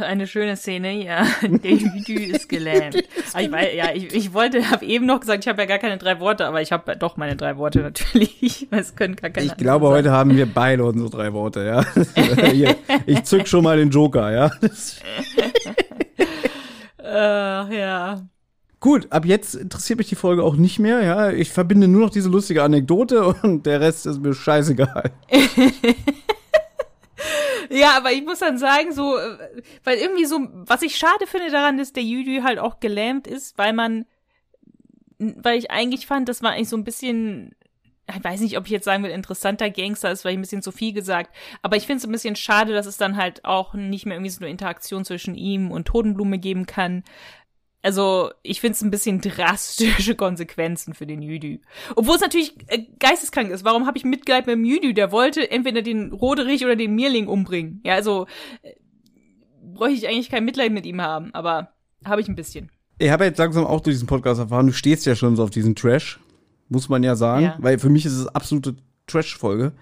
[0.00, 1.24] Eine schöne Szene, ja.
[1.42, 2.96] Der Jüdü ist gelähmt.
[3.32, 5.78] Aber ich, weiß, ja, ich, ich wollte, habe eben noch gesagt, ich habe ja gar
[5.78, 8.66] keine drei Worte, aber ich habe doch meine drei Worte natürlich.
[8.72, 11.84] Es können gar keine Ich glaube, heute haben wir beide unsere drei Worte, ja.
[12.50, 12.74] Hier,
[13.06, 14.50] ich zück schon mal den Joker, ja.
[17.14, 18.26] Äh, ja.
[18.80, 21.30] Gut, ab jetzt interessiert mich die Folge auch nicht mehr, ja.
[21.30, 25.12] Ich verbinde nur noch diese lustige Anekdote und der Rest ist mir scheißegal.
[27.70, 29.16] Ja, aber ich muss dann sagen, so,
[29.84, 33.56] weil irgendwie so, was ich schade finde daran, ist, der Jüdü halt auch gelähmt ist,
[33.58, 34.04] weil man,
[35.18, 37.54] weil ich eigentlich fand, das war eigentlich so ein bisschen,
[38.16, 40.62] ich weiß nicht, ob ich jetzt sagen will, interessanter Gangster ist, weil ich ein bisschen
[40.62, 43.74] zu viel gesagt, aber ich finde es ein bisschen schade, dass es dann halt auch
[43.74, 47.04] nicht mehr irgendwie so eine Interaktion zwischen ihm und Totenblume geben kann.
[47.82, 51.58] Also, ich finde es ein bisschen drastische Konsequenzen für den Jüdü.
[51.96, 53.62] Obwohl es natürlich äh, geisteskrank ist.
[53.62, 54.94] Warum habe ich Mitleid mit dem Jüdü?
[54.94, 57.82] Der wollte entweder den Roderich oder den Mirling umbringen.
[57.84, 58.26] Ja, also
[58.62, 58.72] äh,
[59.74, 61.74] bräuchte ich eigentlich kein Mitleid mit ihm haben, aber
[62.06, 62.70] habe ich ein bisschen.
[62.98, 65.50] Ich habe jetzt langsam auch durch diesen Podcast erfahren, du stehst ja schon so auf
[65.50, 66.20] diesen Trash,
[66.68, 67.56] muss man ja sagen, Ja.
[67.60, 69.72] weil für mich ist es absolute Trash-Folge.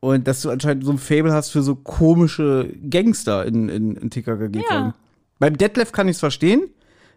[0.00, 4.10] Und dass du anscheinend so ein Fable hast für so komische Gangster in, in, in
[4.10, 4.62] TKKG-Folgen.
[4.68, 4.94] Ja.
[5.38, 6.62] Beim Detlef kann ich es verstehen,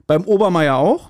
[0.07, 1.09] beim Obermeier auch.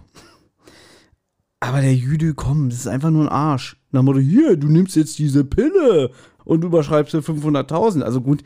[1.60, 3.78] Aber der Jüde, komm, das ist einfach nur ein Arsch.
[3.92, 6.12] Nach Motto, hier, du nimmst jetzt diese Pille
[6.46, 8.02] und überschreibst dir 500.000.
[8.02, 8.44] Also gut,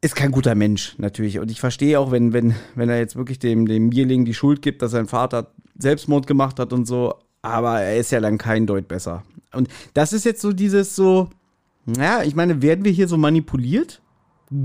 [0.00, 1.38] ist kein guter Mensch, natürlich.
[1.38, 4.60] Und ich verstehe auch, wenn, wenn, wenn er jetzt wirklich dem, dem Mierling die Schuld
[4.62, 7.14] gibt, dass sein Vater Selbstmord gemacht hat und so.
[7.44, 9.22] Aber er ist ja dann kein Deut besser.
[9.52, 11.28] Und das ist jetzt so dieses so,
[11.96, 14.00] ja, ich meine, werden wir hier so manipuliert?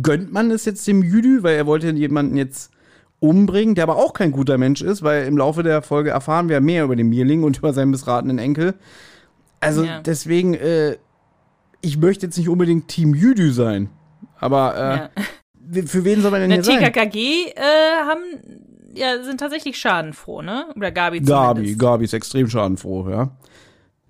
[0.01, 2.71] Gönnt man es jetzt dem Jüdü, weil er wollte jemanden jetzt
[3.19, 6.61] umbringen, der aber auch kein guter Mensch ist, weil im Laufe der Folge erfahren wir
[6.61, 8.75] mehr über den Mierling und über seinen missratenen Enkel.
[9.59, 9.99] Also Ja.
[10.01, 10.95] deswegen, äh,
[11.81, 13.89] ich möchte jetzt nicht unbedingt Team Jüdü sein.
[14.39, 15.09] Aber
[15.73, 15.85] äh, Ja.
[15.85, 16.79] für wen soll man denn Na, hier sein?
[16.79, 17.61] TKKG äh,
[18.07, 18.21] haben,
[18.99, 20.67] ja, sind tatsächlich schadenfroh, ne?
[20.75, 21.79] Oder Gabi Gabi, zumindest.
[21.79, 23.31] Gabi ist extrem schadenfroh, ja.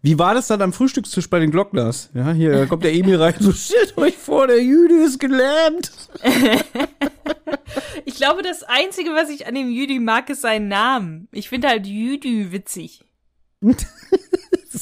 [0.02, 2.10] Wie war das dann am Frühstückstisch bei den Glockners?
[2.14, 5.92] Ja, hier kommt der Emil rein, so stellt euch vor, der Jüde ist gelähmt.
[8.06, 11.28] Ich glaube, das Einzige, was ich an dem Jüdü mag, ist sein Namen.
[11.32, 13.06] Ich finde halt Jüdü witzig.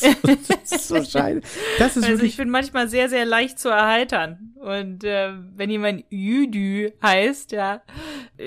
[0.48, 1.42] Das ist so scheiße.
[1.80, 4.54] Das ist Also ich wirklich, bin manchmal sehr, sehr leicht zu erheitern.
[4.60, 7.82] Und äh, wenn jemand Jüdü heißt, ja,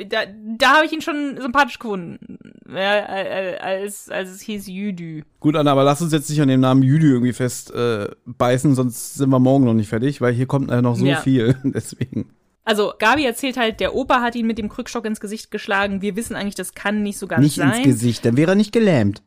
[0.09, 0.19] da,
[0.59, 2.39] da habe ich ihn schon sympathisch gefunden.
[2.69, 5.23] Ja, als, als es hieß Jüdü.
[5.41, 8.75] gut, Anna, aber lass uns jetzt nicht an dem Namen Jüde irgendwie fest äh, beißen,
[8.75, 11.17] sonst sind wir morgen noch nicht fertig, weil hier kommt äh, noch so Ja.
[11.21, 11.57] viel.
[11.65, 12.31] Deswegen.
[12.65, 16.03] Also Gabi erzählt halt, der Opa hat ihn mit dem Krückstock ins Gesicht geschlagen.
[16.03, 17.73] Wir wissen eigentlich, das kann nicht so ganz Nicht sein.
[17.75, 19.23] ins Gesicht, dann wäre er nicht gelähmt.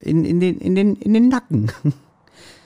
[0.00, 1.72] In, in, den, in, den, in den Nacken.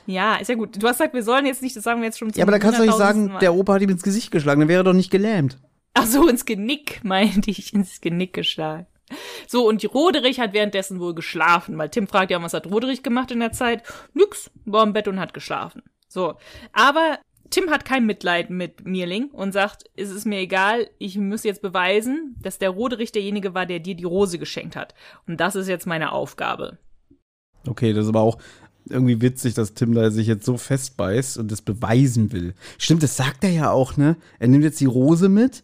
[0.07, 0.83] Ja, ist ja gut.
[0.83, 2.53] Du hast gesagt, wir sollen jetzt nicht, das sagen wir jetzt schon zum Ja, aber
[2.53, 3.39] da kannst du nicht sagen, Mal.
[3.41, 5.59] der Opa hat ihm ins Gesicht geschlagen, dann wäre er doch nicht gelähmt.
[5.93, 8.87] Ach so, ins Genick, meinte ich, ins Genick geschlagen.
[9.47, 13.31] So, und Roderich hat währenddessen wohl geschlafen, weil Tim fragt ja, was hat Roderich gemacht
[13.31, 13.83] in der Zeit?
[14.15, 15.83] Nix, war im Bett und hat geschlafen.
[16.09, 16.37] So,
[16.73, 17.19] aber
[17.51, 21.63] Tim hat kein Mitleid mit Mirling und sagt, es ist mir egal, ich muss jetzt
[21.63, 24.95] beweisen, dass der Roderich derjenige war, der dir die Rose geschenkt hat.
[25.27, 26.79] Und das ist jetzt meine Aufgabe.
[27.69, 28.39] Okay, das ist aber auch
[28.89, 32.55] irgendwie witzig, dass Tim da sich jetzt so festbeißt und das beweisen will.
[32.79, 34.17] Stimmt, das sagt er ja auch, ne?
[34.39, 35.63] Er nimmt jetzt die Rose mit,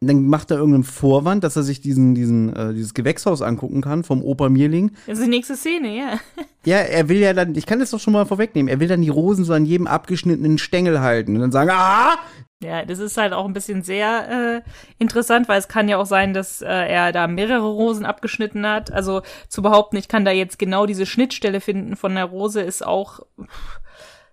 [0.00, 4.04] dann macht er irgendeinen Vorwand, dass er sich diesen, diesen, äh, dieses Gewächshaus angucken kann
[4.04, 4.92] vom Opa Mirling.
[5.06, 6.20] Das ist die nächste Szene, ja.
[6.64, 9.00] Ja, er will ja dann, ich kann das doch schon mal vorwegnehmen, er will dann
[9.00, 12.18] die Rosen so an jedem abgeschnittenen Stängel halten und dann sagen, ah!
[12.62, 16.06] Ja, das ist halt auch ein bisschen sehr äh, interessant, weil es kann ja auch
[16.06, 18.90] sein, dass äh, er da mehrere Rosen abgeschnitten hat.
[18.90, 22.84] Also zu behaupten, ich kann da jetzt genau diese Schnittstelle finden von der Rose, ist
[22.84, 23.20] auch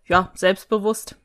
[0.07, 1.17] ja selbstbewusst.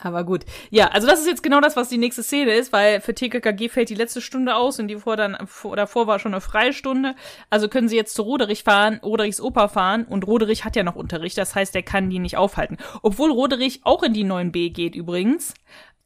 [0.00, 0.44] Aber gut.
[0.70, 3.68] Ja, also das ist jetzt genau das, was die nächste Szene ist, weil für TKKG
[3.68, 7.16] fällt die letzte Stunde aus und die vor dann vor, davor war schon eine Freistunde.
[7.50, 10.94] Also können sie jetzt zu Roderich fahren, Roderichs Opa fahren und Roderich hat ja noch
[10.94, 12.76] Unterricht, das heißt, er kann die nicht aufhalten.
[13.02, 15.54] Obwohl Roderich auch in die 9b geht übrigens,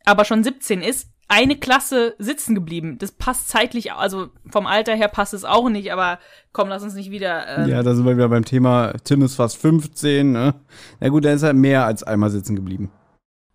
[0.04, 2.98] aber schon 17 ist, eine Klasse sitzen geblieben.
[2.98, 6.18] Das passt zeitlich, also vom Alter her passt es auch nicht, aber
[6.52, 7.46] komm, lass uns nicht wieder.
[7.46, 10.54] Ähm, Ja, da sind wir wieder beim Thema, Tim ist fast 15, ne?
[11.00, 12.90] Na gut, dann ist er mehr als einmal sitzen geblieben.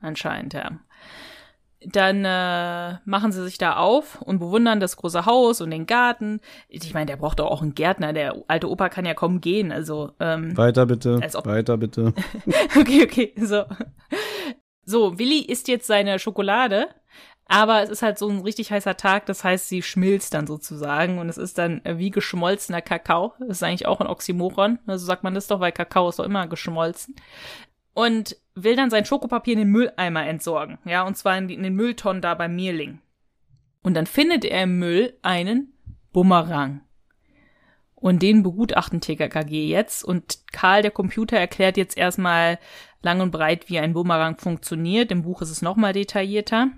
[0.01, 0.71] Anscheinend, ja.
[1.81, 6.41] Dann äh, machen sie sich da auf und bewundern das große Haus und den Garten.
[6.69, 8.13] Ich meine, der braucht doch auch einen Gärtner.
[8.13, 9.71] Der alte Opa kann ja kaum gehen.
[9.71, 12.13] Also, ähm, Weiter bitte, Als ob- weiter bitte.
[12.79, 13.63] okay, okay, so.
[14.85, 16.87] So, Willi isst jetzt seine Schokolade,
[17.45, 21.19] aber es ist halt so ein richtig heißer Tag, das heißt, sie schmilzt dann sozusagen
[21.19, 23.33] und es ist dann wie geschmolzener Kakao.
[23.39, 26.23] Das ist eigentlich auch ein Oxymoron, also sagt man das doch, weil Kakao ist doch
[26.25, 27.15] immer geschmolzen.
[27.93, 31.63] Und will dann sein Schokopapier in den Mülleimer entsorgen, ja, und zwar in, die, in
[31.63, 32.99] den Mülltonnen da bei Mierling.
[33.81, 35.73] Und dann findet er im Müll einen
[36.11, 36.81] Bumerang.
[37.95, 40.03] Und den begutachten TKKG jetzt.
[40.03, 42.59] Und Karl, der Computer, erklärt jetzt erstmal
[43.01, 45.11] lang und breit, wie ein Bumerang funktioniert.
[45.11, 46.69] Im Buch ist es nochmal detaillierter.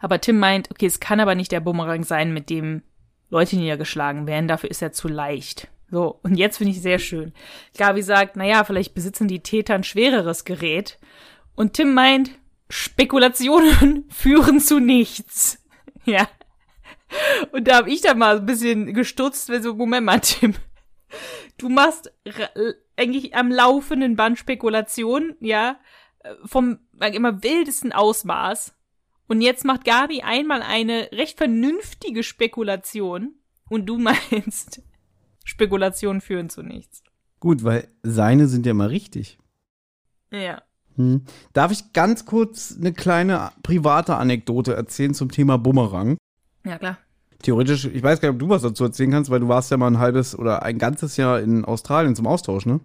[0.00, 2.82] Aber Tim meint, okay, es kann aber nicht der Bumerang sein, mit dem
[3.30, 4.48] Leute niedergeschlagen werden.
[4.48, 5.68] Dafür ist er zu leicht.
[5.92, 7.34] So, und jetzt finde ich sehr schön.
[7.76, 10.98] Gabi sagt, naja, vielleicht besitzen die Täter ein schwereres Gerät.
[11.54, 12.30] Und Tim meint,
[12.70, 15.58] Spekulationen führen zu nichts.
[16.04, 16.28] Ja.
[17.52, 20.54] Und da habe ich dann mal ein bisschen gestutzt, wenn so, Moment mal, Tim.
[21.56, 22.12] Du machst
[22.96, 25.78] eigentlich am laufenden Band Spekulationen, ja,
[26.24, 28.74] äh, vom immer wildesten Ausmaß.
[29.28, 33.36] Und jetzt macht Gabi einmal eine recht vernünftige Spekulation
[33.68, 34.82] und du meinst,
[35.44, 37.02] Spekulationen führen zu nichts.
[37.40, 39.38] Gut, weil seine sind ja mal richtig.
[40.30, 40.62] Ja.
[40.96, 41.22] Hm.
[41.52, 46.16] Darf ich ganz kurz eine kleine private Anekdote erzählen zum Thema Bumerang?
[46.64, 46.98] Ja, klar.
[47.42, 49.76] Theoretisch, ich weiß gar nicht, ob du was dazu erzählen kannst, weil du warst ja
[49.76, 52.80] mal ein halbes oder ein ganzes Jahr in Australien zum Austausch, ne?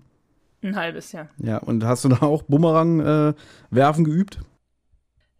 [0.64, 1.28] Ein halbes Jahr.
[1.38, 3.34] Ja, und hast du da auch Bumerang äh,
[3.70, 4.40] werfen geübt?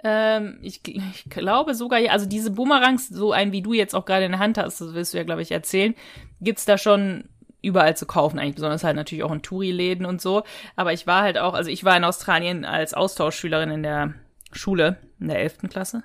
[0.04, 4.26] Ähm, ich, ich glaube sogar, also diese Boomerangs, so ein wie du jetzt auch gerade
[4.26, 5.96] in der Hand hast, das willst du ja, glaube ich, erzählen,
[6.42, 7.26] gibt's da schon
[7.62, 10.44] überall zu kaufen, eigentlich besonders halt natürlich auch in Touri-Läden und so.
[10.76, 14.14] Aber ich war halt auch, also ich war in Australien als Austauschschülerin in der
[14.52, 15.70] Schule, in der 11.
[15.70, 16.04] Klasse.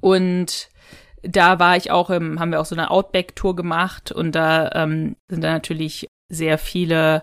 [0.00, 0.68] Und
[1.22, 5.16] da war ich auch im, haben wir auch so eine Outback-Tour gemacht und da ähm,
[5.28, 7.22] sind da natürlich sehr viele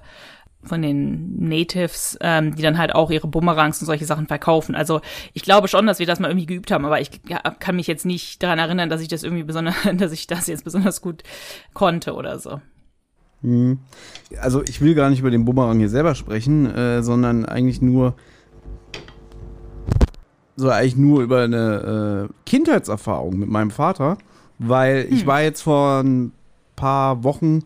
[0.64, 4.76] von den Natives, ähm, die dann halt auch ihre Bumerangs und solche Sachen verkaufen.
[4.76, 5.02] Also
[5.34, 7.88] ich glaube schon, dass wir das mal irgendwie geübt haben, aber ich ja, kann mich
[7.88, 11.24] jetzt nicht daran erinnern, dass ich das irgendwie besonders, dass ich das jetzt besonders gut
[11.74, 12.62] konnte oder so.
[13.42, 13.80] Hm.
[14.40, 18.16] Also ich will gar nicht über den Bumerang hier selber sprechen, äh, sondern eigentlich nur
[20.56, 24.18] so eigentlich nur über eine äh, Kindheitserfahrung mit meinem Vater,
[24.60, 25.16] weil hm.
[25.16, 26.34] ich war jetzt vor ein
[26.76, 27.64] paar Wochen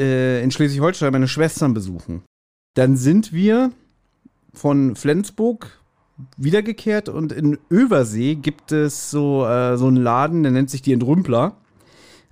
[0.00, 2.22] äh, in Schleswig-Holstein meine Schwestern besuchen.
[2.74, 3.70] Dann sind wir
[4.52, 5.80] von Flensburg
[6.36, 10.92] wiedergekehrt und in Översee gibt es so, äh, so einen Laden, der nennt sich die
[10.92, 11.56] Entrümpler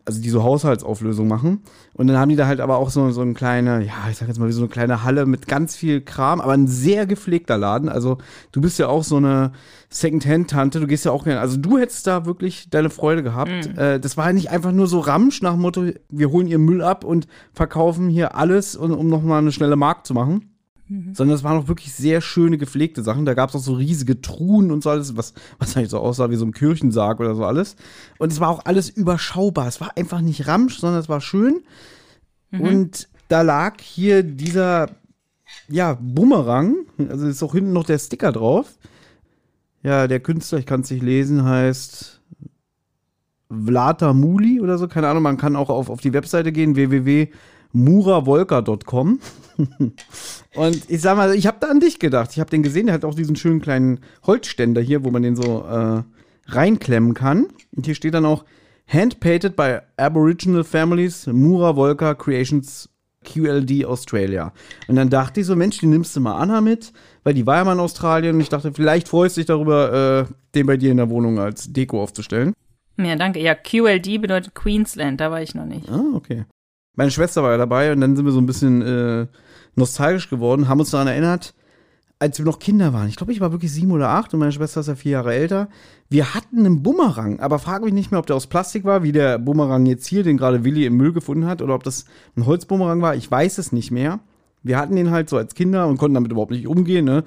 [0.09, 1.61] also die so Haushaltsauflösung machen.
[1.93, 4.27] Und dann haben die da halt aber auch so, so eine kleine, ja, ich sag
[4.27, 7.59] jetzt mal wie so eine kleine Halle mit ganz viel Kram, aber ein sehr gepflegter
[7.59, 7.91] Laden.
[7.91, 8.17] Also
[8.51, 9.53] du bist ja auch so eine
[9.91, 13.51] Secondhand-Tante, du gehst ja auch gerne, also du hättest da wirklich deine Freude gehabt.
[13.51, 13.79] Mhm.
[13.79, 16.59] Äh, das war ja nicht einfach nur so Ramsch nach dem Motto, wir holen ihr
[16.59, 20.48] Müll ab und verkaufen hier alles, um, um nochmal eine schnelle Markt zu machen.
[20.89, 21.15] Mhm.
[21.15, 23.27] Sondern es waren auch wirklich sehr schöne, gepflegte Sachen.
[23.27, 26.31] Da gab es auch so riesige Truhen und so alles, was, was eigentlich so aussah
[26.31, 27.77] wie so ein Kirchensarg oder so alles.
[28.19, 29.69] Und es war auch alles überschaubar.
[29.69, 31.63] Es war einfach nicht Ramsch, sondern es war schön.
[32.51, 32.61] Mhm.
[32.61, 34.91] Und da lag hier dieser,
[35.69, 36.77] ja, Bumerang.
[37.09, 38.79] Also ist auch hinten noch der Sticker drauf.
[39.83, 42.21] Ja, der Künstler, ich kann es nicht lesen, heißt
[43.51, 44.89] Vlata Muli oder so.
[44.89, 46.77] Keine Ahnung, man kann auch auf, auf die Webseite gehen,
[47.79, 49.21] www.muravolka.com.
[50.55, 52.31] und ich sag mal, ich habe da an dich gedacht.
[52.33, 55.37] Ich habe den gesehen, der hat auch diesen schönen kleinen Holzständer hier, wo man den
[55.37, 56.03] so äh,
[56.47, 57.47] reinklemmen kann.
[57.75, 58.45] Und hier steht dann auch
[58.87, 62.89] Handpainted by Aboriginal Families, Mura Volker Creations
[63.25, 64.53] QLD Australia.
[64.87, 66.93] Und dann dachte ich so, Mensch, die nimmst du mal Anna mit,
[67.25, 70.27] weil die war ja mal in Australien und ich dachte, vielleicht freust du dich darüber,
[70.29, 72.55] äh, den bei dir in der Wohnung als Deko aufzustellen.
[72.97, 73.41] Ja, danke.
[73.41, 75.89] Ja, QLD bedeutet Queensland, da war ich noch nicht.
[75.91, 76.45] Ah, okay.
[76.99, 79.27] Meine Schwester war ja dabei und dann sind wir so ein bisschen äh,
[79.77, 81.55] nostalgisch geworden, haben uns daran erinnert,
[82.19, 83.07] als wir noch Kinder waren.
[83.07, 85.33] Ich glaube, ich war wirklich sieben oder acht und meine Schwester ist ja vier Jahre
[85.33, 85.69] älter.
[86.11, 89.13] Wir hatten einen Bumerang, aber frage mich nicht mehr, ob der aus Plastik war, wie
[89.13, 92.05] der Bumerang jetzt hier, den gerade Willi im Müll gefunden hat, oder ob das
[92.37, 93.15] ein Holzbumerang war.
[93.15, 94.19] Ich weiß es nicht mehr.
[94.65, 97.05] Wir hatten den halt so als Kinder und konnten damit überhaupt nicht umgehen.
[97.05, 97.23] Ne?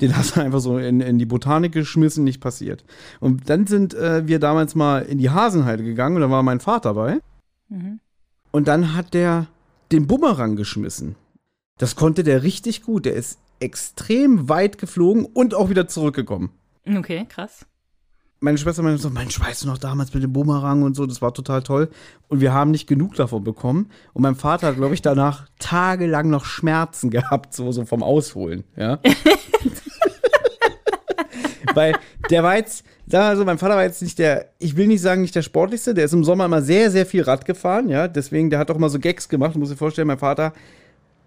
[0.00, 2.84] Den hast du einfach so in, in die Botanik geschmissen, nicht passiert.
[3.18, 6.60] Und dann sind äh, wir damals mal in die Hasenheide gegangen und da war mein
[6.60, 7.18] Vater dabei.
[7.68, 7.98] Mhm.
[8.50, 9.46] Und dann hat der
[9.92, 11.16] den Bumerang geschmissen.
[11.78, 13.04] Das konnte der richtig gut.
[13.04, 16.50] Der ist extrem weit geflogen und auch wieder zurückgekommen.
[16.86, 17.66] Okay, krass.
[18.38, 21.22] Meine Schwester meinte so, Mensch, weißt du noch damals mit dem Bumerang und so, das
[21.22, 21.88] war total toll.
[22.28, 23.90] Und wir haben nicht genug davon bekommen.
[24.12, 28.64] Und mein Vater hat, glaube ich, danach tagelang noch Schmerzen gehabt, so, so vom Ausholen,
[28.76, 28.98] ja.
[31.74, 31.98] Weil
[32.30, 35.00] der war jetzt, sag mal so, mein Vater war jetzt nicht der, ich will nicht
[35.00, 38.08] sagen, nicht der sportlichste, der ist im Sommer immer sehr, sehr viel Rad gefahren, ja.
[38.08, 40.52] Deswegen, der hat auch immer so Gags gemacht, du musst dir vorstellen, mein Vater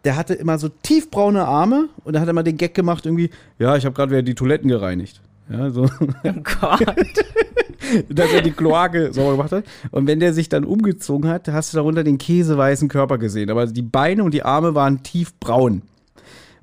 [0.03, 3.75] der hatte immer so tiefbraune Arme und er hat immer den Gag gemacht, irgendwie, ja,
[3.75, 5.21] ich habe gerade wieder die Toiletten gereinigt.
[5.49, 5.83] Ja, so.
[5.83, 6.85] Oh Gott.
[8.09, 9.63] Dass er die Kloake sauber gemacht hat.
[9.89, 13.49] Und wenn der sich dann umgezogen hat, hast du darunter den käseweißen Körper gesehen.
[13.49, 15.81] Aber die Beine und die Arme waren tiefbraun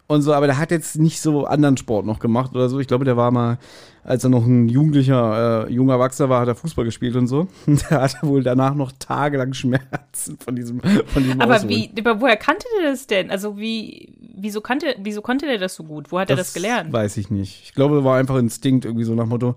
[0.07, 2.79] und so, aber der hat jetzt nicht so anderen Sport noch gemacht oder so.
[2.79, 3.59] Ich glaube, der war mal,
[4.07, 7.49] als er noch ein jugendlicher, äh, junger Erwachsener war, hat er Fußball gespielt und so.
[7.67, 11.69] Der hatte wohl danach noch tagelang Schmerzen von diesem, von diesem Aber Ausholen.
[11.69, 13.33] wie, aber woher kannte der das denn?
[13.33, 16.13] Also wie, wieso kannte, wieso konnte der das so gut?
[16.13, 16.93] Wo hat das er das gelernt?
[16.93, 17.65] Weiß ich nicht.
[17.65, 19.57] Ich glaube, war einfach Instinkt irgendwie so nach Motto.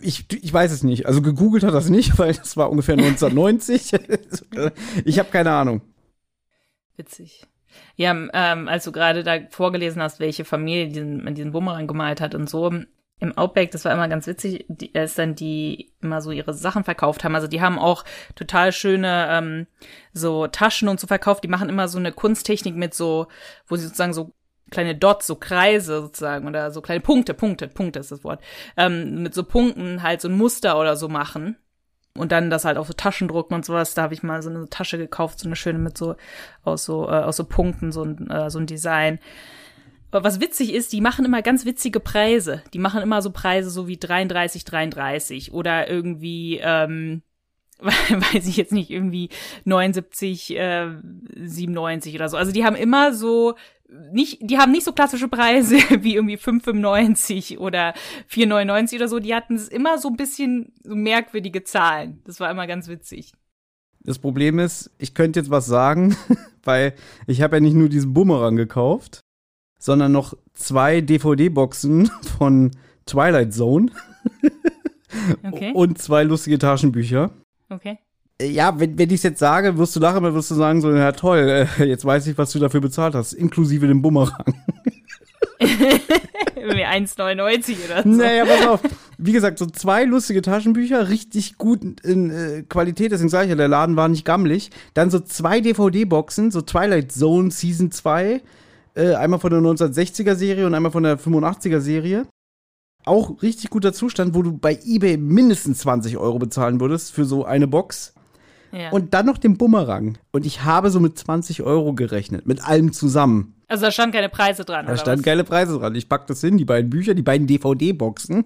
[0.00, 1.04] Ich, ich weiß es nicht.
[1.04, 3.92] Also gegoogelt hat das nicht, weil das war ungefähr 1990.
[5.04, 5.82] ich habe keine Ahnung.
[6.96, 7.46] Witzig.
[7.96, 12.34] Ja, ähm, als du gerade da vorgelesen hast, welche Familie diesen, diesen Bumerang gemalt hat
[12.34, 12.72] und so,
[13.20, 16.84] im Outback, das war immer ganz witzig, die, als dann die immer so ihre Sachen
[16.84, 17.34] verkauft haben.
[17.34, 18.04] Also die haben auch
[18.34, 19.66] total schöne ähm,
[20.12, 21.44] so Taschen und so verkauft.
[21.44, 23.28] Die machen immer so eine Kunsttechnik mit so,
[23.66, 24.32] wo sie sozusagen so
[24.70, 28.42] kleine Dots, so Kreise sozusagen oder so kleine Punkte, Punkte, Punkte ist das Wort,
[28.76, 31.56] ähm, mit so Punkten halt so ein Muster oder so machen
[32.16, 33.94] Und dann das halt auf so Taschen drucken und sowas.
[33.94, 36.16] Da habe ich mal so eine Tasche gekauft, so eine schöne mit so
[36.64, 39.18] aus so äh, aus so Punkten, so ein äh, so ein Design.
[40.14, 42.62] Aber was witzig ist, die machen immer ganz witzige Preise.
[42.72, 47.22] Die machen immer so Preise so wie 33, 33 oder irgendwie, ähm,
[47.80, 49.30] weiß ich jetzt nicht, irgendwie
[49.64, 50.90] 79, äh,
[51.34, 52.36] 97 oder so.
[52.36, 53.54] Also die haben immer so
[54.12, 57.92] nicht, die haben nicht so klassische Preise wie irgendwie 5,95 oder
[58.30, 59.18] 4,99 oder so.
[59.18, 62.22] Die hatten es immer so ein bisschen so merkwürdige Zahlen.
[62.24, 63.32] Das war immer ganz witzig.
[64.04, 66.16] Das Problem ist, ich könnte jetzt was sagen,
[66.62, 66.94] weil
[67.26, 69.23] ich habe ja nicht nur diesen Bumerang gekauft,
[69.84, 72.08] sondern noch zwei DVD-Boxen
[72.38, 72.70] von
[73.04, 73.90] Twilight Zone
[75.46, 75.72] Okay.
[75.74, 77.30] und zwei lustige Taschenbücher.
[77.68, 77.98] Okay.
[78.40, 80.80] Äh, Ja, wenn, wenn ich es jetzt sage, wirst du lachen, aber wirst du sagen,
[80.80, 84.54] so, ja toll, äh, jetzt weiß ich, was du dafür bezahlt hast, inklusive dem Bumerang.
[86.56, 88.08] Irgendwie 1,99 oder so.
[88.08, 88.80] Naja, pass auf.
[89.18, 93.56] Wie gesagt, so zwei lustige Taschenbücher, richtig gut in äh, Qualität, deswegen sage ich ja,
[93.56, 94.70] der Laden war nicht gammelig.
[94.94, 98.40] Dann so zwei DVD-Boxen, so Twilight Zone Season 2,
[98.94, 102.26] äh, einmal von der 1960er-Serie und einmal von der 85er-Serie.
[103.04, 107.44] Auch richtig guter Zustand, wo du bei eBay mindestens 20 Euro bezahlen würdest für so
[107.44, 108.14] eine Box.
[108.72, 108.90] Ja.
[108.90, 110.18] Und dann noch den Bumerang.
[110.32, 113.54] Und ich habe so mit 20 Euro gerechnet, mit allem zusammen.
[113.68, 114.86] also da standen keine Preise dran.
[114.86, 115.94] Da standen geile Preise dran.
[115.94, 118.44] Ich pack das hin, die beiden Bücher, die beiden DVD-Boxen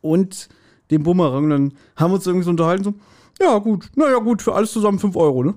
[0.00, 0.48] und
[0.90, 1.44] den Bumerang.
[1.44, 2.94] Und dann haben wir uns irgendwie so unterhalten, so,
[3.40, 5.54] ja gut, naja gut, für alles zusammen 5 Euro, ne?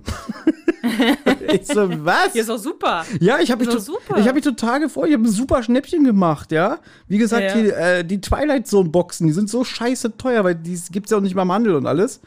[1.53, 2.33] ich so, was?
[2.33, 3.05] Ja, ist doch super.
[3.19, 5.07] Ja, ich habe mich, to- ich hab mich total gefreut.
[5.07, 6.79] Ich habe ein super Schnäppchen gemacht, ja.
[7.07, 7.61] Wie gesagt, Ja, ja.
[7.61, 11.17] Die, äh, die Twilight Zone Boxen, die sind so scheiße teuer, weil die gibt's ja
[11.17, 12.21] auch nicht mal im Handel und alles.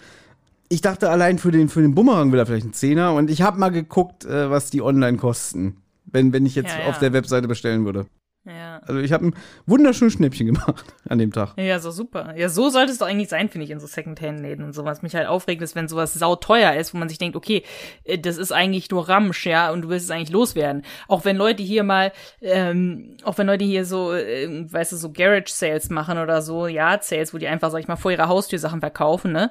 [0.68, 3.42] Ich dachte allein für den, für den Bumerang will er vielleicht einen Zehner und ich
[3.42, 5.76] habe mal geguckt, äh, was die online kosten,
[6.06, 6.88] wenn, wenn ich jetzt ja.
[6.88, 8.06] auf der Webseite bestellen würde.
[8.46, 8.78] Ja.
[8.86, 9.34] Also ich habe ein
[9.66, 11.54] wunderschönes Schnäppchen gemacht an dem Tag.
[11.56, 12.36] Ja, so super.
[12.36, 15.02] Ja, so sollte es doch eigentlich sein, finde ich, in so Secondhand-Läden und sowas.
[15.02, 17.64] Mich halt aufregt, ist, wenn sowas sauteuer ist, wo man sich denkt, okay,
[18.04, 20.82] äh, das ist eigentlich nur Ramsch, ja, und du willst es eigentlich loswerden.
[21.08, 25.12] Auch wenn Leute hier mal, ähm, auch wenn Leute hier so, äh, weißt du, so
[25.12, 28.60] Garage-Sales machen oder so, ja, Sales, wo die einfach, sag ich mal, vor ihrer Haustür
[28.60, 29.50] Sachen verkaufen, ne?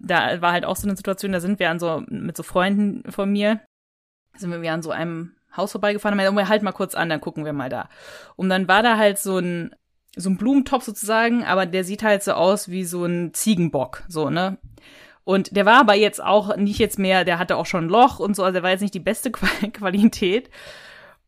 [0.00, 3.10] Da war halt auch so eine Situation, da sind wir an so, mit so Freunden
[3.12, 3.60] von mir,
[4.36, 7.44] sind wir an so einem Haus vorbeigefahren, und wir halt mal kurz an, dann gucken
[7.44, 7.88] wir mal da.
[8.36, 9.74] Und dann war da halt so ein,
[10.16, 14.30] so ein Blumentopf sozusagen, aber der sieht halt so aus wie so ein Ziegenbock, so,
[14.30, 14.58] ne?
[15.24, 18.18] Und der war aber jetzt auch nicht jetzt mehr, der hatte auch schon ein Loch
[18.18, 20.50] und so, also der war jetzt nicht die beste Qua- Qualität.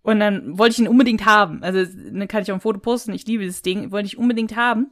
[0.03, 1.65] Und dann wollte ich ihn unbedingt haben.
[1.65, 4.55] Also, dann kann ich auch ein Foto posten, ich liebe das Ding, wollte ich unbedingt
[4.55, 4.89] haben.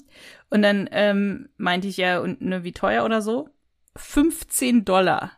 [0.50, 3.48] Und dann ähm, meinte ich ja, und ne, wie teuer oder so?
[3.94, 5.30] 15 Dollar.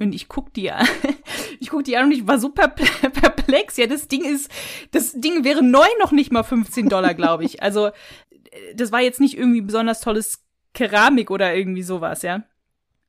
[0.00, 0.86] Und ich guck die an.
[1.60, 3.76] Ich guck die an und ich war so perpl- perplex.
[3.78, 4.48] Ja, das Ding ist,
[4.92, 7.64] das Ding wäre neu noch nicht mal 15 Dollar, glaube ich.
[7.64, 7.92] Also, äh,
[8.76, 12.44] das war jetzt nicht irgendwie besonders tolles Keramik oder irgendwie sowas, ja.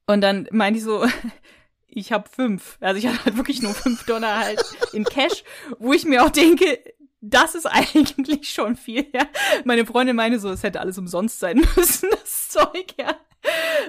[0.07, 1.05] Und dann meinte ich so,
[1.87, 2.77] ich habe fünf.
[2.81, 4.59] Also ich hatte halt wirklich nur fünf Dollar halt
[4.93, 5.43] in Cash,
[5.77, 6.79] wo ich mir auch denke,
[7.21, 9.27] das ist eigentlich schon viel, ja.
[9.63, 13.15] Meine Freundin meinte so, es hätte alles umsonst sein müssen, das Zeug, ja.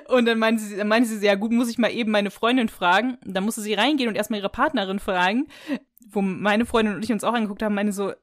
[0.09, 2.68] Und dann meinte sie, dann meinte sie, ja gut, muss ich mal eben meine Freundin
[2.68, 3.18] fragen.
[3.24, 5.46] Dann musste sie reingehen und erstmal ihre Partnerin fragen,
[6.12, 8.14] wo meine Freundin und ich uns auch angeguckt haben, meine so, äh,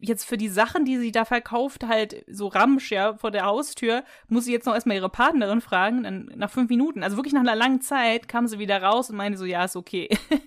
[0.00, 4.04] jetzt für die Sachen, die sie da verkauft, halt so Ramsch, ja, vor der Haustür,
[4.28, 7.40] muss sie jetzt noch erstmal ihre Partnerin fragen, dann nach fünf Minuten, also wirklich nach
[7.40, 10.08] einer langen Zeit, kam sie wieder raus und meinte so, ja, ist okay.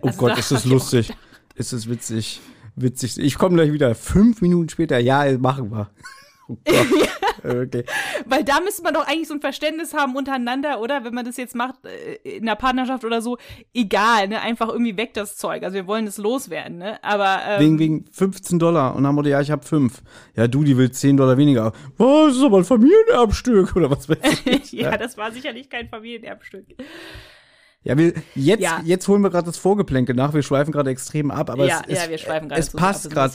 [0.00, 1.12] Oh Also Gott, ist das lustig.
[1.54, 2.40] Ist das witzig.
[2.74, 3.16] Witzig.
[3.18, 3.94] Ich komme gleich wieder.
[3.94, 4.98] Fünf Minuten später.
[4.98, 5.90] Ja, machen wir.
[6.48, 6.86] Oh Gott.
[7.62, 7.84] okay.
[8.26, 11.04] Weil da müsste man doch eigentlich so ein Verständnis haben untereinander, oder?
[11.04, 13.38] Wenn man das jetzt macht äh, in der Partnerschaft oder so,
[13.74, 14.40] egal, ne?
[14.40, 15.62] Einfach irgendwie weg das Zeug.
[15.62, 17.02] Also wir wollen es loswerden, ne?
[17.02, 18.94] Aber ähm, Wegen, wegen 15 Dollar.
[18.94, 20.02] Und dann wurde, ja, ich habe fünf.
[20.36, 21.72] Ja, du, die will 10 Dollar weniger.
[21.96, 24.72] Was, das ist aber ein Familienerbstück oder was weiß ich.
[24.72, 26.66] ja, das war sicherlich kein Familienerbstück.
[27.84, 28.80] Ja, wir, jetzt, Ja.
[28.84, 30.34] jetzt holen wir gerade das Vorgeplänkel nach.
[30.34, 32.76] Wir schweifen gerade extrem ab, aber ja, es, es, ja, wir schweifen gerade es zu
[32.76, 33.34] passt es gerade.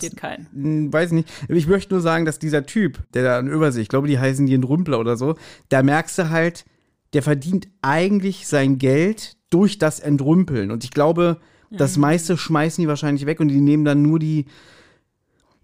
[0.54, 1.30] Hm, Weiß nicht.
[1.50, 4.46] Ich möchte nur sagen, dass dieser Typ, der da an Übersee, ich glaube, die heißen
[4.46, 5.36] die Rümpler oder so,
[5.70, 6.66] da merkst du halt,
[7.14, 10.72] der verdient eigentlich sein Geld durch das Entrümpeln.
[10.72, 11.40] Und ich glaube,
[11.70, 14.46] das meiste schmeißen die wahrscheinlich weg und die nehmen dann nur die,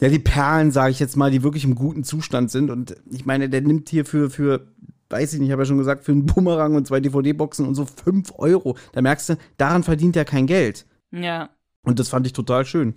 [0.01, 2.69] ja, die Perlen, sage ich jetzt mal, die wirklich im guten Zustand sind.
[2.69, 4.67] Und ich meine, der nimmt hier für, für
[5.13, 7.75] weiß ich nicht, ich habe ja schon gesagt, für einen Bumerang und zwei DVD-Boxen und
[7.75, 8.75] so 5 Euro.
[8.91, 10.85] Da merkst du, daran verdient er kein Geld.
[11.11, 11.49] Ja.
[11.83, 12.95] Und das fand ich total schön.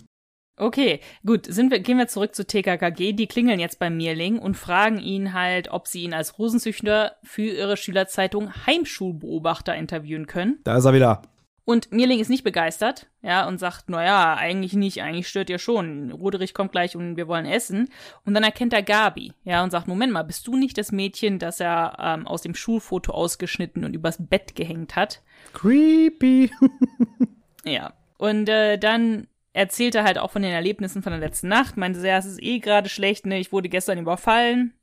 [0.59, 3.13] Okay, gut, sind wir, gehen wir zurück zu TKKG.
[3.13, 7.43] Die klingeln jetzt bei Mirling und fragen ihn halt, ob sie ihn als Rosenzüchter für
[7.43, 10.57] ihre Schülerzeitung Heimschulbeobachter interviewen können.
[10.63, 11.21] Da ist er wieder.
[11.67, 15.59] Und Mirling ist nicht begeistert, ja, und sagt, na ja, eigentlich nicht, eigentlich stört ihr
[15.59, 16.13] schon.
[16.13, 17.89] Roderich kommt gleich und wir wollen essen.
[18.23, 21.39] Und dann erkennt er Gabi, ja, und sagt, Moment mal, bist du nicht das Mädchen,
[21.39, 25.21] das er ähm, aus dem Schulfoto ausgeschnitten und übers Bett gehängt hat?
[25.53, 26.51] Creepy.
[27.65, 27.91] Ja.
[28.17, 31.99] Und äh, dann erzählt er halt auch von den Erlebnissen von der letzten Nacht, meinte,
[32.07, 34.73] ja, es ist eh gerade schlecht, ne, ich wurde gestern überfallen.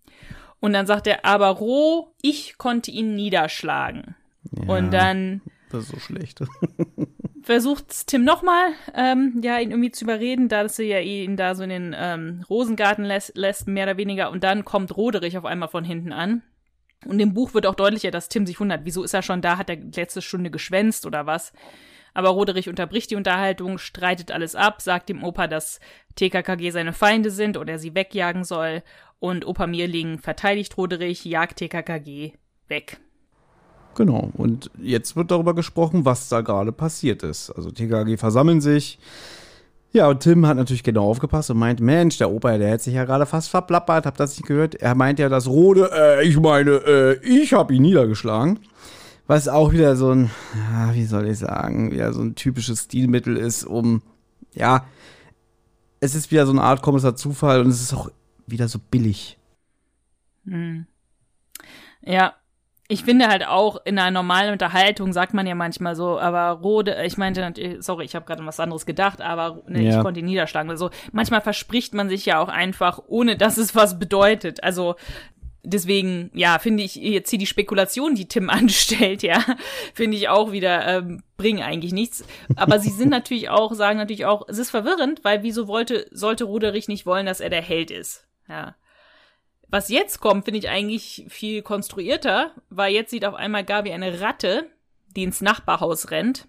[0.60, 4.16] Und dann sagt er, aber roh, ich konnte ihn niederschlagen.
[4.52, 5.40] Ja, Und dann
[5.74, 6.40] Das ist so schlecht.
[7.42, 11.54] versucht Tim nochmal, ähm, ja, ihn irgendwie zu überreden, da dass er ja ihn da
[11.54, 14.30] so in den ähm, Rosengarten lässt, lässt, mehr oder weniger.
[14.30, 16.42] Und dann kommt Roderich auf einmal von hinten an.
[17.04, 19.58] Und im Buch wird auch deutlicher, dass Tim sich wundert, wieso ist er schon da,
[19.58, 21.52] hat er letzte Stunde geschwänzt oder was.
[22.14, 25.80] Aber Roderich unterbricht die Unterhaltung, streitet alles ab, sagt dem Opa, dass
[26.14, 28.82] TKKG seine Feinde sind oder er sie wegjagen soll.
[29.18, 32.32] Und Opa Mirling verteidigt Roderich, jagt TKKG
[32.68, 33.00] weg.
[33.94, 34.30] Genau.
[34.34, 37.50] Und jetzt wird darüber gesprochen, was da gerade passiert ist.
[37.50, 38.98] Also TKG versammeln sich.
[39.92, 42.94] Ja, und Tim hat natürlich genau aufgepasst und meint, Mensch, der Opa, der hätte sich
[42.94, 44.74] ja gerade fast verplappert, habt das nicht gehört?
[44.74, 48.58] Er meint ja, dass Rode, äh, ich meine, äh, ich habe ihn niedergeschlagen.
[49.28, 53.36] Was auch wieder so ein, ja, wie soll ich sagen, wieder so ein typisches Stilmittel
[53.36, 54.02] ist, um,
[54.52, 54.84] ja,
[56.00, 58.10] es ist wieder so eine Art komischer Zufall und es ist auch
[58.46, 59.38] wieder so billig.
[62.02, 62.34] Ja,
[62.88, 67.02] ich finde halt auch in einer normalen Unterhaltung sagt man ja manchmal so, aber Rode,
[67.04, 69.96] ich meinte natürlich, sorry, ich habe gerade was anderes gedacht, aber ne, Ja.
[69.96, 70.70] ich konnte ihn niederschlagen.
[70.70, 74.62] Also manchmal verspricht man sich ja auch einfach, ohne dass es was bedeutet.
[74.62, 74.96] Also
[75.62, 79.42] deswegen, ja, finde ich jetzt hier die Spekulation, die Tim anstellt, ja,
[79.94, 82.22] finde ich auch wieder, ähm, bringen eigentlich nichts.
[82.54, 86.44] Aber sie sind natürlich auch, sagen natürlich auch, es ist verwirrend, weil wieso wollte, sollte
[86.44, 88.26] Roderich nicht wollen, dass er der Held ist?
[88.46, 88.74] Ja.
[89.68, 94.20] Was jetzt kommt, finde ich eigentlich viel konstruierter, weil jetzt sieht auf einmal Gabi eine
[94.20, 94.70] Ratte,
[95.16, 96.46] die ins Nachbarhaus rennt.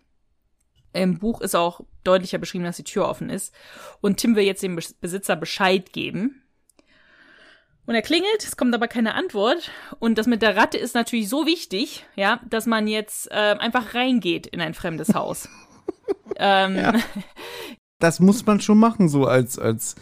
[0.94, 3.54] Im Buch ist auch deutlicher beschrieben, dass die Tür offen ist.
[4.02, 6.42] Und Tim will jetzt dem Bes- Besitzer Bescheid geben.
[7.86, 9.72] Und er klingelt, es kommt aber keine Antwort.
[10.00, 13.94] Und das mit der Ratte ist natürlich so wichtig, ja, dass man jetzt äh, einfach
[13.94, 15.50] reingeht in ein fremdes Haus.
[16.38, 17.02] ähm,
[18.00, 19.96] das muss man schon machen, so als, als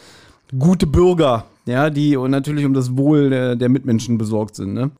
[0.57, 4.91] gute Bürger, ja, die und natürlich um das Wohl der, der Mitmenschen besorgt sind, ne?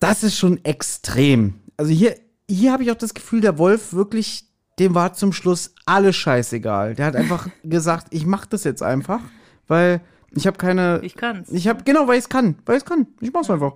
[0.00, 1.54] Das ist schon extrem.
[1.76, 2.14] Also hier,
[2.48, 4.44] hier habe ich auch das Gefühl, der Wolf wirklich,
[4.78, 6.94] dem war zum Schluss alles scheißegal.
[6.94, 9.20] Der hat einfach gesagt, ich mach das jetzt einfach,
[9.66, 11.00] weil ich habe keine.
[11.02, 11.50] ich kann's.
[11.50, 13.06] Ich habe genau, weil ich es kann, weil ich es kann.
[13.20, 13.74] Ich mach's einfach.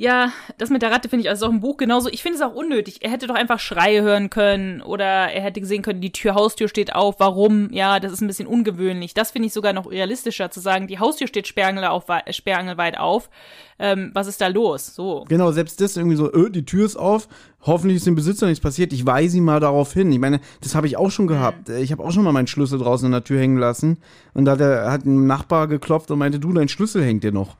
[0.00, 2.08] Ja, das mit der Ratte finde ich also auch im Buch genauso.
[2.08, 2.98] Ich finde es auch unnötig.
[3.00, 6.68] Er hätte doch einfach Schreie hören können oder er hätte gesehen können, die Tür, Haustür
[6.68, 7.16] steht auf.
[7.18, 7.72] Warum?
[7.72, 9.12] Ja, das ist ein bisschen ungewöhnlich.
[9.12, 13.92] Das finde ich sogar noch realistischer zu sagen, die Haustür steht sperrangelweit auf, äh.
[13.92, 14.94] Ähm, was ist da los?
[14.94, 15.24] So.
[15.28, 17.26] Genau, selbst das irgendwie so, äh, die Tür ist auf,
[17.62, 20.12] hoffentlich ist dem Besitzer nichts passiert, ich weise ihn mal darauf hin.
[20.12, 21.70] Ich meine, das habe ich auch schon gehabt.
[21.70, 23.98] Äh, Ich habe auch schon mal meinen Schlüssel draußen in der Tür hängen lassen
[24.32, 27.32] und da hat, der, hat ein Nachbar geklopft und meinte, du, dein Schlüssel hängt dir
[27.32, 27.56] noch.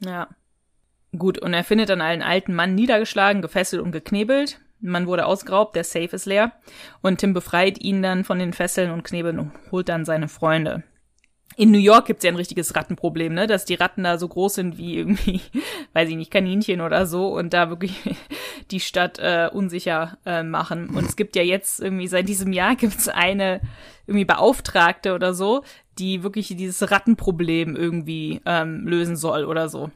[0.00, 0.26] Ja.
[1.16, 4.58] Gut, und er findet dann einen alten Mann niedergeschlagen, gefesselt und geknebelt.
[4.80, 6.52] Mann wurde ausgeraubt, der Safe ist leer.
[7.02, 10.82] Und Tim befreit ihn dann von den Fesseln und Knebeln und holt dann seine Freunde.
[11.56, 13.46] In New York gibt's ja ein richtiges Rattenproblem, ne?
[13.46, 15.40] Dass die Ratten da so groß sind wie irgendwie,
[15.92, 17.94] weiß ich nicht, Kaninchen oder so und da wirklich
[18.72, 20.88] die Stadt äh, unsicher äh, machen.
[20.88, 23.60] Und es gibt ja jetzt irgendwie seit diesem Jahr gibt's eine
[24.06, 25.62] irgendwie Beauftragte oder so,
[25.98, 29.92] die wirklich dieses Rattenproblem irgendwie ähm, lösen soll oder so.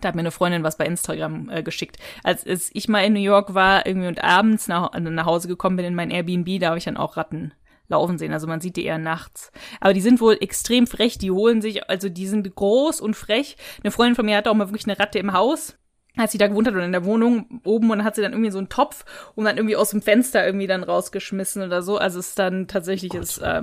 [0.00, 1.98] Da hat mir eine Freundin was bei Instagram äh, geschickt.
[2.22, 5.76] Als, als ich mal in New York war, irgendwie und abends nach, nach Hause gekommen
[5.76, 7.54] bin in mein Airbnb, da habe ich dann auch Ratten
[7.88, 8.32] laufen sehen.
[8.32, 9.52] Also man sieht die eher nachts.
[9.80, 11.18] Aber die sind wohl extrem frech.
[11.18, 13.56] Die holen sich, also die sind groß und frech.
[13.82, 15.76] Eine Freundin von mir hatte auch mal wirklich eine Ratte im Haus.
[16.16, 18.52] Als sie da gewohnt hat oder in der Wohnung oben und hat sie dann irgendwie
[18.52, 21.98] so einen Topf und dann irgendwie aus dem Fenster irgendwie dann rausgeschmissen oder so.
[21.98, 23.62] Also es ist dann tatsächlich das äh,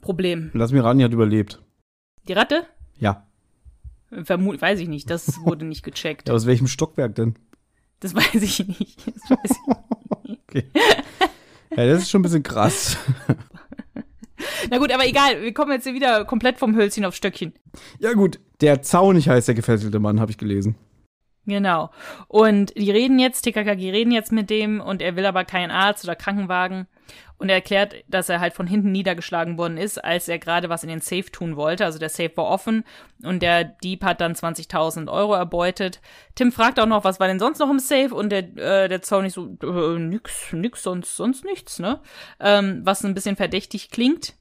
[0.00, 0.50] Problem.
[0.54, 1.60] Lass mir raten, die hat überlebt.
[2.28, 2.66] Die Ratte?
[2.98, 3.26] Ja.
[4.24, 5.10] Vermut, weiß ich nicht.
[5.10, 6.28] Das wurde nicht gecheckt.
[6.28, 6.34] ja.
[6.34, 7.36] Aus welchem Stockwerk denn?
[8.00, 9.06] Das weiß ich nicht.
[9.06, 10.64] Das weiß ich Okay.
[11.76, 12.98] ja, das ist schon ein bisschen krass.
[14.70, 17.54] Na gut, aber egal, wir kommen jetzt hier wieder komplett vom Hölzchen auf Stöckchen.
[18.00, 20.74] ja gut, der Zaunig heißt der gefesselte Mann, habe ich gelesen.
[21.46, 21.90] Genau.
[22.28, 26.04] Und die reden jetzt, TKKG reden jetzt mit dem und er will aber keinen Arzt
[26.04, 26.86] oder Krankenwagen.
[27.38, 30.82] Und er erklärt, dass er halt von hinten niedergeschlagen worden ist, als er gerade was
[30.82, 31.84] in den Safe tun wollte.
[31.84, 32.84] Also der Safe war offen
[33.22, 36.00] und der Dieb hat dann 20.000 Euro erbeutet.
[36.34, 38.14] Tim fragt auch noch, was war denn sonst noch im Safe?
[38.14, 42.00] Und der, äh, der Zaunig so, äh, nix, nix, sonst, sonst nichts, ne?
[42.38, 44.34] Ähm, was ein bisschen verdächtig klingt.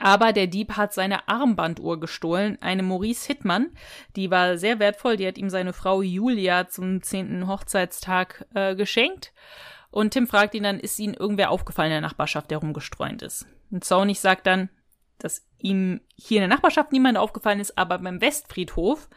[0.00, 3.68] Aber der Dieb hat seine Armbanduhr gestohlen, eine Maurice Hittmann.
[4.16, 9.32] Die war sehr wertvoll, die hat ihm seine Frau Julia zum zehnten Hochzeitstag äh, geschenkt.
[9.90, 13.46] Und Tim fragt ihn dann, ist ihnen irgendwer aufgefallen in der Nachbarschaft, der rumgestreunt ist?
[13.70, 14.68] Und Zornig sagt dann,
[15.18, 19.08] dass ihm hier in der Nachbarschaft niemand aufgefallen ist, aber beim Westfriedhof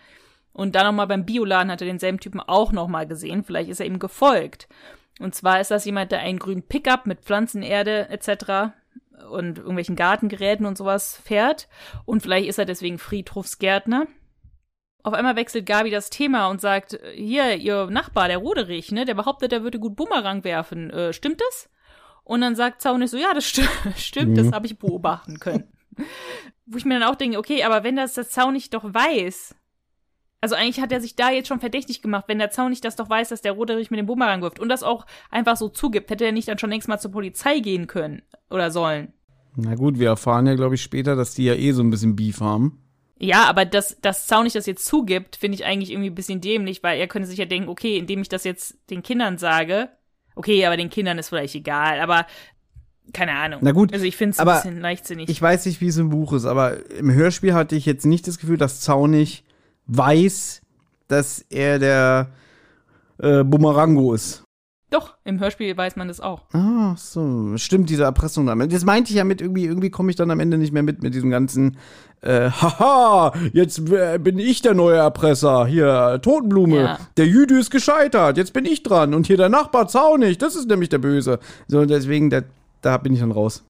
[0.53, 3.43] und dann nochmal beim Bioladen hat er denselben Typen auch nochmal gesehen.
[3.43, 4.67] Vielleicht ist er ihm gefolgt.
[5.19, 8.74] Und zwar ist das jemand, der einen grünen Pickup mit Pflanzenerde etc.
[9.30, 11.67] und irgendwelchen Gartengeräten und sowas fährt.
[12.05, 14.07] Und vielleicht ist er deswegen Friedhofsgärtner.
[15.04, 19.16] Auf einmal wechselt Gabi das Thema und sagt, hier, ihr Nachbar, der Roderich, ne, der
[19.16, 20.89] behauptet, er würde gut Bumerang werfen.
[20.89, 21.70] Äh, stimmt das?
[22.24, 23.62] Und dann sagt Zaunig so, ja, das st
[23.97, 24.36] stimmt, mhm.
[24.36, 25.66] das habe ich beobachten können.
[26.66, 29.56] Wo ich mir dann auch denke, okay, aber wenn das der Zaunig doch weiß,
[30.39, 33.10] also eigentlich hat er sich da jetzt schon verdächtig gemacht, wenn der Zaunig das doch
[33.10, 36.26] weiß, dass der Roderich mit dem Bumerang wirft und das auch einfach so zugibt, hätte
[36.26, 39.14] er nicht dann schon längst mal zur Polizei gehen können oder sollen.
[39.56, 42.16] Na gut, wir erfahren ja, glaube ich, später, dass die ja eh so ein bisschen
[42.16, 42.82] Beef haben.
[43.24, 46.84] Ja, aber dass, dass Zaunig das jetzt zugibt, finde ich eigentlich irgendwie ein bisschen dämlich,
[46.84, 49.88] weil er könnte sich ja denken, okay, indem ich das jetzt den Kindern sage,
[50.36, 52.26] okay, aber den Kindern ist vielleicht egal, aber
[53.13, 53.61] keine Ahnung.
[53.63, 53.93] Na gut.
[53.93, 55.30] Also ich finde es ein bisschen leichtsinnig.
[55.30, 58.28] Ich weiß nicht, wie es im Buch ist, aber im Hörspiel hatte ich jetzt nicht
[58.28, 59.45] das Gefühl, dass Zaunig
[59.88, 60.61] weiß,
[61.07, 62.30] dass er der
[63.19, 64.42] äh, Bumerango ist.
[64.93, 66.43] Doch, im Hörspiel weiß man das auch.
[66.53, 67.57] Ah, so.
[67.57, 68.71] Stimmt, diese Erpressung damit.
[68.71, 71.01] Das meinte ich ja mit irgendwie, irgendwie komme ich dann am Ende nicht mehr mit,
[71.01, 71.77] mit diesem ganzen,
[72.21, 75.65] äh, haha, jetzt äh, bin ich der neue Erpresser.
[75.65, 76.77] Hier, Totenblume.
[76.77, 76.99] Ja.
[77.17, 78.37] Der Jüde ist gescheitert.
[78.37, 79.15] Jetzt bin ich dran.
[79.15, 80.37] Und hier der Nachbar Zaunig.
[80.37, 81.39] Das ist nämlich der Böse.
[81.67, 82.41] So, deswegen, da,
[82.83, 83.65] da bin ich dann raus.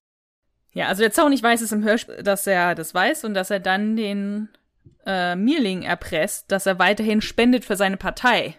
[0.74, 3.60] Ja, also der Zaunig weiß es im Hörspiel, dass er das weiß und dass er
[3.60, 4.50] dann den
[5.06, 8.56] äh, Mierling erpresst, dass er weiterhin spendet für seine Partei.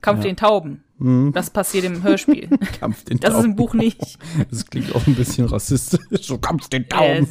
[0.00, 0.30] Kampf ja.
[0.30, 0.82] den Tauben.
[1.00, 1.32] Mhm.
[1.32, 2.48] Das passiert im Hörspiel.
[2.80, 3.40] Kampf den das Tauben.
[3.40, 4.18] ist im Buch nicht.
[4.50, 6.26] Das klingt auch ein bisschen rassistisch.
[6.26, 7.26] So Kampf den Tauben.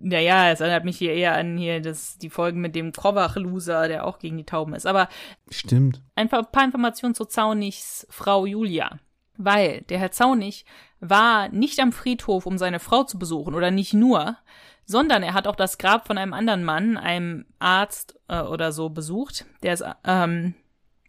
[0.00, 3.88] Naja, ja, es erinnert mich hier eher an hier das, die Folgen mit dem Krovach-Loser,
[3.88, 4.86] der auch gegen die Tauben ist.
[4.86, 5.08] Aber
[5.50, 6.02] Stimmt.
[6.14, 8.98] Ein paar, paar Informationen zu Zaunichs Frau Julia.
[9.36, 10.64] Weil der Herr Zaunig
[11.00, 14.36] war nicht am Friedhof, um seine Frau zu besuchen, oder nicht nur,
[14.84, 18.90] sondern er hat auch das Grab von einem anderen Mann, einem Arzt äh, oder so,
[18.90, 19.46] besucht.
[19.62, 20.54] Der ist, ähm,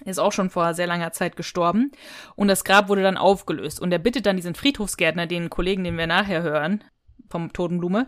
[0.05, 1.91] ist auch schon vor sehr langer Zeit gestorben.
[2.35, 3.79] Und das Grab wurde dann aufgelöst.
[3.81, 6.83] Und er bittet dann diesen Friedhofsgärtner, den Kollegen, den wir nachher hören,
[7.29, 8.07] vom Totenblume,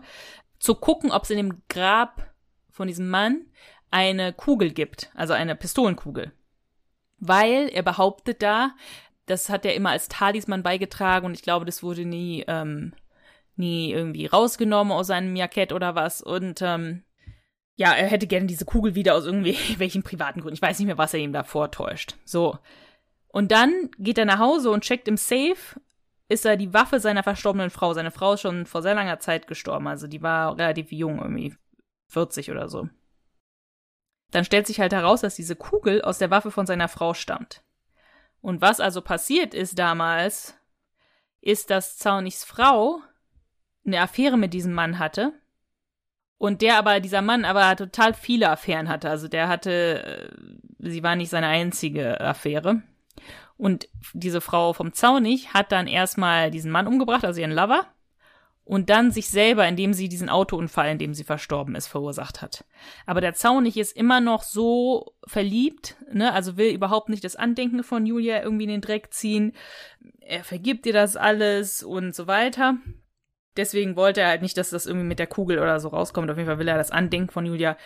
[0.58, 2.30] zu gucken, ob es in dem Grab
[2.70, 3.46] von diesem Mann
[3.90, 6.32] eine Kugel gibt, also eine Pistolenkugel.
[7.18, 8.70] Weil er behauptet da,
[9.26, 12.94] das hat er immer als Talisman beigetragen und ich glaube, das wurde nie ähm,
[13.56, 16.22] nie irgendwie rausgenommen aus seinem Jackett oder was.
[16.22, 17.02] Und ähm,
[17.76, 20.54] ja, er hätte gerne diese Kugel wieder aus irgendwelchen privaten Gründen.
[20.54, 22.16] Ich weiß nicht mehr, was er ihm da vortäuscht.
[22.24, 22.58] So.
[23.28, 25.56] Und dann geht er nach Hause und checkt im Safe,
[26.28, 27.94] ist da die Waffe seiner verstorbenen Frau.
[27.94, 31.54] Seine Frau ist schon vor sehr langer Zeit gestorben, also die war relativ jung, irgendwie
[32.08, 32.88] 40 oder so.
[34.30, 37.62] Dann stellt sich halt heraus, dass diese Kugel aus der Waffe von seiner Frau stammt.
[38.40, 40.54] Und was also passiert ist damals,
[41.40, 43.00] ist, dass Zaunigs Frau
[43.86, 45.32] eine Affäre mit diesem Mann hatte.
[46.42, 49.08] Und der aber, dieser Mann aber total viele Affären hatte.
[49.08, 50.28] Also der hatte,
[50.80, 52.82] äh, sie war nicht seine einzige Affäre.
[53.56, 57.86] Und diese Frau vom Zaunig hat dann erstmal diesen Mann umgebracht, also ihren Lover.
[58.64, 62.64] Und dann sich selber, indem sie diesen Autounfall, in dem sie verstorben ist, verursacht hat.
[63.06, 67.84] Aber der Zaunig ist immer noch so verliebt, ne, also will überhaupt nicht das Andenken
[67.84, 69.52] von Julia irgendwie in den Dreck ziehen.
[70.18, 72.78] Er vergibt ihr das alles und so weiter.
[73.56, 76.30] Deswegen wollte er halt nicht, dass das irgendwie mit der Kugel oder so rauskommt.
[76.30, 77.76] Auf jeden Fall will er das Andenken von Julia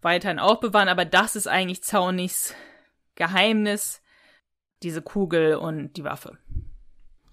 [0.00, 0.88] weiterhin aufbewahren.
[0.88, 2.54] Aber das ist eigentlich Zaunigs
[3.16, 4.00] Geheimnis.
[4.82, 6.38] Diese Kugel und die Waffe.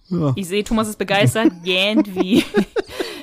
[0.07, 0.33] Ja.
[0.35, 2.43] Ich sehe, Thomas ist begeistert, gähnt wie,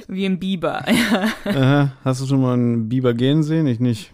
[0.07, 0.85] wie ein Biber.
[1.45, 1.93] Aha.
[2.05, 3.67] Hast du schon mal einen Biber gehen sehen?
[3.67, 4.13] Ich nicht.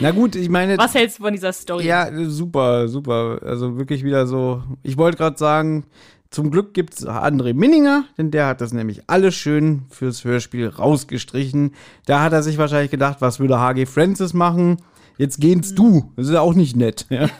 [0.00, 0.78] Na gut, ich meine.
[0.78, 1.84] Was hältst du von dieser Story?
[1.84, 3.40] Ja, super, super.
[3.42, 4.62] Also wirklich wieder so.
[4.82, 5.86] Ich wollte gerade sagen,
[6.32, 10.66] zum Glück gibt es André Minninger, denn der hat das nämlich alles schön fürs Hörspiel
[10.66, 11.74] rausgestrichen.
[12.06, 13.84] Da hat er sich wahrscheinlich gedacht, was würde H.G.
[13.84, 14.78] Francis machen?
[15.18, 16.10] Jetzt gehen's du.
[16.16, 17.06] Das ist ja auch nicht nett.
[17.10, 17.28] Ja.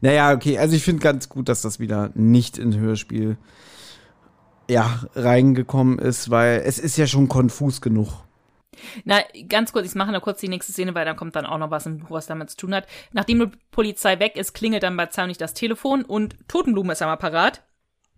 [0.00, 3.36] naja, okay, also ich finde ganz gut, dass das wieder nicht ins Hörspiel
[4.70, 8.08] ja, reingekommen ist, weil es ist ja schon konfus genug.
[9.04, 11.58] Na, ganz kurz, ich mache noch kurz die nächste Szene, weil dann kommt dann auch
[11.58, 12.86] noch was im Buch, was damit zu tun hat.
[13.12, 17.02] Nachdem die Polizei weg ist, klingelt dann bei Zaun nicht das Telefon und Totenblume ist
[17.02, 17.62] am Apparat.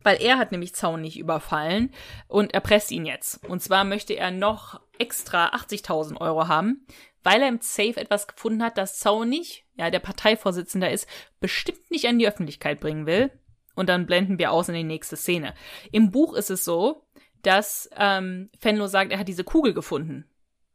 [0.03, 1.91] Weil er hat nämlich Zaun nicht überfallen
[2.29, 3.43] und erpresst ihn jetzt.
[3.49, 6.87] Und zwar möchte er noch extra 80.000 Euro haben,
[7.23, 11.09] weil er im Safe etwas gefunden hat, das Zaun nicht, ja, der Parteivorsitzender ist,
[11.41, 13.31] bestimmt nicht an die Öffentlichkeit bringen will.
[13.77, 15.55] Und dann blenden wir aus in die nächste Szene.
[15.91, 17.07] Im Buch ist es so,
[17.43, 20.29] dass ähm, Fenlo sagt, er hat diese Kugel gefunden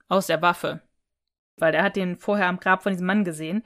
[0.10, 0.82] aus der Waffe.
[1.57, 3.64] Weil er hat den vorher am Grab von diesem Mann gesehen.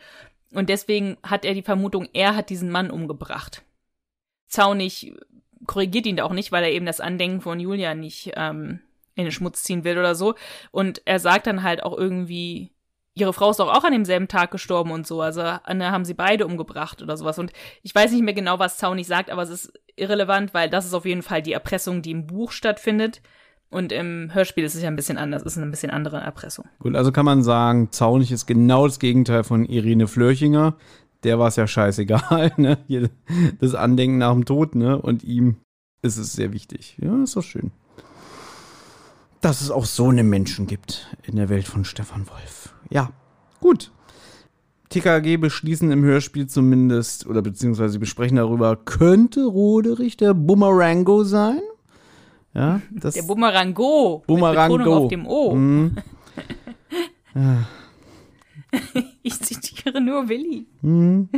[0.51, 3.63] Und deswegen hat er die Vermutung, er hat diesen Mann umgebracht.
[4.47, 5.13] Zaunig
[5.65, 8.81] korrigiert ihn da auch nicht, weil er eben das Andenken von Julia nicht ähm,
[9.15, 10.35] in den Schmutz ziehen will oder so.
[10.71, 12.71] Und er sagt dann halt auch irgendwie,
[13.15, 15.21] ihre Frau ist doch auch an demselben Tag gestorben und so.
[15.21, 17.39] Also ne, haben sie beide umgebracht oder sowas.
[17.39, 20.85] Und ich weiß nicht mehr genau, was Zaunig sagt, aber es ist irrelevant, weil das
[20.85, 23.21] ist auf jeden Fall die Erpressung, die im Buch stattfindet.
[23.73, 26.65] Und im Hörspiel ist es ja ein bisschen anders, ist eine bisschen andere Erpressung.
[26.77, 30.75] Gut, also kann man sagen, Zaunig ist genau das Gegenteil von Irene Flörchinger.
[31.23, 32.77] Der war es ja scheißegal, ne?
[33.59, 35.01] Das Andenken nach dem Tod, ne?
[35.01, 35.55] Und ihm
[36.03, 36.97] ist es sehr wichtig.
[37.01, 37.71] Ja, ist doch schön.
[39.41, 42.75] Dass es auch so eine Menschen gibt in der Welt von Stefan Wolf.
[42.91, 43.09] Ja,
[43.59, 43.91] gut.
[44.89, 51.61] TKG beschließen im Hörspiel zumindest, oder beziehungsweise besprechen darüber, könnte Roderich der Bumerango sein?
[52.53, 54.23] Ja, das Der Bumerango.
[54.27, 54.77] Bumerango.
[54.77, 55.55] Mit Betonung auf dem O.
[55.55, 55.95] Mhm.
[59.21, 60.65] Ich zitiere nur Willi.
[60.81, 61.29] Mhm.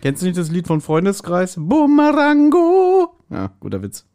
[0.00, 1.56] Kennst du nicht das Lied von Freundeskreis?
[1.58, 3.16] Bumerango.
[3.30, 4.06] Ja, guter Witz.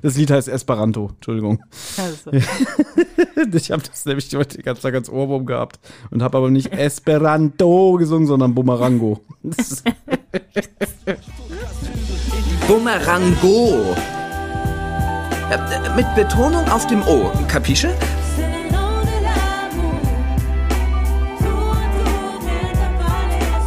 [0.00, 1.62] Das Lied heißt Esperanto, Entschuldigung.
[1.98, 6.50] Also, Ich habe das nämlich heute den ganzen Tag als Ohrwurm gehabt und habe aber
[6.50, 9.20] nicht Esperanto gesungen, sondern Bumerango.
[12.68, 13.96] Bumerango.
[15.52, 15.58] Äh,
[15.94, 17.30] mit Betonung auf dem O.
[17.46, 17.94] Kapische?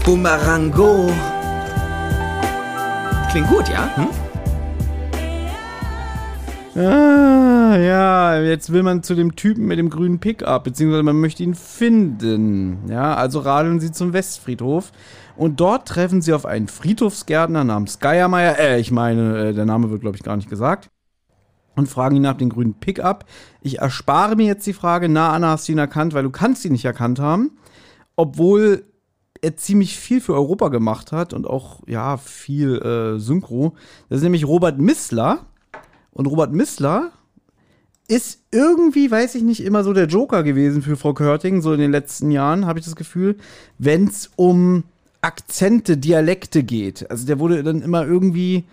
[0.04, 1.12] Bumerango.
[3.30, 3.88] Klingt gut, ja?
[3.98, 4.08] Hm?
[6.82, 11.44] Ah, ja, jetzt will man zu dem Typen mit dem grünen Pickup, beziehungsweise man möchte
[11.44, 12.90] ihn finden.
[12.90, 14.92] Ja, also radeln sie zum Westfriedhof
[15.36, 18.58] und dort treffen sie auf einen Friedhofsgärtner namens Geiermeier.
[18.58, 20.90] Äh, ich meine, äh, der Name wird, glaube ich, gar nicht gesagt.
[21.76, 23.26] Und fragen ihn nach dem grünen Pickup.
[23.62, 26.64] Ich erspare mir jetzt die Frage, na, Anna, hast du ihn erkannt, weil du kannst
[26.64, 27.52] ihn nicht erkannt haben.
[28.16, 28.86] Obwohl
[29.42, 33.76] er ziemlich viel für Europa gemacht hat und auch, ja, viel äh, Synchro.
[34.10, 35.46] Das ist nämlich Robert Missler.
[36.12, 37.12] Und Robert Missler
[38.08, 41.80] ist irgendwie, weiß ich nicht, immer so der Joker gewesen für Frau Körting, so in
[41.80, 43.38] den letzten Jahren, habe ich das Gefühl,
[43.78, 44.84] wenn es um
[45.22, 47.10] Akzente, Dialekte geht.
[47.10, 48.66] Also der wurde dann immer irgendwie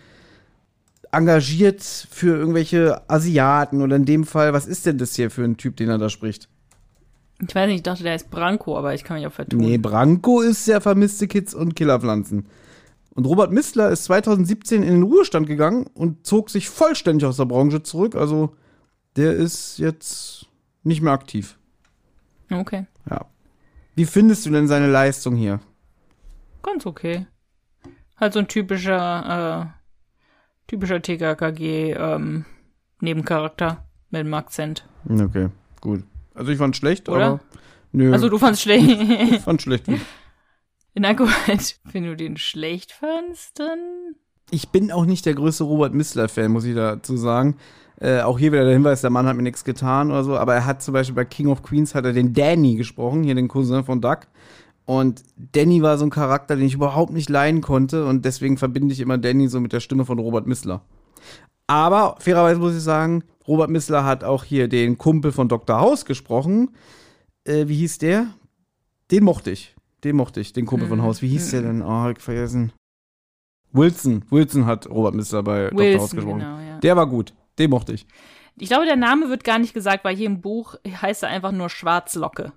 [1.13, 5.57] engagiert für irgendwelche Asiaten oder in dem Fall, was ist denn das hier für ein
[5.57, 6.49] Typ, den er da spricht?
[7.49, 9.59] ich weiß nicht, ich dachte, der ist Branko, aber ich kann mich auch vertun.
[9.59, 12.47] Nee, Branko ist ja vermisste Kids und Killerpflanzen.
[13.15, 17.47] Und Robert Missler ist 2017 in den Ruhestand gegangen und zog sich vollständig aus der
[17.47, 18.15] Branche zurück.
[18.15, 18.55] Also
[19.17, 20.47] der ist jetzt
[20.85, 21.59] nicht mehr aktiv.
[22.51, 23.27] Okay, Ja.
[23.95, 25.61] Wie findest du denn seine Leistung hier?
[26.63, 27.27] ganz okay.
[28.17, 29.82] Halt so ein typischer, äh,
[30.67, 32.45] typischer TKKG, ähm,
[33.01, 34.87] Nebencharakter mit dem Akzent.
[35.09, 35.49] Okay,
[35.81, 36.05] gut.
[36.35, 37.25] Also ich fand schlecht, Oder?
[37.27, 37.41] aber
[37.93, 38.89] nö, Also du fandst schlecht.
[39.31, 39.87] ich fand schlecht.
[40.95, 41.29] Na gut,
[41.93, 43.79] wenn du den schlecht fandst, dann.
[44.51, 47.57] Ich bin auch nicht der größte Robert Missler-Fan, muss ich dazu sagen.
[48.01, 50.55] Äh, auch hier wieder der Hinweis, der Mann hat mir nichts getan oder so, aber
[50.55, 53.49] er hat zum Beispiel bei King of Queens hat er den Danny gesprochen, hier den
[53.49, 54.21] Cousin von Duck.
[54.85, 58.93] Und Danny war so ein Charakter, den ich überhaupt nicht leiden konnte und deswegen verbinde
[58.93, 60.83] ich immer Danny so mit der Stimme von Robert Missler.
[61.67, 65.79] Aber fairerweise muss ich sagen, Robert Missler hat auch hier den Kumpel von Dr.
[65.79, 66.71] House gesprochen.
[67.45, 68.27] Äh, wie hieß der?
[69.11, 69.75] Den mochte ich.
[70.05, 71.23] Den mochte ich, den Kumpel von House.
[71.23, 71.83] Wie hieß der denn?
[71.83, 72.73] Oh, hab ich vergessen.
[73.73, 74.25] Wilson.
[74.31, 75.79] Wilson hat Robert Missler bei Dr.
[75.79, 76.39] House Wilson, gesprochen.
[76.41, 76.79] genau, ja.
[76.81, 77.33] Der war gut.
[77.59, 78.07] Den mochte ich.
[78.59, 81.53] Ich glaube, der Name wird gar nicht gesagt, weil hier im Buch heißt er einfach
[81.53, 82.53] nur Schwarzlocke.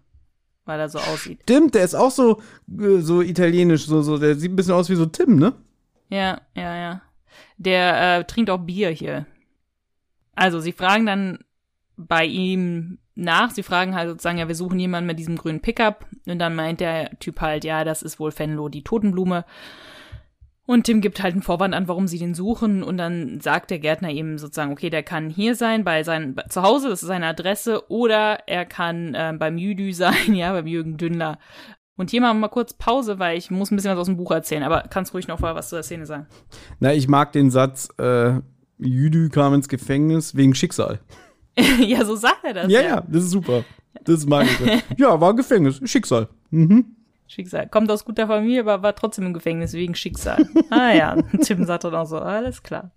[0.66, 1.40] Weil er so aussieht.
[1.44, 2.42] Stimmt, der ist auch so,
[2.80, 5.54] äh, so italienisch, so, so, der sieht ein bisschen aus wie so Tim, ne?
[6.10, 7.02] Ja, ja, ja.
[7.58, 9.26] Der äh, trinkt auch Bier hier.
[10.36, 11.40] Also, sie fragen dann
[11.98, 13.52] bei ihm nach.
[13.52, 16.06] Sie fragen halt sozusagen, ja, wir suchen jemanden mit diesem grünen Pickup.
[16.26, 19.46] Und dann meint der Typ halt, ja, das ist wohl Fenlo, die Totenblume.
[20.66, 22.82] Und Tim gibt halt einen Vorwand an, warum sie den suchen.
[22.82, 26.64] Und dann sagt der Gärtner ihm sozusagen, okay, der kann hier sein, bei seinem zu
[26.64, 30.98] Hause, das ist seine Adresse, oder er kann ähm, beim Jüdü sein, ja, beim Jürgen
[30.98, 31.38] Dündler.
[31.98, 34.18] Und hier machen wir mal kurz Pause, weil ich muss ein bisschen was aus dem
[34.18, 34.64] Buch erzählen.
[34.64, 36.28] Aber kannst ruhig noch was zu der Szene sagen.
[36.80, 38.40] Na, ich mag den Satz, äh,
[38.78, 41.00] Jüdü kam ins Gefängnis wegen Schicksal.
[41.80, 42.72] ja, so sagt er das.
[42.72, 43.64] Ja, ja, das ist super.
[44.04, 44.84] Das mag ich.
[44.98, 45.80] ja, war Gefängnis.
[45.86, 46.28] Schicksal.
[46.50, 46.96] Mhm.
[47.28, 47.68] Schicksal.
[47.68, 50.48] Kommt aus guter Familie, aber war trotzdem im Gefängnis wegen Schicksal.
[50.70, 52.92] ah ja, Tim sagt dann auch so, alles klar.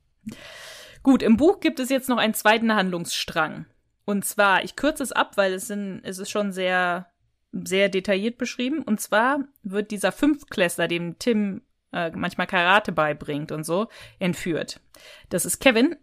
[1.02, 3.66] Gut, im Buch gibt es jetzt noch einen zweiten Handlungsstrang.
[4.04, 7.06] Und zwar, ich kürze es ab, weil es, sind, es ist schon sehr,
[7.52, 8.82] sehr detailliert beschrieben.
[8.82, 13.88] Und zwar wird dieser Fünftklässler, dem Tim äh, manchmal Karate beibringt und so,
[14.18, 14.80] entführt.
[15.28, 15.96] Das ist Kevin.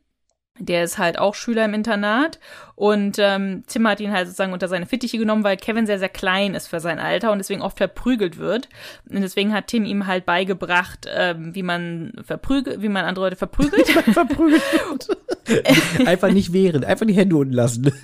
[0.57, 2.39] Der ist halt auch Schüler im Internat
[2.75, 6.07] und ähm, Tim hat ihn halt sozusagen unter seine Fittiche genommen, weil Kevin sehr, sehr
[6.07, 8.69] klein ist für sein Alter und deswegen oft verprügelt wird.
[9.09, 13.35] Und deswegen hat Tim ihm halt beigebracht, ähm, wie man verprügelt, wie man andere Leute
[13.35, 13.85] verprügelt.
[14.13, 15.17] Verprügelt.
[16.05, 17.91] einfach nicht wehren, einfach die Hände unten lassen.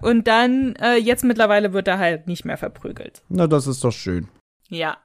[0.00, 3.22] Und dann, äh, jetzt mittlerweile wird er halt nicht mehr verprügelt.
[3.28, 4.28] Na, das ist doch schön.
[4.68, 4.98] Ja.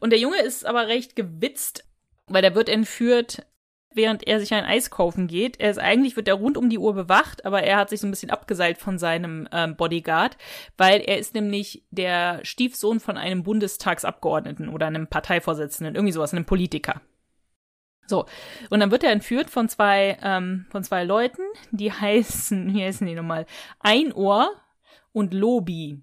[0.00, 1.84] Und der Junge ist aber recht gewitzt,
[2.30, 3.44] weil der wird entführt,
[3.92, 5.58] während er sich ein Eis kaufen geht.
[5.58, 8.06] Er ist eigentlich wird er rund um die Uhr bewacht, aber er hat sich so
[8.06, 10.36] ein bisschen abgeseilt von seinem ähm, Bodyguard,
[10.76, 16.44] weil er ist nämlich der Stiefsohn von einem Bundestagsabgeordneten oder einem Parteivorsitzenden, irgendwie sowas, einem
[16.44, 17.00] Politiker.
[18.06, 18.26] So,
[18.70, 23.06] und dann wird er entführt von zwei, ähm, von zwei Leuten, die heißen, wie heißen
[23.06, 23.46] die nochmal?
[23.80, 24.50] Einohr
[25.12, 26.00] und Lobi.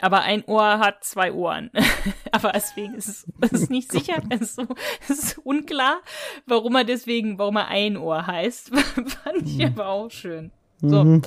[0.00, 1.70] Aber ein Ohr hat zwei Ohren.
[2.32, 4.66] aber deswegen ist es, ist nicht sicher, es ist, so,
[5.02, 6.00] es ist unklar,
[6.46, 8.74] warum er deswegen, warum er ein Ohr heißt.
[8.74, 10.52] Fand ich aber auch schön.
[10.80, 11.04] So.
[11.04, 11.22] Mhm.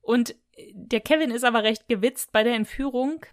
[0.00, 0.34] Und
[0.72, 3.24] der Kevin ist aber recht gewitzt bei der Entführung.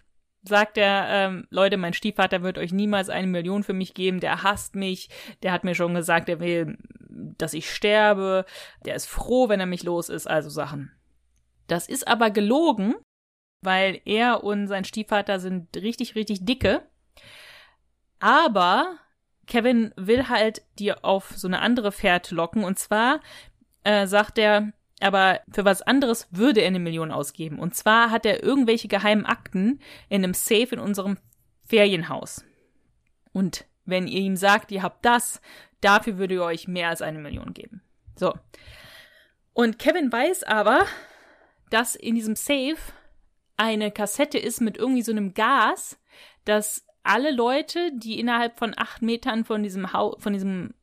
[0.44, 4.42] Sagt er, ähm, Leute, mein Stiefvater wird euch niemals eine Million für mich geben, der
[4.42, 5.10] hasst mich,
[5.44, 6.80] der hat mir schon gesagt, er will,
[7.10, 8.46] dass ich sterbe,
[8.84, 10.92] der ist froh, wenn er mich los ist, also Sachen.
[11.68, 12.96] Das ist aber gelogen,
[13.62, 16.82] weil er und sein Stiefvater sind richtig, richtig dicke.
[18.20, 18.98] Aber
[19.48, 22.64] Kevin will halt die auf so eine andere Fährte locken.
[22.64, 23.20] Und zwar
[23.84, 24.72] äh, sagt er,
[25.02, 27.60] aber für was anderes würde er eine Million ausgeben.
[27.60, 29.80] Und zwar hat er irgendwelche geheimen Akten
[30.10, 31.18] in einem Safe in unserem
[31.64, 32.46] Ferienhaus.
[33.34, 35.42] Und wenn ihr ihm sagt, ihr habt das,
[35.82, 37.82] dafür würde er euch mehr als eine Million geben.
[38.16, 38.34] So.
[39.54, 40.86] Und Kevin weiß aber,
[41.72, 42.78] dass in diesem Safe
[43.58, 46.00] eine Kassette ist mit irgendwie so einem Gas,
[46.46, 50.74] dass alle Leute, die innerhalb von acht Metern von diesem Haus, von diesem,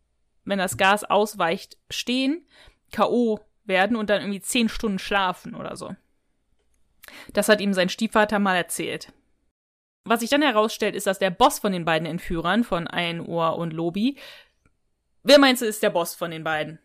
[0.45, 2.47] wenn das Gas ausweicht, stehen,
[2.93, 3.41] K.O.
[3.65, 5.95] werden und dann irgendwie zehn Stunden schlafen oder so.
[7.33, 9.13] Das hat ihm sein Stiefvater mal erzählt.
[10.05, 13.73] Was sich dann herausstellt, ist, dass der Boss von den beiden Entführern, von Einohr und
[13.73, 14.17] Lobi,
[15.23, 16.79] wer meinst du, ist der Boss von den beiden?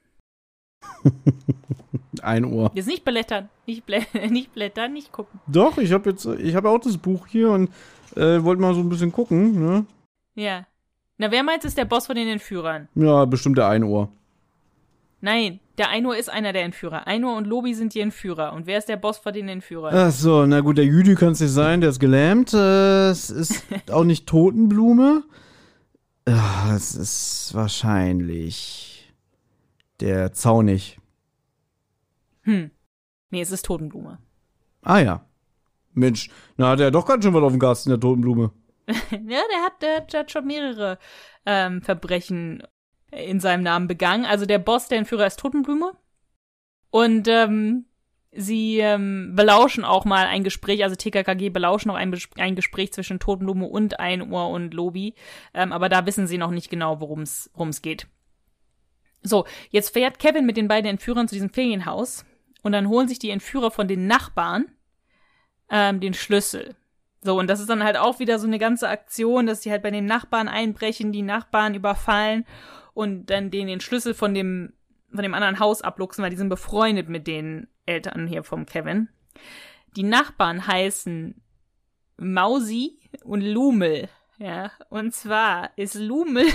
[2.21, 2.71] Ein Ohr.
[2.73, 5.39] Jetzt nicht blättern, nicht, blä nicht blättern, nicht gucken.
[5.47, 7.69] Doch, ich habe jetzt, ich habe auch das Buch hier und
[8.15, 9.85] äh, wollte mal so ein bisschen gucken, ne?
[10.35, 10.65] Ja.
[11.17, 12.87] Na, wer meinst du, ist der Boss von den Entführern?
[12.95, 14.09] Ja, bestimmt der Ein Ohr.
[15.21, 17.07] Nein, der Einur ist einer der Entführer.
[17.07, 18.51] Einur und Lobi sind die Entführer.
[18.51, 19.95] Und wer ist der Boss von den Entführern?
[19.95, 22.53] Ach so, na gut, der Jüdi kann es nicht sein, der ist gelähmt.
[22.53, 25.23] Äh, es ist auch nicht Totenblume.
[26.27, 28.92] Ja, es ist wahrscheinlich
[30.03, 30.99] der Zaunig.
[32.41, 32.71] Hm.
[33.29, 34.19] Nee, es ist Totenblume.
[34.81, 35.25] Ah ja.
[35.93, 38.51] Mensch, na hat er doch ganz schön was auf dem Kasten, der Totenblume.
[38.87, 38.89] ja,
[39.49, 40.99] der hat, der, der hat schon mehrere
[41.45, 42.63] ähm, Verbrechen
[43.11, 44.25] in seinem Namen begangen.
[44.25, 45.93] Also der Boss, der Entführer ist Totenblume.
[46.89, 47.85] Und ähm,
[48.33, 52.91] sie ähm, belauschen auch mal ein Gespräch, also TKKG belauschen auch ein, Bes- ein Gespräch
[52.91, 55.15] zwischen Totenblume und Einohr und Lobi.
[55.53, 58.07] Ähm, aber da wissen sie noch nicht genau, worum es geht.
[59.23, 62.25] So, jetzt fährt Kevin mit den beiden Entführern zu diesem Ferienhaus
[62.61, 64.65] und dann holen sich die Entführer von den Nachbarn
[65.69, 66.75] ähm, den Schlüssel.
[67.21, 69.81] So, und das ist dann halt auch wieder so eine ganze Aktion, dass die halt
[69.81, 72.45] bei den Nachbarn einbrechen, die Nachbarn überfallen
[72.93, 74.73] und dann denen den Schlüssel von dem,
[75.09, 79.07] von dem anderen Haus abluchsen, weil die sind befreundet mit den Eltern hier vom Kevin.
[79.95, 81.41] Die Nachbarn heißen
[82.17, 84.09] Mausi und Lumel.
[84.37, 86.47] Ja, und zwar ist Lumel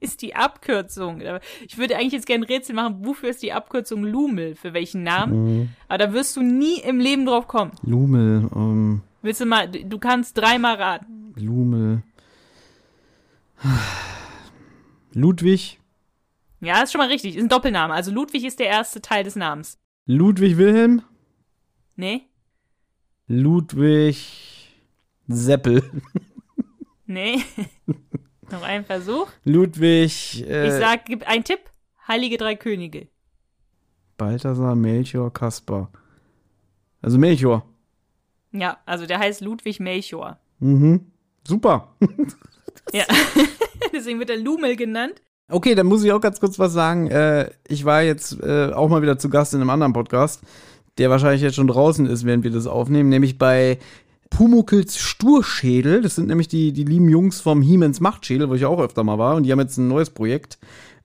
[0.00, 1.22] ist die Abkürzung.
[1.66, 4.54] Ich würde eigentlich jetzt gerne ein Rätsel machen, wofür ist die Abkürzung Lumel?
[4.54, 5.74] Für welchen Namen?
[5.88, 7.72] Aber da wirst du nie im Leben drauf kommen.
[7.82, 11.34] Lumel, ähm, Willst du mal, du kannst dreimal raten.
[11.36, 12.02] Lumel.
[15.12, 15.80] Ludwig.
[16.60, 17.36] Ja, ist schon mal richtig.
[17.36, 17.92] Ist ein Doppelname.
[17.92, 19.78] Also Ludwig ist der erste Teil des Namens.
[20.06, 21.02] Ludwig Wilhelm.
[21.96, 22.22] Nee?
[23.26, 24.76] Ludwig
[25.26, 25.82] Seppel.
[27.06, 27.42] Nee?
[28.50, 29.28] Noch ein Versuch.
[29.44, 31.60] Ludwig äh, Ich sag, gib einen Tipp.
[32.06, 33.08] Heilige Drei Könige.
[34.16, 35.90] Balthasar, Melchior, Kaspar.
[37.02, 37.66] Also Melchior.
[38.52, 40.38] Ja, also der heißt Ludwig Melchior.
[40.60, 41.06] Mhm.
[41.46, 41.94] Super.
[42.92, 43.04] Ja.
[43.92, 45.20] Deswegen wird er Lumel genannt.
[45.48, 47.08] Okay, dann muss ich auch ganz kurz was sagen.
[47.08, 50.42] Äh, ich war jetzt äh, auch mal wieder zu Gast in einem anderen Podcast,
[50.98, 53.78] der wahrscheinlich jetzt schon draußen ist, während wir das aufnehmen, nämlich bei
[54.30, 56.02] Pumukels Sturschädel.
[56.02, 59.18] Das sind nämlich die, die lieben Jungs vom Hiemens Machtschädel, wo ich auch öfter mal
[59.18, 59.36] war.
[59.36, 60.58] Und die haben jetzt ein neues Projekt.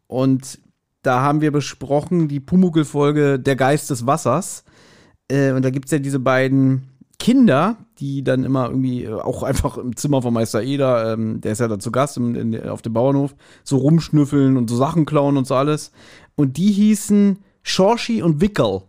[0.07, 0.60] Und
[1.03, 4.64] da haben wir besprochen die Pumukel-Folge Der Geist des Wassers.
[5.30, 6.91] Äh, und da gibt es ja diese beiden
[7.22, 11.52] Kinder, die dann immer irgendwie äh, auch einfach im Zimmer von Meister Eder, ähm, der
[11.52, 15.06] ist ja da zu Gast im, in, auf dem Bauernhof, so rumschnüffeln und so Sachen
[15.06, 15.91] klauen und so alles.
[16.35, 18.81] Und die hießen Schorschi und Wickel.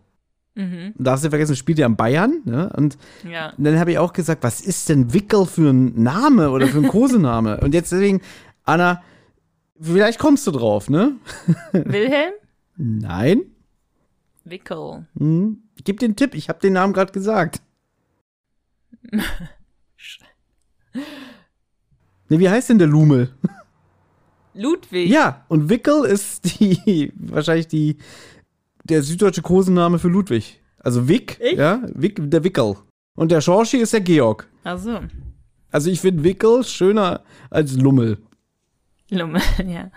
[0.55, 0.93] Mhm.
[0.97, 2.41] Und da hast du vergessen, spielt ja in Bayern.
[2.45, 2.71] Ne?
[2.75, 2.97] Und
[3.29, 3.53] Ja.
[3.57, 6.87] dann habe ich auch gesagt, was ist denn Wickel für ein Name oder für ein
[6.87, 7.57] Kosename?
[7.61, 8.21] und jetzt deswegen,
[8.63, 9.01] Anna,
[9.79, 11.13] vielleicht kommst du drauf, ne?
[11.71, 12.33] Wilhelm?
[12.77, 13.41] Nein?
[14.45, 15.07] Wickel.
[15.17, 15.57] Hm.
[15.83, 17.61] Gib den Tipp, ich habe den Namen gerade gesagt.
[22.29, 23.29] Ne, wie heißt denn der Lumel?
[24.53, 25.09] Ludwig.
[25.09, 27.97] Ja, und Wickel ist die, wahrscheinlich die,
[28.83, 30.61] der süddeutsche Kosename für Ludwig.
[30.79, 31.57] Also Wick, Echt?
[31.57, 32.75] ja, Wick, der Wickel.
[33.15, 34.49] Und der Schorschi ist der Georg.
[34.63, 34.99] Also,
[35.71, 38.17] Also ich finde Wickel schöner als Lummel.
[39.09, 39.91] Lumme, ja.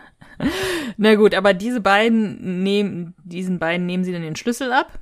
[0.96, 4.98] Na gut, aber diese beiden nehmen, diesen beiden nehmen sie dann den Schlüssel ab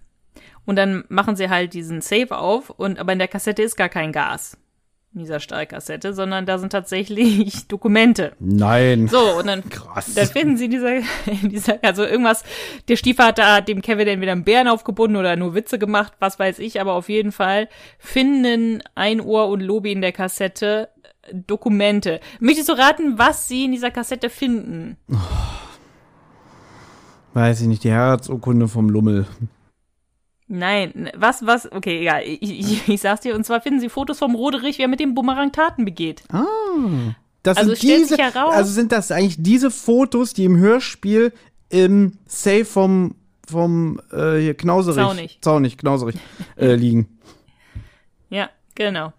[0.64, 3.88] und dann machen sie halt diesen Safe auf und aber in der Kassette ist gar
[3.88, 4.56] kein Gas.
[5.14, 8.32] In dieser Stahlkassette, sondern da sind tatsächlich Dokumente.
[8.40, 9.06] Nein.
[9.06, 10.12] So, und dann, Krass.
[10.14, 12.42] dann finden sie in dieser, in dieser, also irgendwas,
[12.88, 16.58] der Stiefvater hat dem Kevin entweder einen Bären aufgebunden oder nur Witze gemacht, was weiß
[16.58, 17.68] ich, aber auf jeden Fall
[17.98, 20.88] finden Ein Ohr und Lobi in der Kassette
[21.22, 22.18] äh, Dokumente.
[22.40, 24.96] Möchtest du raten, was sie in dieser Kassette finden?
[27.34, 29.26] Weiß ich nicht, die Heiratsurkunde vom Lummel.
[30.46, 34.18] Nein, was, was, okay, egal, ich, ich, ich sag's dir, und zwar finden sie Fotos
[34.18, 36.22] vom Roderich, wie er mit dem Bumerang Taten begeht.
[37.42, 41.32] Das Also sind diese, sich heraus- also sind das eigentlich diese Fotos, die im Hörspiel
[41.70, 43.14] im Safe vom,
[43.48, 45.38] vom äh, hier Knauserich, Zaunig.
[45.40, 46.16] Zaunig, Knauserich
[46.56, 47.08] äh, liegen.
[48.28, 49.12] Ja, genau.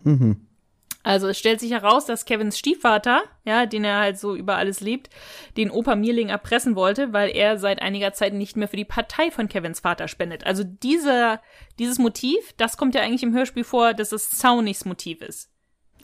[1.05, 4.81] Also es stellt sich heraus, dass Kevins Stiefvater, ja, den er halt so über alles
[4.81, 5.11] liebt,
[5.55, 9.29] den Opa Mierling erpressen wollte, weil er seit einiger Zeit nicht mehr für die Partei
[9.29, 10.47] von Kevins Vater spendet.
[10.47, 11.41] Also dieser,
[11.77, 15.51] dieses Motiv, das kommt ja eigentlich im Hörspiel vor, dass es Zaunigs Motiv ist.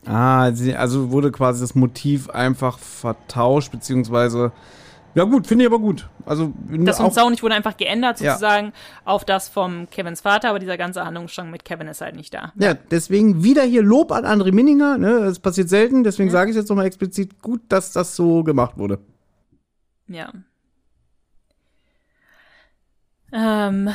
[0.05, 4.51] Ah, also wurde quasi das Motiv einfach vertauscht, beziehungsweise,
[5.15, 6.09] ja gut, finde ich aber gut.
[6.25, 8.33] Also Das von auch, Zaunig wurde einfach geändert, Ja.
[8.33, 8.73] sozusagen,
[9.05, 12.53] auf das vom Kevins Vater, aber dieser ganze Handlungsstrang mit Kevin ist halt nicht da.
[12.55, 16.55] ja, deswegen wieder hier Lob an André Minninger, ne, das passiert selten, deswegen sage ich
[16.57, 18.99] jetzt nochmal explizit gut, dass das so gemacht wurde.
[20.07, 20.31] Ja.
[23.33, 23.89] Ähm,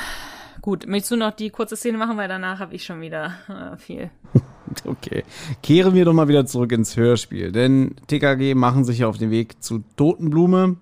[0.63, 3.77] gut, möchtest du noch die kurze Szene machen, weil danach habe ich schon wieder äh,
[3.77, 4.11] viel.
[4.85, 5.23] Okay.
[5.63, 9.31] Kehren wir doch mal wieder zurück ins Hörspiel, denn TKG machen sich ja auf den
[9.31, 10.77] Weg zu Totenblume,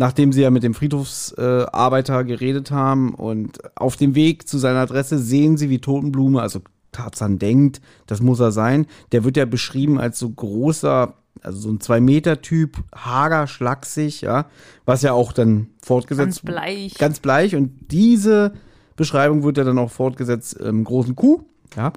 [0.00, 4.78] nachdem sie ja mit dem Friedhofsarbeiter äh, geredet haben und auf dem Weg zu seiner
[4.78, 8.86] Adresse sehen sie, wie Totenblume, also Tarzan denkt, das muss er sein.
[9.12, 11.12] Der wird ja beschrieben als so großer,
[11.42, 14.46] also so ein Zwei-Meter-Typ, hager, schlaksig, ja,
[14.86, 16.94] was ja auch dann fortgesetzt Ganz bleich.
[16.94, 18.54] Ganz bleich und diese
[18.96, 21.42] Beschreibung wird ja dann auch fortgesetzt im großen Kuh,
[21.76, 21.92] ja.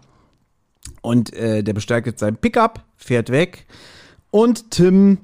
[1.02, 3.66] Und äh, der besteigt jetzt sein Pickup, fährt weg
[4.30, 5.20] und Tim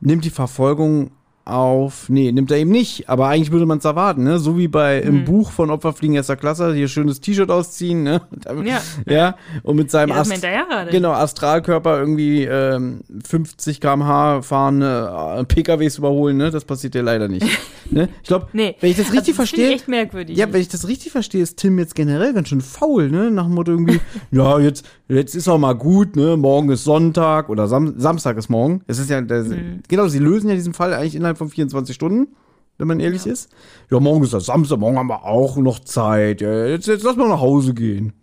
[0.00, 1.12] nimmt die Verfolgung
[1.44, 2.08] auf.
[2.08, 4.38] Nee, nimmt er eben nicht, aber eigentlich würde man es erwarten, ne?
[4.38, 8.22] So wie bei im Buch von Opferfliegen erster Klasse, hier schönes T-Shirt ausziehen, ne?
[8.64, 8.80] Ja.
[9.06, 9.36] ja.
[9.62, 10.42] Und mit seinem Ja, Ast
[10.90, 16.50] genau, Astralkörper irgendwie ähm, 50 km/h fahren, äh, PKWs überholen, ne?
[16.50, 17.46] Das passiert ja leider nicht.
[17.90, 18.08] ne?
[18.22, 19.68] Ich glaube, Nee, wenn ich das also richtig das finde verstehe.
[19.68, 20.36] ich echt merkwürdig.
[20.36, 23.30] Ja, wenn ich das richtig verstehe, ist Tim jetzt generell ganz schön faul, ne?
[23.30, 24.00] Nach dem Motto irgendwie,
[24.30, 26.36] ja, jetzt, jetzt ist auch mal gut, ne?
[26.36, 28.82] Morgen ist Sonntag oder Sam Samstag ist morgen.
[28.86, 29.80] Es ist ja, der, Mhm.
[29.88, 32.34] genau, sie lösen ja diesen Fall eigentlich innerhalb von 24 Stunden,
[32.78, 33.50] wenn man ehrlich ist.
[33.90, 36.40] Ja, morgen ist das Samstag, morgen haben wir auch noch Zeit.
[36.40, 38.12] Ja, jetzt, jetzt lass mal nach Hause gehen.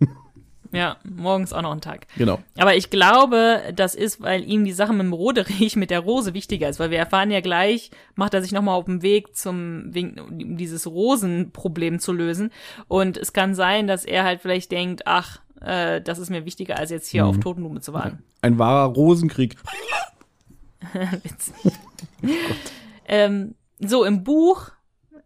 [0.72, 2.06] Ja, morgens auch noch ein Tag.
[2.16, 2.38] genau.
[2.56, 6.32] Aber ich glaube, das ist, weil ihm die Sache mit dem Roderich, mit der Rose
[6.32, 9.90] wichtiger ist, weil wir erfahren ja gleich, macht er sich nochmal auf den Weg zum,
[9.92, 12.50] um dieses Rosenproblem zu lösen.
[12.86, 16.78] Und es kann sein, dass er halt vielleicht denkt, ach, äh, das ist mir wichtiger,
[16.78, 18.22] als jetzt hier auf Totenblume zu warten.
[18.40, 19.56] Ein wahrer Rosenkrieg.
[21.22, 21.72] Witzig.
[23.10, 24.70] Ähm, so, im Buch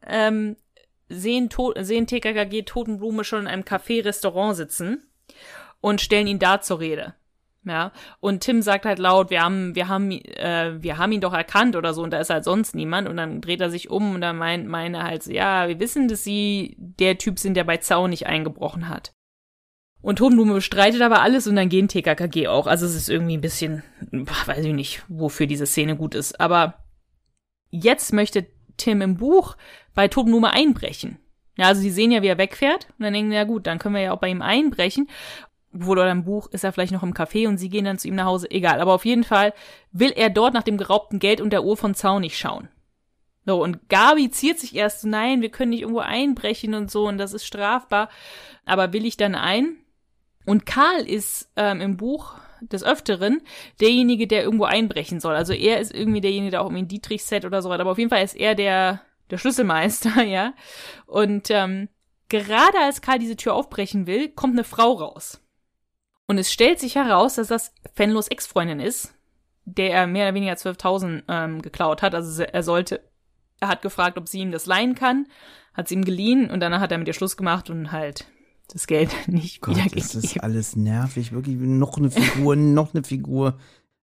[0.07, 0.57] ähm,
[1.11, 5.07] sehen, to sehen TKKG Totenblume schon in einem Café-Restaurant sitzen
[5.83, 7.15] und stellen ihn da zur Rede.
[7.67, 11.33] Ja, und Tim sagt halt laut, wir haben, wir haben, äh, wir haben ihn doch
[11.33, 14.15] erkannt oder so, und da ist halt sonst niemand, und dann dreht er sich um
[14.15, 17.65] und dann meint, meine halt so, ja, wir wissen, dass sie der Typ sind, der
[17.65, 19.15] bei Zaun nicht eingebrochen hat.
[20.03, 22.67] Und Totenblume bestreitet aber alles und dann gehen TKKG auch.
[22.67, 26.39] Also es ist irgendwie ein bisschen, weiß ich nicht, wofür diese Szene gut ist.
[26.41, 26.84] Aber
[27.75, 28.47] jetzt möchte
[28.77, 29.57] Tim im Buch
[29.95, 31.19] bei Totenblume einbrechen.
[31.57, 32.89] Ja, also die sehen ja, wie er wegfährt.
[32.99, 35.09] Und dann denken, ja gut, dann können wir ja auch bei ihm einbrechen.
[35.73, 38.09] Obwohl oder im Buch ist er vielleicht noch im Café und sie gehen dann zu
[38.09, 38.51] ihm nach Hause.
[38.51, 38.81] Egal.
[38.81, 39.53] Aber auf jeden Fall
[39.93, 42.69] will er dort nach dem geraubten Geld und der Uhr von Zaunig schauen.
[43.47, 47.07] So, und Gabi ziert sich erst, so, nein, wir können nicht irgendwo einbrechen und so,
[47.07, 48.09] und das ist strafbar.
[48.65, 49.77] Aber will ich dann ein?
[50.47, 52.37] Und Karl ist ähm, im Buch
[52.73, 53.43] des Öfteren
[53.81, 55.35] derjenige, der irgendwo einbrechen soll.
[55.35, 57.81] Also er ist irgendwie derjenige, der auch irgendwie ein Dietrich-Set oder so hat.
[57.81, 59.01] Aber auf jeden Fall ist er der,
[59.31, 60.55] der Schlüsselmeister, ja.
[61.07, 61.89] Und ähm,
[62.29, 65.41] gerade als Karl diese Tür aufbrechen will, kommt eine Frau raus.
[66.27, 69.15] Und es stellt sich heraus, dass das Fenlos Ex-Freundin ist,
[69.65, 72.15] der er mehr oder weniger 12.000 ähm, geklaut hat.
[72.15, 73.03] Also er sollte,
[73.61, 75.27] er hat gefragt, ob sie ihm das leihen kann,
[75.75, 78.27] hat sie ihm geliehen und danach hat er mit ihr Schluss gemacht und halt
[78.69, 80.03] das Geld nicht Gott, wiedergegeben.
[80.03, 83.59] das ist alles nervig, wirklich noch eine Figur, noch eine Figur.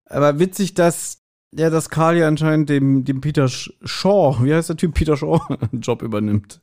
[0.06, 1.22] Aber witzig, dass
[1.54, 5.42] ja, dass Carl ja anscheinend dem, dem Peter Shaw, wie heißt der Typ, Peter Shaw,
[5.72, 6.62] einen Job übernimmt.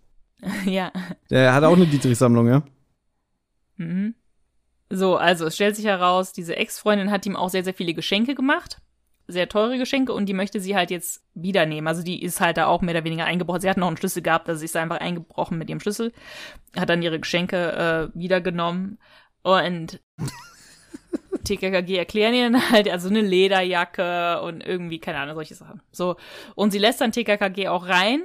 [0.64, 0.90] ja.
[1.30, 2.62] Der hat auch eine Dietrich-Sammlung, ja?
[3.76, 4.14] Mhm.
[4.90, 8.34] So, also es stellt sich heraus, diese Ex-Freundin hat ihm auch sehr, sehr viele Geschenke
[8.34, 8.80] gemacht.
[9.30, 11.86] Sehr teure Geschenke und die möchte sie halt jetzt wiedernehmen.
[11.86, 13.60] Also die ist halt da auch mehr oder weniger eingebrochen.
[13.60, 16.12] Sie hat noch einen Schlüssel gehabt, also sie ist einfach eingebrochen mit ihrem Schlüssel,
[16.74, 18.98] hat dann ihre Geschenke äh, wiedergenommen
[19.42, 20.00] und
[21.44, 25.82] TKKG erklären ihr dann halt, also eine Lederjacke und irgendwie, keine Ahnung, solche Sachen.
[25.92, 26.16] So.
[26.54, 28.22] Und sie lässt dann TKKG auch rein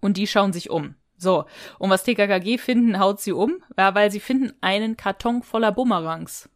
[0.00, 0.94] und die schauen sich um.
[1.16, 1.44] So.
[1.78, 6.48] Und was TKKG finden, haut sie um, ja, weil sie finden einen Karton voller Bumerangs.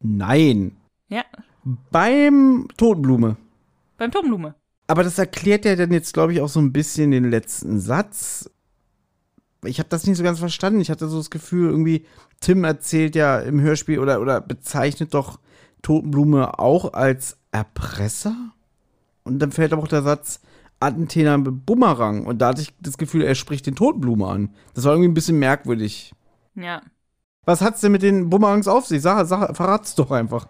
[0.00, 0.76] Nein.
[1.08, 1.24] Ja,
[1.90, 3.36] Beim Totenblume.
[3.98, 4.54] beim Totenblume.
[4.88, 8.48] Aber das erklärt ja dann jetzt, glaube ich, auch so ein bisschen den letzten Satz.
[9.64, 10.80] Ich habe das nicht so ganz verstanden.
[10.80, 12.06] Ich hatte so das Gefühl, irgendwie,
[12.40, 15.40] Tim erzählt ja im Hörspiel oder, oder bezeichnet doch
[15.82, 18.36] Totenblume auch als Erpresser.
[19.24, 20.40] Und dann fällt aber auch der Satz,
[20.78, 22.26] Attentäter mit Bumerang.
[22.26, 24.50] Und da hatte ich das Gefühl, er spricht den Totenblume an.
[24.74, 26.12] Das war irgendwie ein bisschen merkwürdig.
[26.54, 26.82] Ja.
[27.44, 29.02] Was hat's denn mit den Bumerangs auf sich?
[29.02, 30.46] Sag, sag, verrat's doch einfach.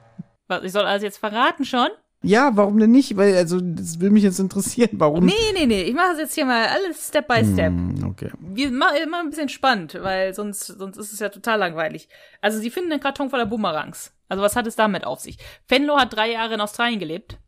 [0.49, 1.89] Was, ich soll alles jetzt verraten schon?
[2.23, 3.17] Ja, warum denn nicht?
[3.17, 4.91] Weil, also, das will mich jetzt interessieren.
[4.95, 5.27] Warum?
[5.27, 5.83] Nee, nee, nee.
[5.83, 7.73] Ich mache es jetzt hier mal alles Step by Step.
[7.73, 8.31] Hm, okay.
[8.41, 12.09] Wir machen immer ein bisschen spannend, weil sonst, sonst ist es ja total langweilig.
[12.41, 14.13] Also sie finden einen Karton voller Bumerangs.
[14.29, 15.39] Also was hat es damit auf sich?
[15.67, 17.39] Fenlo hat drei Jahre in Australien gelebt.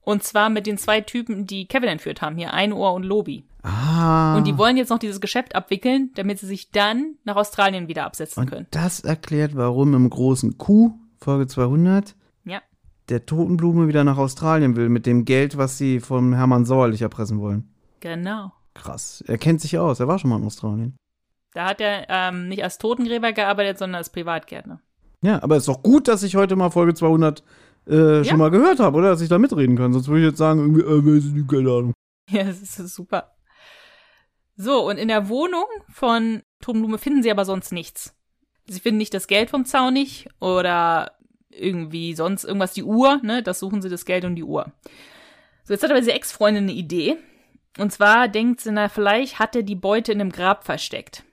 [0.00, 2.36] Und zwar mit den zwei Typen, die Kevin entführt haben.
[2.36, 3.44] Hier Einohr und Lobi.
[3.62, 4.36] Ah.
[4.36, 8.04] Und die wollen jetzt noch dieses Geschäft abwickeln, damit sie sich dann nach Australien wieder
[8.04, 8.66] absetzen Und können.
[8.70, 12.14] das erklärt, warum im großen Q, Folge 200, Ja.
[13.08, 17.40] Der Totenblume wieder nach Australien will, mit dem Geld, was sie von Hermann Sauerlich erpressen
[17.40, 17.72] wollen.
[18.00, 18.52] Genau.
[18.74, 19.22] Krass.
[19.26, 20.96] Er kennt sich aus, er war schon mal in Australien.
[21.52, 24.80] Da hat er ähm, nicht als Totengräber gearbeitet, sondern als Privatgärtner.
[25.22, 27.42] Ja, aber ist doch gut, dass ich heute mal Folge 200
[27.86, 28.24] äh, Ja.
[28.24, 29.10] schon mal gehört habe, oder?
[29.10, 29.92] Dass ich da mitreden kann.
[29.92, 31.92] Sonst würde ich jetzt sagen, irgendwie, äh, weiß ich nicht, keine Ahnung.
[32.30, 33.30] Ja, das ist super.
[34.56, 38.14] So, und in der Wohnung von Totenblume finden sie aber sonst nichts.
[38.66, 41.12] Sie finden nicht das Geld vom Zaunig oder
[41.58, 43.42] irgendwie sonst irgendwas, die Uhr, ne?
[43.42, 44.72] Das suchen sie das Geld und die Uhr.
[45.64, 47.16] So, jetzt hat aber diese Ex-Freundin eine Idee.
[47.78, 51.24] Und zwar denkt sie, na, vielleicht hat er die Beute in einem Grab versteckt.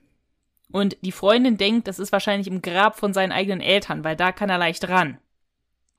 [0.72, 4.32] Und die Freundin denkt, das ist wahrscheinlich im Grab von seinen eigenen Eltern, weil da
[4.32, 5.18] kann er leicht ran.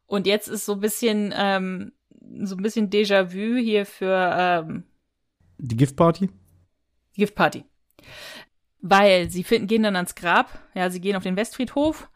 [0.07, 1.93] Und jetzt ist so ein bisschen, ähm,
[2.43, 4.85] so ein bisschen Déjà-vu hier für ähm,
[5.59, 6.31] Die Giftparty?
[7.15, 7.65] Giftparty.
[8.81, 12.11] Weil sie finden, gehen dann ans Grab, ja, sie gehen auf den Westfriedhof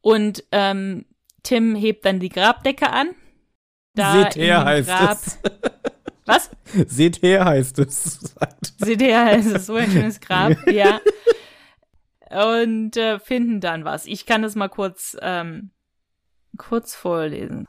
[0.00, 1.04] und ähm,
[1.46, 3.14] Tim hebt dann die Grabdecke an.
[3.94, 5.38] Da Seht her, heißt Grab, es.
[6.26, 6.50] Was?
[6.88, 8.34] Seht her, heißt es.
[8.78, 11.00] Seht ihr, es ist so ein schönes Grab, ja.
[12.30, 14.06] Und äh, finden dann was.
[14.06, 15.70] Ich kann das mal kurz, ähm,
[16.58, 17.68] kurz vorlesen.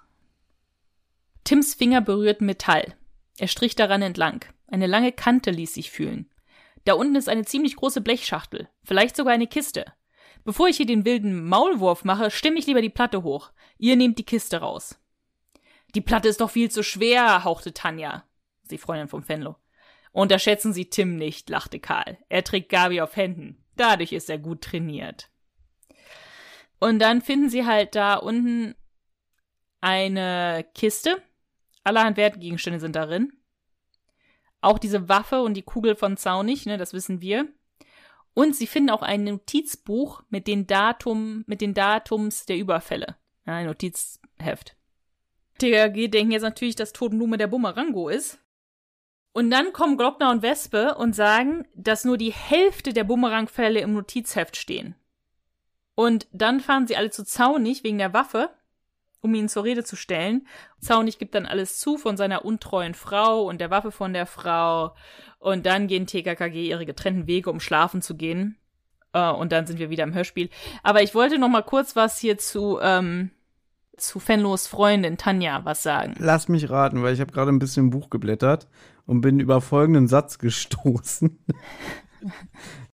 [1.44, 2.96] Tims Finger berührten Metall.
[3.38, 4.44] Er strich daran entlang.
[4.66, 6.32] Eine lange Kante ließ sich fühlen.
[6.84, 9.86] Da unten ist eine ziemlich große Blechschachtel, vielleicht sogar eine Kiste.
[10.48, 13.52] Bevor ich hier den wilden Maulwurf mache, stimme ich lieber die Platte hoch.
[13.80, 14.98] Ihr nehmt die Kiste raus.
[15.94, 18.24] Die Platte ist doch viel zu schwer, hauchte Tanja,
[18.72, 19.58] die Freundin vom Fenlo.
[20.14, 22.18] Unterschätzen Sie Tim nicht, lachte Karl.
[22.30, 23.62] Er trägt Gabi auf Händen.
[23.76, 25.30] Dadurch ist er gut trainiert.
[26.80, 28.74] Und dann finden sie halt da unten
[29.82, 31.22] eine Kiste.
[31.84, 33.34] Allerhand Wertgegenstände sind darin.
[34.62, 37.50] Auch diese Waffe und die Kugel von Zaunig, ne, das wissen wir.
[38.38, 43.16] Und sie finden auch ein Notizbuch mit den Datum, mit den Datums der Überfälle.
[43.48, 44.78] Ja, ein Notizheft.
[45.58, 48.38] THG denken jetzt natürlich, dass Totenblume der Bumerango ist.
[49.34, 53.94] Und dann kommen Glockner und Wespe und sagen, dass nur die Hälfte der Bumerangfälle im
[53.94, 54.94] Notizheft stehen.
[55.96, 58.52] Und dann fahren sie alle zu Zaunig wegen der Waffe,
[59.28, 60.48] um ihn zur Rede zu stellen.
[60.80, 64.96] Zaunig gibt dann alles zu von seiner untreuen Frau und der Waffe von der Frau.
[65.38, 68.58] Und dann gehen TKKG ihre getrennten Wege, um schlafen zu gehen.
[69.14, 70.50] Äh, und dann sind wir wieder im Hörspiel.
[70.82, 73.32] Aber ich wollte noch mal kurz was hier zu, ähm,
[73.98, 76.16] zu Fenlos Freundin Tanja was sagen.
[76.20, 78.68] Lass mich raten, weil ich habe gerade ein bisschen im Buch geblättert
[79.06, 81.38] und bin über folgenden Satz gestoßen.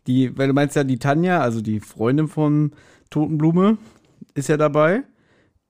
[0.08, 2.72] die, weil du meinst ja die Tanja, also die Freundin von
[3.10, 3.78] Totenblume,
[4.34, 5.04] ist ja dabei.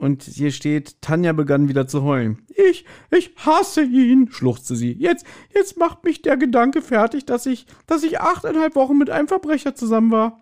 [0.01, 2.41] Und hier steht, Tanja begann wieder zu heulen.
[2.55, 4.93] Ich, ich hasse ihn, schluchzte sie.
[4.93, 9.27] Jetzt, jetzt macht mich der Gedanke fertig, dass ich, dass ich achteinhalb Wochen mit einem
[9.27, 10.39] Verbrecher zusammen war.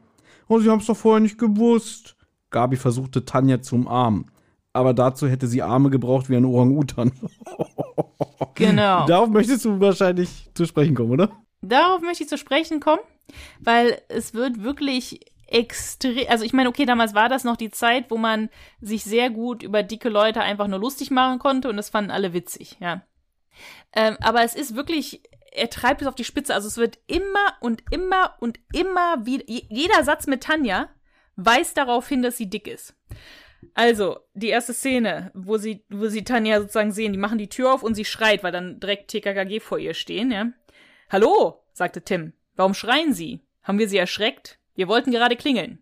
[0.48, 2.16] Oh, Sie haben es doch vorher nicht gewusst.
[2.52, 4.32] Gabi versuchte Tanja zu umarmen.
[4.72, 7.12] Aber dazu hätte sie Arme gebraucht wie ein Orang-Utan.
[8.56, 9.06] Genau.
[9.06, 11.32] Darauf möchtest du wahrscheinlich zu sprechen kommen, oder?
[11.62, 13.02] Darauf möchte ich zu sprechen kommen,
[13.60, 15.22] weil es wird wirklich
[15.52, 18.50] extrem, also ich meine, okay, damals war das noch die Zeit, wo man
[18.82, 22.34] sich sehr gut über dicke Leute einfach nur lustig machen konnte und das fanden alle
[22.34, 23.02] witzig, ja.
[23.94, 25.22] Ähm, aber es ist wirklich,
[25.52, 29.44] er treibt es auf die Spitze, also es wird immer und immer und immer wieder,
[29.48, 30.90] jeder Satz mit Tanja
[31.36, 32.96] weist darauf hin, dass sie dick ist.
[33.74, 37.74] Also, die erste Szene, wo sie, wo sie Tanja sozusagen sehen, die machen die Tür
[37.74, 40.52] auf und sie schreit, weil dann direkt TKKG vor ihr stehen, ja.
[41.10, 42.34] Hallo, sagte Tim.
[42.56, 43.42] Warum schreien Sie?
[43.64, 44.59] Haben wir Sie erschreckt?
[44.80, 45.80] Wir wollten gerade klingeln.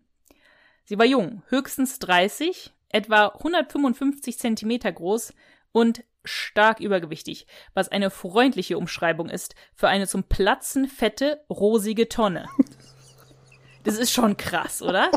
[0.82, 5.34] Sie war jung, höchstens 30, etwa 155 Zentimeter groß
[5.70, 12.48] und stark übergewichtig, was eine freundliche Umschreibung ist für eine zum Platzen fette, rosige Tonne.
[13.84, 15.12] Das ist schon krass, oder?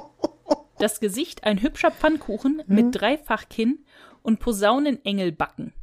[0.78, 3.84] Das Gesicht ein hübscher Pfannkuchen mit Dreifachkinn
[4.22, 5.74] und Posaunenengelbacken.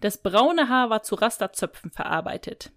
[0.00, 2.72] Das braune Haar war zu Rasterzöpfen verarbeitet.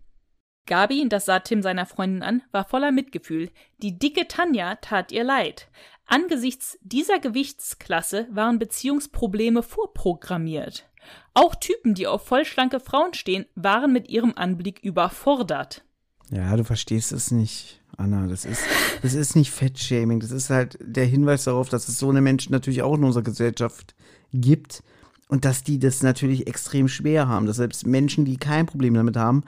[0.65, 3.49] Gabi, das sah Tim seiner Freundin an, war voller Mitgefühl.
[3.81, 5.67] Die dicke Tanja tat ihr leid.
[6.05, 10.89] Angesichts dieser Gewichtsklasse waren Beziehungsprobleme vorprogrammiert.
[11.33, 15.83] Auch Typen, die auf vollschlanke Frauen stehen, waren mit ihrem Anblick überfordert.
[16.29, 18.27] Ja, du verstehst es nicht, Anna.
[18.27, 18.63] Das ist,
[19.01, 20.19] das ist nicht Fettshaming.
[20.19, 23.23] Das ist halt der Hinweis darauf, dass es so eine Menschen natürlich auch in unserer
[23.23, 23.95] Gesellschaft
[24.33, 24.83] gibt.
[25.27, 27.45] Und dass die das natürlich extrem schwer haben.
[27.45, 29.43] Dass selbst Menschen, die kein Problem damit haben,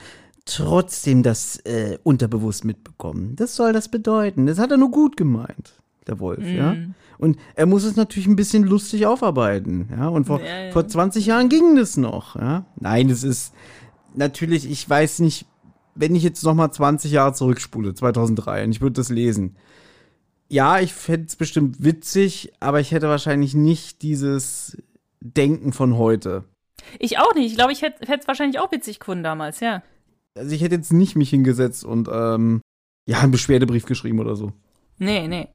[0.46, 3.36] trotzdem das äh, unterbewusst mitbekommen.
[3.36, 4.46] Das soll das bedeuten.
[4.46, 5.74] Das hat er nur gut gemeint,
[6.08, 6.56] der Wolf, Mhm.
[6.58, 6.76] ja.
[7.18, 10.08] Und er muss es natürlich ein bisschen lustig aufarbeiten, ja.
[10.10, 10.72] Und vor, Ja, ja.
[10.72, 12.66] vor 20 Jahren ging das noch, ja.
[12.80, 13.54] Nein, das ist
[14.14, 15.46] natürlich, ich weiß nicht,
[15.96, 19.56] wenn ich jetzt noch mal 20 Jahre zurückspule, 2003, und ich würde das lesen.
[20.50, 24.78] Ja, ich fände es bestimmt witzig, aber ich hätte wahrscheinlich nicht dieses
[25.22, 26.44] Denken von heute.
[27.00, 27.48] Ich auch nicht.
[27.52, 29.82] Ich glaube, ich hätte es wahrscheinlich auch witzig gefunden damals, ja.
[30.36, 32.62] Also ich hätte jetzt nicht mich hingesetzt und ähm,
[33.06, 34.52] ja, einen Beschwerdebrief geschrieben oder so.
[34.98, 35.48] Nee, nee.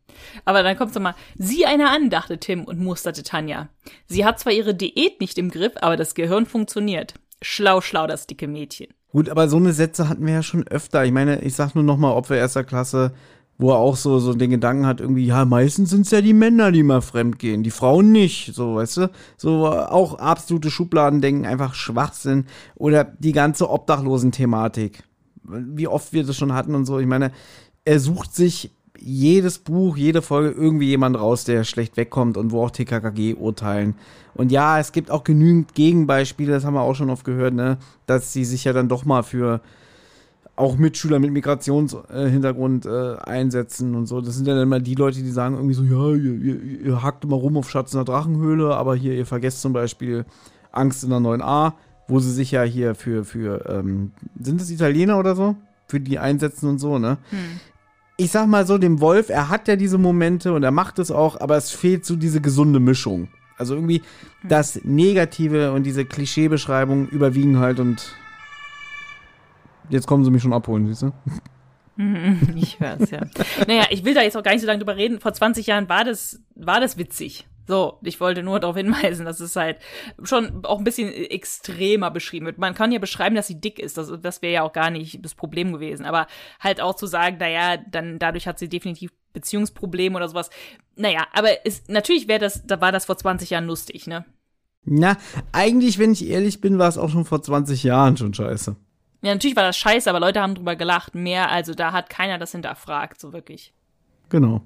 [0.44, 1.14] Aber dann kommt's doch mal.
[1.36, 3.68] Sieh einer an, dachte Tim und musterte Tanja.
[4.06, 7.14] Sie hat zwar ihre Diät nicht im Griff, aber das Gehirn funktioniert.
[7.40, 8.88] Schlau, schlau, das dicke Mädchen.
[9.10, 11.05] Gut, aber so eine Sätze hatten wir ja schon öfter.
[11.05, 13.14] Ich meine, ich sag nur noch mal Opfer erster Klasse,
[13.59, 16.70] wo er auch so, so den Gedanken hat, irgendwie, ja, meistens sind's ja die Männer,
[16.70, 19.10] die mal fremd gehen, die Frauen nicht, so, weißt du?
[19.36, 22.47] So auch absolute Schubladendenken, einfach Schwachsinn.
[22.76, 25.02] Oder die ganze Obdachlosen-Thematik.
[25.43, 27.01] Wie oft wir das schon hatten und so.
[27.01, 27.32] Ich meine,
[27.85, 28.70] er sucht sich
[29.01, 33.94] jedes Buch, jede Folge irgendwie jemand raus, der schlecht wegkommt und wo auch TKKG urteilen.
[34.35, 37.78] Und ja, es gibt auch genügend Gegenbeispiele, das haben wir auch schon oft gehört, ne,
[38.06, 39.60] dass sie sich ja dann doch mal für
[40.59, 44.20] auch Mitschüler mit Migrationshintergrund äh, einsetzen und so.
[44.20, 47.02] Das sind ja dann immer die Leute, die sagen irgendwie so, ja, ihr, ihr, ihr
[47.02, 50.24] hackt immer rum auf Schatz in der Drachenhöhle, aber hier, ihr vergesst zum Beispiel
[50.72, 51.74] Angst in der 9a,
[52.09, 55.55] wo sie sich ja hier für, für, ähm, sind es Italiener oder so?
[55.86, 57.18] Für die einsetzen und so, ne?
[58.16, 61.12] Ich sag mal so, dem Wolf, er hat ja diese Momente und er macht es
[61.12, 63.28] auch, aber es fehlt so diese gesunde Mischung.
[63.56, 64.02] Also irgendwie
[64.43, 68.14] das Negative und diese Klischeebeschreibung überwiegen halt und
[69.89, 71.12] jetzt kommen sie mich schon abholen, siehst du?
[72.55, 73.23] Ich hör's, ja.
[73.66, 75.19] naja, ich will da jetzt auch gar nicht so lange drüber reden.
[75.19, 77.48] Vor 20 Jahren war das, war das witzig.
[77.69, 79.77] So, ich wollte nur darauf hinweisen, dass es halt
[80.23, 82.56] schon auch ein bisschen extremer beschrieben wird.
[82.56, 83.98] Man kann ja beschreiben, dass sie dick ist.
[83.98, 86.06] Das, das wäre ja auch gar nicht das Problem gewesen.
[86.06, 86.28] Aber
[86.60, 90.48] halt auch zu sagen, naja, dann dadurch hat sie definitiv Beziehungsprobleme oder sowas.
[90.97, 94.24] Naja, aber es, natürlich wäre das, da war das vor 20 Jahren lustig, ne?
[94.85, 95.19] Na,
[95.52, 98.77] eigentlich, wenn ich ehrlich bin, war es auch schon vor 20 Jahren schon scheiße.
[99.23, 101.15] Ja, natürlich war das scheiße, aber Leute haben drüber gelacht.
[101.15, 103.73] Mehr, also da hat keiner das hinterfragt, so wirklich.
[104.28, 104.62] Genau.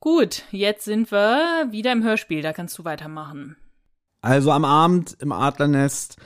[0.00, 3.56] Gut, jetzt sind wir wieder im Hörspiel, da kannst du weitermachen.
[4.22, 6.16] Also am Abend im Adlernest,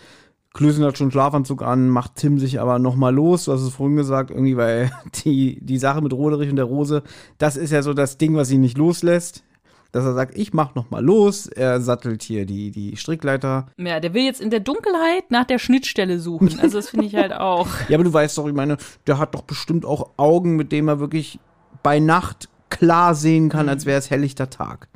[0.53, 3.97] Klößen hat schon Schlafanzug an, macht Tim sich aber nochmal los, du hast es vorhin
[3.97, 4.91] gesagt, irgendwie, weil
[5.25, 7.03] die, die Sache mit Roderich und der Rose,
[7.39, 9.45] das ist ja so das Ding, was ihn nicht loslässt.
[9.93, 13.67] Dass er sagt, ich mach nochmal los, er sattelt hier die, die Strickleiter.
[13.77, 16.61] Ja, der will jetzt in der Dunkelheit nach der Schnittstelle suchen.
[16.61, 17.67] Also das finde ich halt auch.
[17.89, 18.77] Ja, aber du weißt doch, ich meine,
[19.07, 21.41] der hat doch bestimmt auch Augen, mit denen er wirklich
[21.83, 24.89] bei Nacht klar sehen kann, als wäre es helllichter Tag.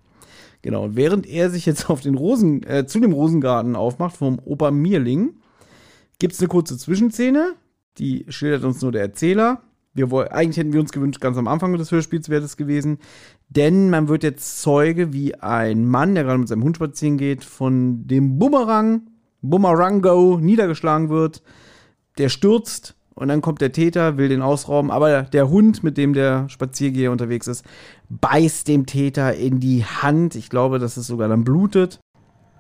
[0.62, 4.39] Genau, und während er sich jetzt auf den Rosen, äh, zu dem Rosengarten aufmacht vom
[4.45, 5.35] Opa Mierling,
[6.19, 7.55] gibt's eine kurze Zwischenszene,
[7.99, 9.61] die schildert uns nur der Erzähler.
[9.95, 12.99] Wir woll, eigentlich hätten wir uns gewünscht, ganz am Anfang des Hörspiels wäre das gewesen.
[13.49, 17.45] Denn man wird jetzt Zeuge, wie ein Mann, der gerade mit seinem Hund spazieren geht,
[17.45, 19.03] von dem Bumerang,
[19.41, 21.43] Bumerango, niedergeschlagen wird.
[22.19, 26.12] Der stürzt und dann kommt der Täter, will den ausrauben, aber der Hund, mit dem
[26.12, 27.65] der Spaziergeher unterwegs ist,
[28.09, 30.35] beißt dem Täter in die Hand.
[30.35, 32.01] Ich glaube, dass es sogar dann blutet.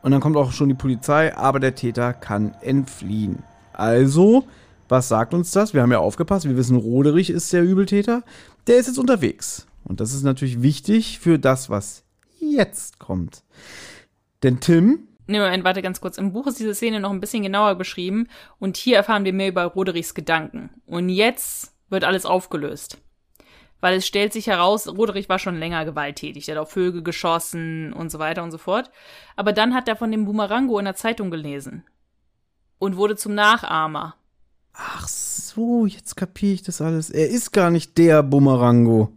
[0.02, 3.42] Und dann kommt auch schon die Polizei, aber der Täter kann entfliehen.
[3.72, 4.44] Also,
[4.88, 5.74] was sagt uns das?
[5.74, 8.22] Wir haben ja aufgepasst, wir wissen, Roderich ist der Übeltäter.
[8.66, 9.66] Der ist jetzt unterwegs.
[9.84, 12.04] Und das ist natürlich wichtig für das, was
[12.38, 13.42] jetzt kommt.
[14.42, 15.08] Denn Tim.
[15.26, 16.18] Nee, Moment, warte ganz kurz.
[16.18, 18.28] Im Buch ist diese Szene noch ein bisschen genauer beschrieben
[18.58, 20.70] und hier erfahren wir mehr über Roderichs Gedanken.
[20.86, 22.98] Und jetzt wird alles aufgelöst
[23.84, 26.48] weil es stellt sich heraus, Roderich war schon länger gewalttätig.
[26.48, 28.90] Er hat auf Vögel geschossen und so weiter und so fort.
[29.36, 31.84] Aber dann hat er von dem Boomerango in der Zeitung gelesen
[32.78, 34.14] und wurde zum Nachahmer.
[34.74, 37.10] Ach so, jetzt kapiere ich das alles.
[37.10, 39.12] Er ist gar nicht der Bumerango.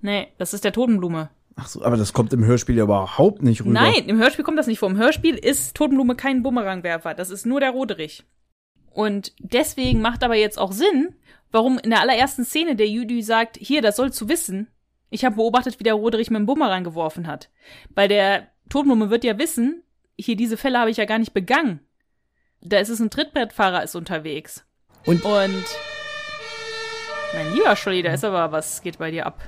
[0.00, 1.30] Nee, das ist der Totenblume.
[1.54, 3.72] Ach so, aber das kommt im Hörspiel ja überhaupt nicht rüber.
[3.72, 4.90] Nein, im Hörspiel kommt das nicht vor.
[4.90, 7.14] Im Hörspiel ist Totenblume kein Bumerangwerfer.
[7.14, 8.24] Das ist nur der Roderich.
[8.90, 11.14] Und deswegen macht aber jetzt auch Sinn,
[11.50, 14.68] warum in der allerersten Szene der Jüdi sagt, hier, das sollst du wissen.
[15.10, 17.50] Ich habe beobachtet, wie der Roderich mit dem Bumerang geworfen hat.
[17.94, 19.82] Bei der Totenblume wird ja wissen,
[20.18, 21.80] hier diese Fälle habe ich ja gar nicht begangen.
[22.60, 24.65] Da ist es ein Trittbrettfahrer ist unterwegs.
[25.06, 25.64] Und, Und
[27.32, 29.40] mein lieber Scholli, da ist aber was geht bei dir ab.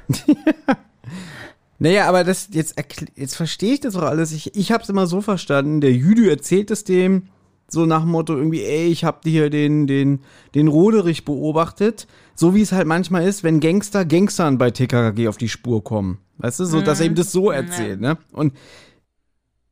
[1.79, 2.77] naja, aber das jetzt
[3.17, 4.33] jetzt verstehe ich das doch alles.
[4.33, 5.81] Ich ich habe es immer so verstanden.
[5.81, 7.29] Der Jüdi erzählt es dem
[7.71, 10.21] so nach dem Motto irgendwie, ey, ich hab hier den, den,
[10.55, 12.07] den Roderich beobachtet.
[12.35, 16.19] So wie es halt manchmal ist, wenn Gangster Gangstern bei TKKG auf die Spur kommen.
[16.39, 18.17] Weißt du, so, dass er ihm das so erzählt, ne?
[18.33, 18.55] Und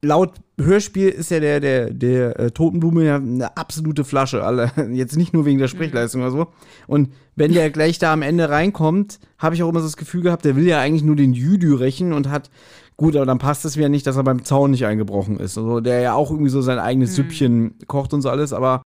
[0.02, 4.44] laut Hörspiel ist ja der, der, der äh, Totenblume ja eine absolute Flasche.
[4.44, 6.26] Alle, jetzt nicht nur wegen der Sprechleistung mhm.
[6.26, 6.52] oder so.
[6.86, 10.22] Und wenn der gleich da am Ende reinkommt, habe ich auch immer so das Gefühl
[10.22, 12.50] gehabt, der will ja eigentlich nur den Jüdü rächen und hat
[12.96, 15.58] Gut, aber dann passt es wieder nicht, dass er beim Zaun nicht eingebrochen ist.
[15.58, 17.14] Also der ja auch irgendwie so sein eigenes mhm.
[17.14, 18.82] Süppchen kocht und so alles, aber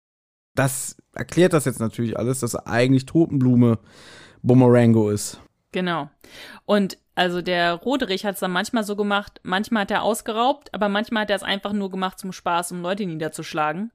[0.54, 3.78] das erklärt das jetzt natürlich alles, dass er eigentlich Totenblume
[4.42, 5.40] Bumerango ist.
[5.72, 6.08] Genau.
[6.64, 10.90] Und also der Roderich hat es dann manchmal so gemacht, manchmal hat er ausgeraubt, aber
[10.90, 13.90] manchmal hat er es einfach nur gemacht zum Spaß, um Leute niederzuschlagen.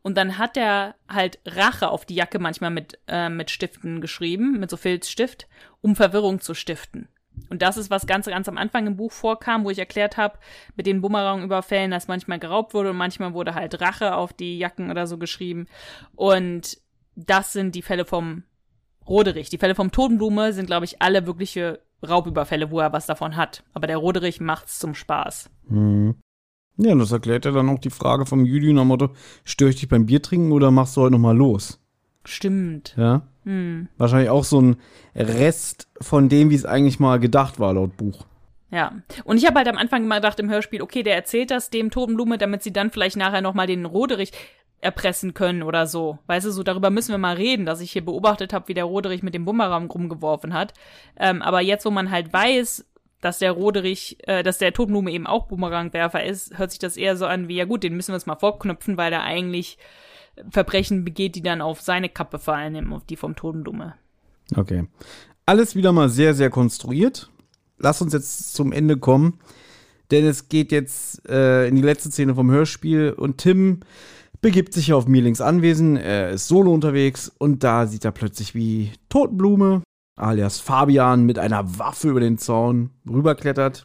[0.00, 4.58] Und dann hat er halt Rache auf die Jacke manchmal mit, äh, mit Stiften geschrieben,
[4.58, 5.48] mit so Filzstift,
[5.82, 7.08] um Verwirrung zu stiften.
[7.50, 10.38] Und das ist, was ganz, ganz am Anfang im Buch vorkam, wo ich erklärt habe,
[10.74, 14.90] mit den Bumerang-Überfällen, dass manchmal geraubt wurde und manchmal wurde halt Rache auf die Jacken
[14.90, 15.66] oder so geschrieben.
[16.14, 16.78] Und
[17.16, 18.44] das sind die Fälle vom
[19.06, 19.50] Roderich.
[19.50, 23.62] Die Fälle vom Totenblume sind, glaube ich, alle wirkliche Raubüberfälle, wo er was davon hat.
[23.74, 25.50] Aber der Roderich macht's zum Spaß.
[25.68, 26.16] Mhm.
[26.76, 29.10] Ja, und das erklärt ja dann auch die Frage vom Jüdi nach Motto,
[29.44, 31.78] störe ich dich beim Bier trinken oder machst du heute nochmal los?
[32.24, 32.94] Stimmt.
[32.96, 33.22] Ja.
[33.44, 33.88] Hm.
[33.98, 34.76] Wahrscheinlich auch so ein
[35.14, 38.24] Rest von dem, wie es eigentlich mal gedacht war, laut Buch.
[38.70, 38.92] Ja.
[39.24, 41.90] Und ich habe halt am Anfang immer gedacht im Hörspiel, okay, der erzählt das dem
[41.90, 44.32] Totenblume, damit sie dann vielleicht nachher nochmal den Roderich
[44.82, 46.18] erpressen können oder so.
[46.26, 48.84] Weißt du, so darüber müssen wir mal reden, dass ich hier beobachtet habe, wie der
[48.84, 50.74] Roderich mit dem Bumerang rumgeworfen hat.
[51.16, 52.84] Ähm, aber jetzt, wo man halt weiß,
[53.20, 57.16] dass der Roderich, äh, dass der Totenblume eben auch Bumerangwerfer ist, hört sich das eher
[57.16, 59.78] so an wie, ja gut, den müssen wir jetzt mal vorknüpfen, weil der eigentlich
[60.50, 63.94] Verbrechen begeht, die dann auf seine Kappe fallen, auf die vom Totenblume.
[64.56, 64.86] Okay.
[65.46, 67.30] Alles wieder mal sehr, sehr konstruiert.
[67.78, 69.38] Lass uns jetzt zum Ende kommen,
[70.10, 73.80] denn es geht jetzt äh, in die letzte Szene vom Hörspiel und Tim
[74.42, 75.96] begibt sich auf Mielings Anwesen.
[75.96, 79.82] Er ist solo unterwegs und da sieht er plötzlich, wie Totenblume,
[80.20, 83.84] alias Fabian, mit einer Waffe über den Zaun rüberklettert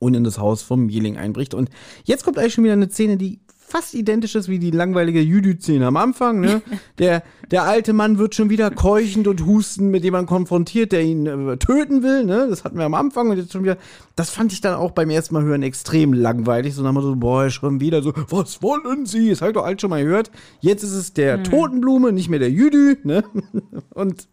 [0.00, 1.54] und in das Haus vom Mieling einbricht.
[1.54, 1.70] Und
[2.04, 5.86] jetzt kommt eigentlich schon wieder eine Szene, die fast identisch ist wie die langweilige Jüdü-Szene
[5.86, 6.40] am Anfang.
[6.40, 6.62] Ne?
[6.98, 11.26] der, der alte Mann wird schon wieder keuchend und husten mit jemandem konfrontiert, der ihn
[11.26, 12.24] äh, töten will.
[12.24, 12.46] Ne?
[12.48, 13.76] Das hatten wir am Anfang und jetzt schon wieder.
[14.16, 16.74] Das fand ich dann auch beim ersten Mal hören extrem langweilig.
[16.74, 19.30] So dann haben wir so, boah, schon wieder so, was wollen Sie?
[19.30, 20.30] Das habe ich doch alt schon mal gehört.
[20.60, 21.44] Jetzt ist es der hm.
[21.44, 22.96] Totenblume, nicht mehr der Jüdü.
[23.02, 23.24] Ne?
[23.94, 24.28] und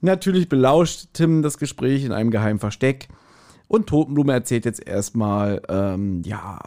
[0.00, 3.08] natürlich belauscht Tim das Gespräch in einem geheimen Versteck.
[3.68, 6.60] Und Totenblume erzählt jetzt erstmal, ähm, ja,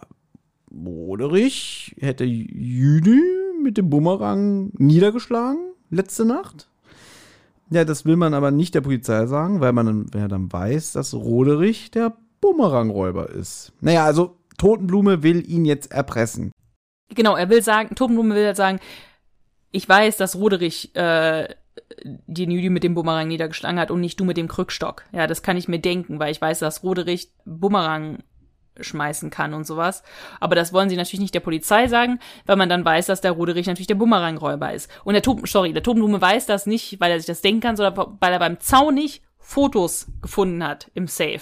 [0.78, 3.22] Moderich hätte Jüdi
[3.62, 6.70] mit dem Bumerang niedergeschlagen letzte Nacht.
[7.70, 10.94] Ja, das will man aber nicht der Polizei sagen, weil man dann, ja dann weiß,
[10.94, 13.74] dass Roderich der Bumerangräuber ist.
[13.82, 16.52] Naja, also Totenblume will ihn jetzt erpressen.
[17.14, 18.80] Genau, er will sagen, Totenblume will sagen,
[19.72, 21.48] ich weiß, dass Roderich äh,
[22.06, 25.04] den Jüdi mit dem Bumerang niedergeschlagen hat und nicht du mit dem Krückstock.
[25.12, 28.20] Ja, das kann ich mir denken, weil ich weiß, dass Roderich Bumerang
[28.80, 30.04] schmeißen kann und sowas.
[30.40, 33.32] Aber das wollen sie natürlich nicht der Polizei sagen, weil man dann weiß, dass der
[33.32, 34.90] Roderich natürlich der Bumerangräuber ist.
[35.04, 37.76] Und der Toten, sorry, der Totenblume weiß das nicht, weil er sich das denken kann,
[37.76, 41.42] sondern weil er beim Zaun nicht Fotos gefunden hat im Safe,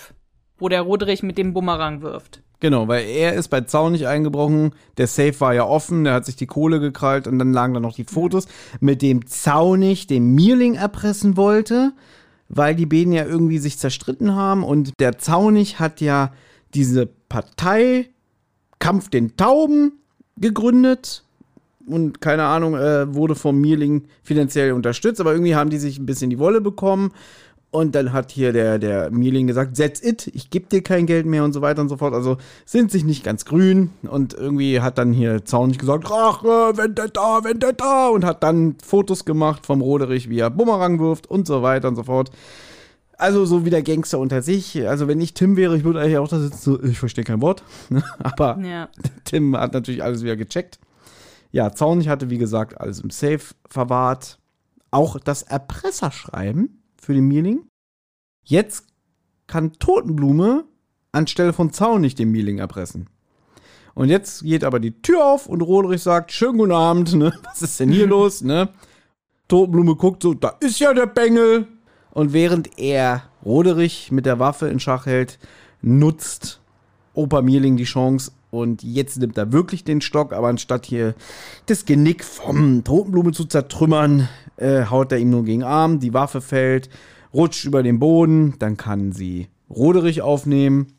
[0.58, 2.42] wo der Roderich mit dem Bumerang wirft.
[2.60, 4.74] Genau, weil er ist bei Zaun nicht eingebrochen.
[4.98, 7.80] Der Safe war ja offen, der hat sich die Kohle gekrallt und dann lagen da
[7.80, 8.48] noch die Fotos,
[8.80, 11.94] mit dem Zaunig den Mierling erpressen wollte,
[12.48, 16.32] weil die beiden ja irgendwie sich zerstritten haben und der Zaunig hat ja
[16.76, 18.10] diese Partei
[18.80, 19.94] Kampf den Tauben
[20.38, 21.24] gegründet
[21.88, 26.06] und keine Ahnung, äh, wurde vom Mierling finanziell unterstützt, aber irgendwie haben die sich ein
[26.06, 27.12] bisschen die Wolle bekommen
[27.76, 31.26] und dann hat hier der, der Mieling gesagt, that's it, ich gebe dir kein Geld
[31.26, 32.14] mehr und so weiter und so fort.
[32.14, 33.90] Also sind sich nicht ganz grün.
[34.04, 38.08] Und irgendwie hat dann hier Zaunig gesagt, Rache, Vendetta, Vendetta.
[38.08, 41.98] Und hat dann Fotos gemacht vom Roderich, wie er Bumerang wirft und so weiter und
[41.98, 42.32] so fort.
[43.18, 44.88] Also so wie der Gangster unter sich.
[44.88, 47.42] Also wenn ich Tim wäre, ich würde eigentlich auch da sitzen, so, ich verstehe kein
[47.42, 47.64] Wort.
[48.20, 48.90] Aber Ja.
[49.26, 50.80] Tim hat natürlich alles wieder gecheckt.
[51.52, 53.40] Ja, Zaunig hatte, wie gesagt, alles im Safe
[53.70, 54.40] verwahrt.
[54.92, 57.68] Auch das Erpresserschreiben für den Mieling.
[58.44, 58.88] Jetzt
[59.48, 60.66] kann Totenblume
[61.12, 63.10] anstelle von Zaunig den Mieling erpressen.
[63.94, 67.34] Und jetzt geht aber die Tür auf und Roderich sagt, schönen guten Abend, ne?
[67.46, 68.70] Was ist denn hier los, ne?
[69.48, 71.68] Totenblume guckt so, da ist ja der Bengel.
[72.16, 75.38] Und während er Roderich mit der Waffe in Schach hält,
[75.82, 76.62] nutzt
[77.14, 81.14] Opa Mierling die Chance und jetzt nimmt er wirklich den Stock, aber anstatt hier
[81.66, 86.14] das Genick vom Totenblume zu zertrümmern, äh, haut er ihm nur gegen den Arm, die
[86.14, 86.90] Waffe fällt,
[87.34, 90.94] rutscht über den Boden, dann kann sie Roderich aufnehmen.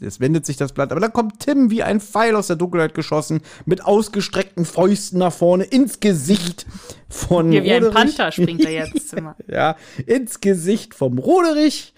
[0.00, 2.94] Es wendet sich das Blatt, aber dann kommt Tim wie ein Pfeil aus der Dunkelheit
[2.94, 6.66] geschossen, mit ausgestreckten Fäusten nach vorne ins Gesicht
[7.08, 8.16] von Hier wie ein Roderich.
[8.16, 9.34] Panther springt er jetzt immer.
[9.48, 9.76] ja,
[10.06, 11.94] ins Gesicht vom Roderich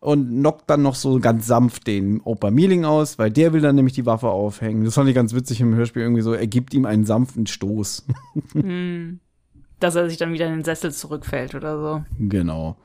[0.00, 3.74] und knockt dann noch so ganz sanft den Opa Mieling aus, weil der will dann
[3.76, 4.84] nämlich die Waffe aufhängen.
[4.84, 8.06] Das fand ich ganz witzig im Hörspiel irgendwie so, er gibt ihm einen sanften Stoß.
[9.80, 12.04] Dass er sich dann wieder in den Sessel zurückfällt oder so.
[12.18, 12.76] genau.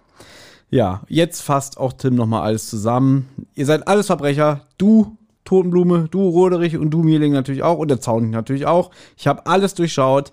[0.74, 3.30] Ja, jetzt fasst auch Tim nochmal alles zusammen.
[3.54, 4.62] Ihr seid alles Verbrecher.
[4.80, 8.90] Du, Totenblume, du, Roderich und du, Mieling natürlich auch und der Zaunig natürlich auch.
[9.16, 10.32] Ich habe alles durchschaut.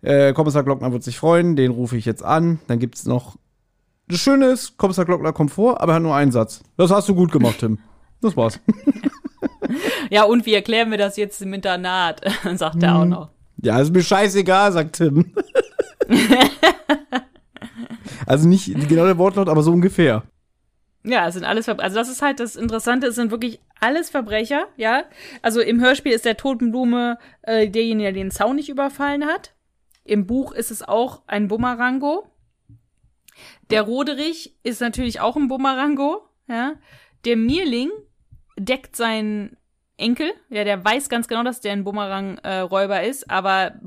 [0.00, 2.60] Äh, Kommissar Glockner wird sich freuen, den rufe ich jetzt an.
[2.66, 3.36] Dann gibt es noch.
[4.08, 6.62] Das Schöne ist, Kommissar Glockner kommt vor, aber er hat nur einen Satz.
[6.78, 7.78] Das hast du gut gemacht, Tim.
[8.22, 8.58] Das war's.
[10.10, 12.20] Ja, und wie erklären wir das jetzt im Internat?
[12.54, 13.30] sagt er auch noch.
[13.56, 15.32] Ja, ist mir scheißegal, sagt Tim.
[18.26, 20.22] also nicht genau der Wortlaut, aber so ungefähr.
[21.04, 21.84] Ja, es sind alles Verbrecher.
[21.84, 25.04] Also das ist halt das Interessante, es sind wirklich alles Verbrecher, ja.
[25.42, 29.54] Also im Hörspiel ist der Totenblume äh, derjenige, der den Zaun nicht überfallen hat.
[30.04, 32.26] Im Buch ist es auch ein Bumerango.
[33.70, 36.74] Der Roderich ist natürlich auch ein Bumerango, ja.
[37.24, 37.90] Der Mierling
[38.58, 39.56] deckt seinen
[39.96, 43.80] Enkel, ja, der weiß ganz genau, dass der ein Bumerang-Räuber ist, aber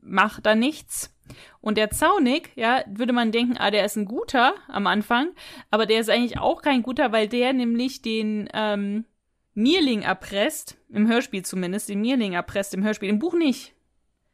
[0.00, 1.14] macht da nichts.
[1.60, 5.30] Und der Zaunig, ja, würde man denken, ah, der ist ein guter am Anfang,
[5.70, 9.04] aber der ist eigentlich auch kein guter, weil der nämlich den ähm,
[9.54, 13.74] Mierling erpresst, im Hörspiel zumindest, den Mierling erpresst, im Hörspiel, im Buch nicht.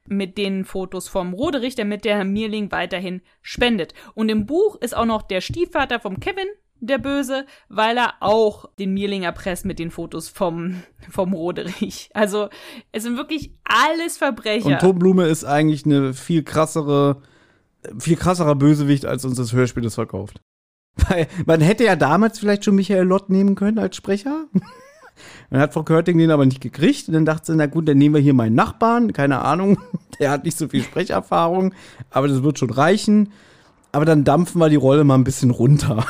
[0.06, 3.94] Mit den Fotos vom Roderich, damit der Mierling weiterhin spendet.
[4.14, 6.48] Und im Buch ist auch noch der Stiefvater vom Kevin
[6.80, 12.10] der Böse, weil er auch den Mierling erpresst mit den Fotos vom, vom Roderich.
[12.14, 12.48] Also,
[12.92, 14.66] es sind wirklich alles Verbrecher.
[14.66, 17.22] Und Totenblume ist eigentlich eine viel krassere,
[17.98, 20.40] viel krasserer Bösewicht, als uns das Hörspiel das verkauft.
[21.08, 24.46] Weil man hätte ja damals vielleicht schon Michael Lott nehmen können als Sprecher.
[25.50, 27.08] Dann hat Frau Körting den aber nicht gekriegt.
[27.08, 29.12] Und dann dachte sie, na gut, dann nehmen wir hier meinen Nachbarn.
[29.12, 29.78] Keine Ahnung,
[30.18, 31.72] der hat nicht so viel Sprecherfahrung,
[32.10, 33.32] aber das wird schon reichen.
[33.92, 36.04] Aber dann dampfen wir die Rolle mal ein bisschen runter.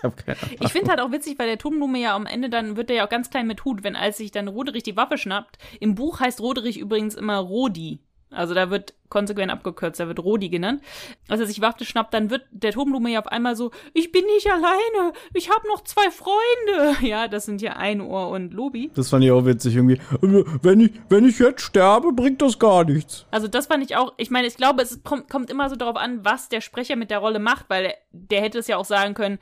[0.00, 0.56] Ich habe keine Ahnung.
[0.60, 3.06] Ich finde halt auch witzig, weil der Turmblume ja am Ende dann wird er ja
[3.06, 5.58] auch ganz klein mit Hut, wenn als sich dann Roderich die Waffe schnappt.
[5.78, 8.00] Im Buch heißt Roderich übrigens immer Rodi.
[8.32, 10.82] Also da wird konsequent abgekürzt, da wird Rodi genannt.
[11.28, 14.24] Als er sich Waffe schnappt, dann wird der Turmblume ja auf einmal so, ich bin
[14.24, 16.96] nicht alleine, ich habe noch zwei Freunde.
[17.10, 18.90] Ja, das sind ja Einohr und Lobi.
[18.94, 20.00] Das fand ich auch witzig irgendwie.
[20.20, 23.26] Wenn ich, wenn ich jetzt sterbe, bringt das gar nichts.
[23.32, 25.96] Also das fand ich auch, ich meine, ich glaube, es kommt, kommt immer so darauf
[25.96, 28.84] an, was der Sprecher mit der Rolle macht, weil der, der hätte es ja auch
[28.84, 29.38] sagen können,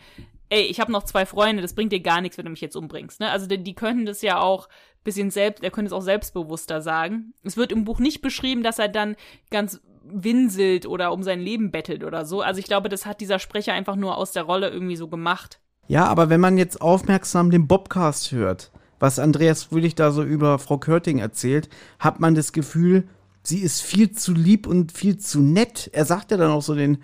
[0.51, 2.77] ey, ich habe noch zwei Freunde, das bringt dir gar nichts, wenn du mich jetzt
[2.77, 3.21] umbringst.
[3.21, 3.31] Ne?
[3.31, 4.69] Also die, die könnten das ja auch
[5.05, 7.33] bisschen selbst, er könnte es auch selbstbewusster sagen.
[7.43, 9.17] Es wird im Buch nicht beschrieben, dass er dann
[9.51, 12.43] ganz winselt oder um sein Leben bettelt oder so.
[12.43, 15.61] Also ich glaube, das hat dieser Sprecher einfach nur aus der Rolle irgendwie so gemacht.
[15.87, 20.59] Ja, aber wenn man jetzt aufmerksam den Bobcast hört, was Andreas Fröhlich da so über
[20.59, 21.69] Frau Körting erzählt,
[21.99, 23.09] hat man das Gefühl,
[23.43, 25.89] sie ist viel zu lieb und viel zu nett.
[25.93, 26.99] Er sagt ja dann auch so den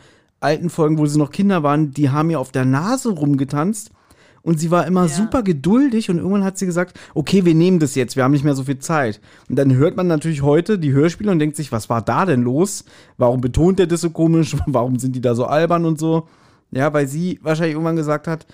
[0.45, 3.91] alten Folgen, wo sie noch Kinder waren, die haben ja auf der Nase rumgetanzt.
[4.47, 5.09] und sie war immer Ja.
[5.09, 8.45] super geduldig und irgendwann hat sie gesagt, okay, wir nehmen das jetzt, wir haben nicht
[8.45, 9.19] mehr so viel Zeit.
[9.49, 12.43] Und dann hört man natürlich heute die Hörspiele und denkt sich, was war da denn
[12.43, 12.85] los?
[13.17, 14.55] Warum betont der das so komisch?
[14.67, 16.29] Warum sind die da so albern und so?
[16.73, 18.47] Ja, weil sie wahrscheinlich irgendwann gesagt hat,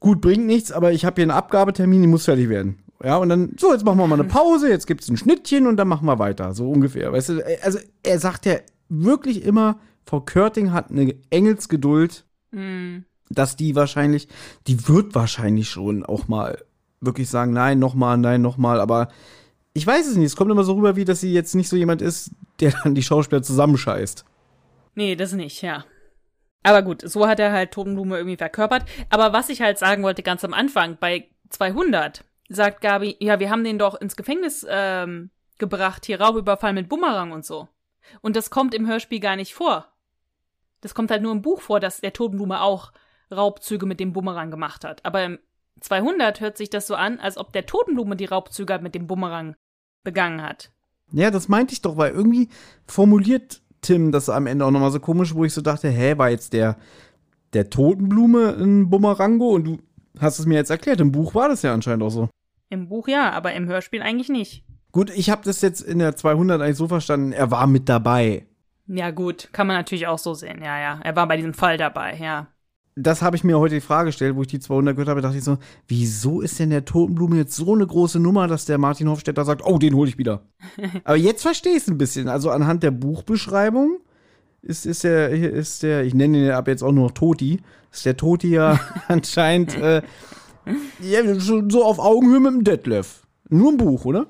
[0.00, 2.78] gut, bringt nichts, aber ich habe hier einen Abgabetermin, die muss fertig werden.
[3.04, 5.76] Ja, und dann, so, jetzt machen wir mal eine Pause, jetzt gibt's ein Schnittchen und
[5.76, 7.12] dann machen wir weiter, so ungefähr.
[7.12, 8.54] Weißt du, also er sagt ja
[8.88, 13.04] wirklich immer, Frau Körting hat eine Engelsgeduld, Hm.
[13.30, 14.28] dass die wahrscheinlich,
[14.66, 16.62] die wird wahrscheinlich schon auch mal
[17.00, 19.08] wirklich sagen, nein, nochmal, nein, nochmal, aber
[19.72, 21.76] ich weiß es nicht, es kommt immer so rüber, wie dass sie jetzt nicht so
[21.76, 24.24] jemand ist, der dann die Schauspieler zusammenscheißt.
[24.94, 25.84] Nee, das nicht, ja.
[26.62, 28.84] Aber gut, so hat er halt Totenblume irgendwie verkörpert.
[29.10, 33.50] Aber was ich halt sagen wollte ganz am Anfang, bei 200 sagt Gabi, ja, wir
[33.50, 37.68] haben den doch ins Gefängnis ähm, gebracht, hier Raubüberfall mit Bumerang und so.
[38.22, 39.86] Und das kommt im Hörspiel gar nicht vor.
[40.84, 42.92] Das kommt halt nur im Buch vor, dass der Totenblume auch
[43.32, 45.02] Raubzüge mit dem Bumerang gemacht hat.
[45.02, 45.38] Aber im
[45.80, 49.56] 200 hört sich das so an, als ob der Totenblume die Raubzüge mit dem Bumerang
[50.02, 50.72] begangen hat.
[51.10, 52.50] Ja, das meinte ich doch, weil irgendwie
[52.86, 56.28] formuliert Tim das am Ende auch nochmal so komisch, wo ich so dachte, hä, war
[56.28, 56.76] jetzt der,
[57.54, 59.54] der Totenblume ein Bumerango?
[59.54, 59.78] Und du
[60.20, 62.28] hast es mir jetzt erklärt, im Buch war das ja anscheinend auch so.
[62.68, 64.66] Im Buch ja, aber im Hörspiel eigentlich nicht.
[64.92, 68.46] Gut, ich habe das jetzt in der 200 eigentlich so verstanden, er war mit dabei.
[68.86, 70.60] Ja, gut, kann man natürlich auch so sehen.
[70.62, 71.00] Ja, ja.
[71.02, 72.48] Er war bei diesem Fall dabei, ja.
[72.96, 75.36] Das habe ich mir heute die Frage gestellt, wo ich die 200 gehört habe, dachte
[75.36, 75.58] ich so,
[75.88, 79.62] wieso ist denn der Totenblume jetzt so eine große Nummer, dass der Martin Hofstetter sagt,
[79.64, 80.42] oh, den hole ich wieder.
[81.04, 82.28] Aber jetzt verstehe ich es ein bisschen.
[82.28, 83.98] Also anhand der Buchbeschreibung
[84.62, 88.06] ist, ist der, ist der, ich nenne ihn ab jetzt auch nur noch Toti, ist
[88.06, 88.78] der Toti ja
[89.08, 90.02] anscheinend äh,
[91.00, 93.22] ja, so auf Augenhöhe mit dem Detlef.
[93.48, 94.26] Nur im Buch, oder?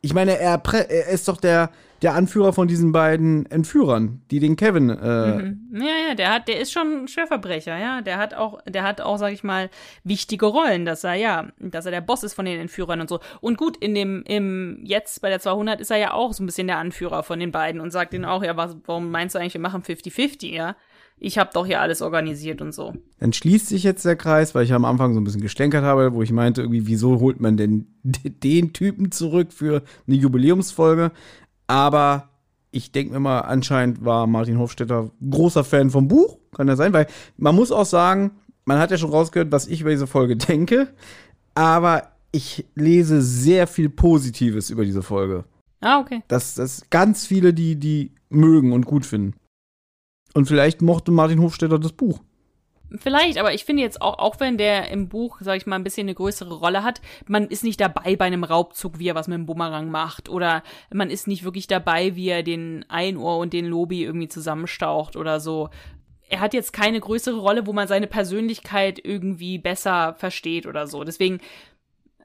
[0.00, 1.70] Ich meine, er, er ist doch der,
[2.04, 5.80] der Anführer von diesen beiden Entführern, die den Kevin äh, Mhm.
[5.80, 8.02] Ja, ja, der hat, der ist schon ein Schwerverbrecher, ja.
[8.02, 9.70] Der hat auch, der hat auch, sag ich mal,
[10.04, 13.20] wichtige Rollen, dass er, ja, dass er der Boss ist von den Entführern und so.
[13.40, 16.46] Und gut, in dem, im, jetzt bei der 200 ist er ja auch so ein
[16.46, 19.38] bisschen der Anführer von den beiden und sagt denen auch, ja, was, warum meinst du
[19.38, 20.76] eigentlich, wir machen 50-50, ja?
[21.16, 22.92] Ich hab doch hier alles organisiert und so.
[23.20, 26.12] Dann schließt sich jetzt der Kreis, weil ich am Anfang so ein bisschen gestänkert habe,
[26.12, 31.12] wo ich meinte, irgendwie, wieso holt man denn den Typen zurück für eine Jubiläumsfolge?
[31.66, 32.30] Aber
[32.70, 36.38] ich denke mir mal, anscheinend war Martin Hofstetter großer Fan vom Buch.
[36.54, 36.92] Kann das sein?
[36.92, 38.32] Weil man muss auch sagen,
[38.64, 40.88] man hat ja schon rausgehört, was ich über diese Folge denke.
[41.54, 45.44] Aber ich lese sehr viel Positives über diese Folge.
[45.80, 46.22] Ah, okay.
[46.28, 49.34] Dass das ganz viele, die die mögen und gut finden.
[50.32, 52.20] Und vielleicht mochte Martin Hofstetter das Buch.
[52.96, 55.84] Vielleicht, aber ich finde jetzt auch, auch wenn der im Buch, sag ich mal, ein
[55.84, 59.26] bisschen eine größere Rolle hat, man ist nicht dabei bei einem Raubzug, wie er was
[59.26, 60.28] mit dem Bumerang macht.
[60.28, 60.62] Oder
[60.92, 65.40] man ist nicht wirklich dabei, wie er den Einohr und den Lobi irgendwie zusammenstaucht oder
[65.40, 65.70] so.
[66.28, 71.04] Er hat jetzt keine größere Rolle, wo man seine Persönlichkeit irgendwie besser versteht oder so.
[71.04, 71.40] Deswegen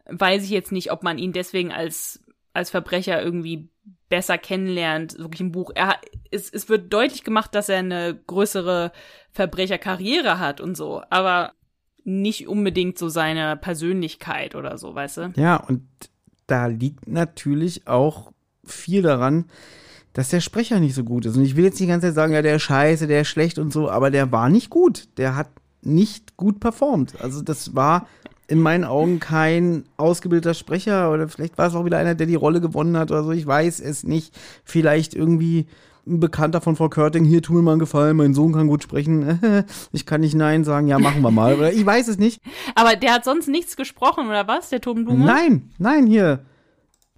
[0.06, 2.24] weiß ich jetzt nicht, ob man ihn deswegen als,
[2.54, 3.70] als Verbrecher irgendwie
[4.10, 5.72] besser kennenlernt, wirklich im Buch.
[5.76, 5.98] Er,
[6.32, 8.92] es, es wird deutlich gemacht, dass er eine größere
[9.32, 11.54] Verbrecherkarriere hat und so, aber
[12.04, 15.34] nicht unbedingt so seine Persönlichkeit oder so, weißt du?
[15.36, 15.84] Ja, und
[16.48, 18.32] da liegt natürlich auch
[18.64, 19.46] viel daran,
[20.14, 21.38] dass der Sprecher nicht so gut ist.
[21.38, 23.60] Und ich will jetzt die ganze Zeit sagen, ja, der ist scheiße, der ist schlecht
[23.60, 25.08] und so, aber der war nicht gut.
[25.18, 25.50] Der hat
[25.82, 27.22] nicht gut performt.
[27.22, 28.08] Also das war
[28.48, 32.36] in meinen Augen kein ausgebildeter Sprecher oder vielleicht war es auch wieder einer, der die
[32.36, 33.32] Rolle gewonnen hat oder so.
[33.32, 34.36] Ich weiß es nicht.
[34.64, 35.68] Vielleicht irgendwie
[36.10, 38.84] ein Bekannter von Frau Körting, hier tu mir mal einen Gefallen, mein Sohn kann gut
[38.84, 39.40] sprechen.
[39.92, 41.56] Ich kann nicht Nein sagen, ja, machen wir mal.
[41.56, 42.42] Oder ich weiß es nicht.
[42.76, 45.26] Aber der hat sonst nichts gesprochen, oder was, der Totenblume?
[45.26, 46.40] Nein, nein, hier.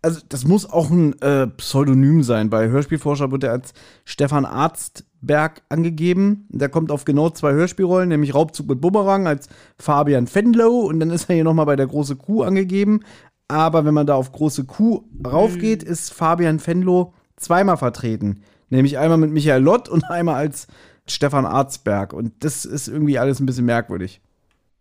[0.01, 2.49] Also, das muss auch ein äh, Pseudonym sein.
[2.49, 3.73] Bei Hörspielforscher wird er als
[4.03, 6.47] Stefan Arztberg angegeben.
[6.49, 9.47] Der kommt auf genau zwei Hörspielrollen, nämlich Raubzug mit Bumerang als
[9.77, 13.01] Fabian Fenlow und dann ist er hier nochmal bei der große Kuh angegeben.
[13.47, 18.41] Aber wenn man da auf große Kuh raufgeht, ist Fabian Fenlow zweimal vertreten.
[18.71, 20.65] Nämlich einmal mit Michael Lott und einmal als
[21.07, 22.13] Stefan Arztberg.
[22.13, 24.21] Und das ist irgendwie alles ein bisschen merkwürdig.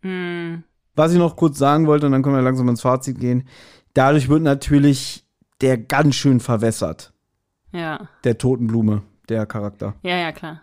[0.00, 0.62] Hm.
[0.96, 3.46] Was ich noch kurz sagen wollte, und dann können wir langsam ins Fazit gehen.
[3.94, 5.24] Dadurch wird natürlich
[5.60, 7.12] der ganz schön verwässert,
[7.72, 9.94] Ja, der Totenblume, der Charakter.
[10.02, 10.62] ja, ja, klar.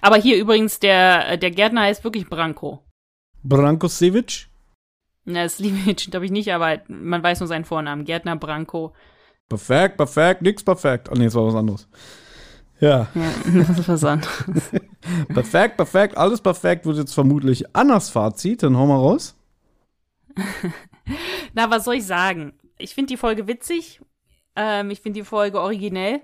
[0.00, 2.82] Aber hier übrigens, der, der Gärtner heißt wirklich Branko.
[3.44, 4.48] Brankosevic?
[5.24, 8.04] Na, Slivic glaube ich nicht, aber man weiß nur seinen Vornamen.
[8.04, 8.92] Gärtner Branko.
[9.48, 11.08] Perfekt, perfekt, nix perfekt.
[11.10, 11.88] Oh nee, das war was anderes.
[12.80, 14.44] Ja, Ja, das ist was anderes.
[15.28, 18.62] perfekt, perfekt, alles perfekt wird jetzt vermutlich Annas Fazit.
[18.62, 19.34] Dann hau mal raus.
[21.54, 22.52] Na, was soll ich sagen?
[22.78, 24.00] Ich finde die Folge witzig.
[24.56, 26.20] Ähm, ich finde die Folge originell.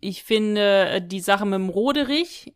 [0.00, 2.54] Ich finde äh, die Sache mit dem Roderich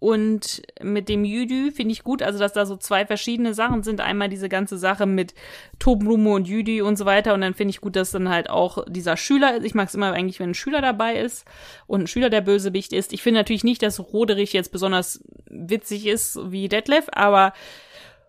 [0.00, 4.00] und mit dem Jüdü finde ich gut, also dass da so zwei verschiedene Sachen sind.
[4.00, 5.34] Einmal diese ganze Sache mit
[5.78, 7.34] Tobenblume und Jüdü und so weiter.
[7.34, 10.10] Und dann finde ich gut, dass dann halt auch dieser Schüler, ich mag es immer
[10.12, 11.44] eigentlich, wenn ein Schüler dabei ist
[11.86, 13.12] und ein Schüler der Bösewicht ist.
[13.12, 17.52] Ich finde natürlich nicht, dass Roderich jetzt besonders witzig ist wie Detlef, aber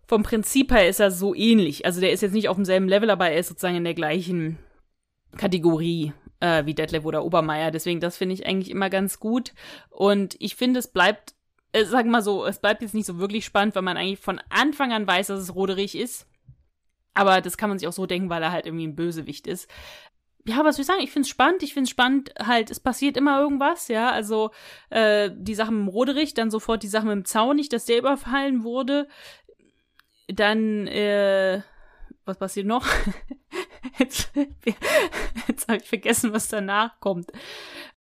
[0.08, 1.86] vom Prinzip her ist er so ähnlich.
[1.86, 4.58] Also der ist jetzt nicht auf demselben Level, aber er ist sozusagen in der gleichen
[5.38, 6.12] Kategorie
[6.42, 7.72] äh, wie Detlef oder Obermeier.
[7.72, 9.54] Deswegen, das finde ich eigentlich immer ganz gut.
[9.90, 11.34] Und ich finde, es bleibt
[11.74, 14.42] äh, sag mal so, es bleibt jetzt nicht so wirklich spannend, weil man eigentlich von
[14.50, 16.28] Anfang an weiß, dass es Roderich ist.
[17.14, 19.70] Aber das kann man sich auch so denken, weil er halt irgendwie ein Bösewicht ist.
[20.46, 21.04] Ja, was soll ich sagen?
[21.04, 21.62] Ich finde es spannend.
[21.62, 24.10] Ich finde es spannend, halt, es passiert immer irgendwas, ja.
[24.12, 24.52] Also
[24.90, 27.86] äh, die Sachen mit dem Roderich, dann sofort die Sachen mit dem Zaun nicht, dass
[27.86, 29.08] der überfallen wurde.
[30.28, 31.62] Dann, äh,
[32.26, 32.88] was passiert noch?
[34.00, 34.32] jetzt
[35.48, 37.32] jetzt habe ich vergessen, was danach kommt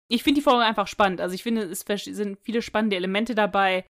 [0.08, 1.22] ich finde die Folge einfach spannend.
[1.22, 3.86] Also ich finde, es sind viele spannende Elemente dabei.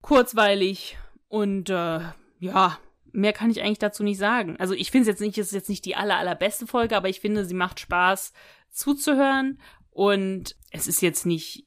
[0.00, 0.96] Kurzweilig
[1.28, 2.00] und äh,
[2.38, 2.78] ja,
[3.12, 4.56] mehr kann ich eigentlich dazu nicht sagen.
[4.58, 7.08] Also ich finde es jetzt nicht, es ist jetzt nicht die aller, allerbeste Folge, aber
[7.08, 8.32] ich finde, sie macht Spaß
[8.70, 9.60] zuzuhören
[9.90, 11.66] und es ist jetzt nicht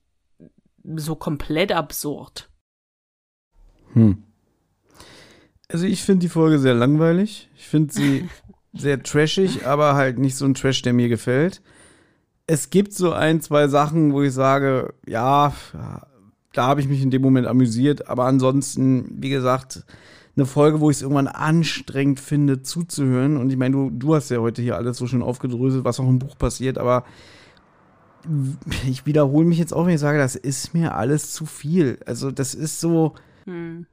[0.96, 2.50] so komplett absurd.
[3.94, 4.24] Hm.
[5.68, 7.50] Also ich finde die Folge sehr langweilig.
[7.58, 8.30] Ich finde sie
[8.74, 11.62] sehr trashig, aber halt nicht so ein Trash, der mir gefällt
[12.52, 15.54] es gibt so ein, zwei Sachen, wo ich sage, ja,
[16.52, 19.86] da habe ich mich in dem Moment amüsiert, aber ansonsten, wie gesagt,
[20.36, 23.38] eine Folge, wo ich es irgendwann anstrengend finde, zuzuhören.
[23.38, 26.10] Und ich meine, du, du hast ja heute hier alles so schön aufgedröselt, was auch
[26.10, 27.06] im Buch passiert, aber
[28.86, 32.00] ich wiederhole mich jetzt auch, wenn ich sage, das ist mir alles zu viel.
[32.06, 33.16] Also, das ist so.
[33.46, 33.86] Hm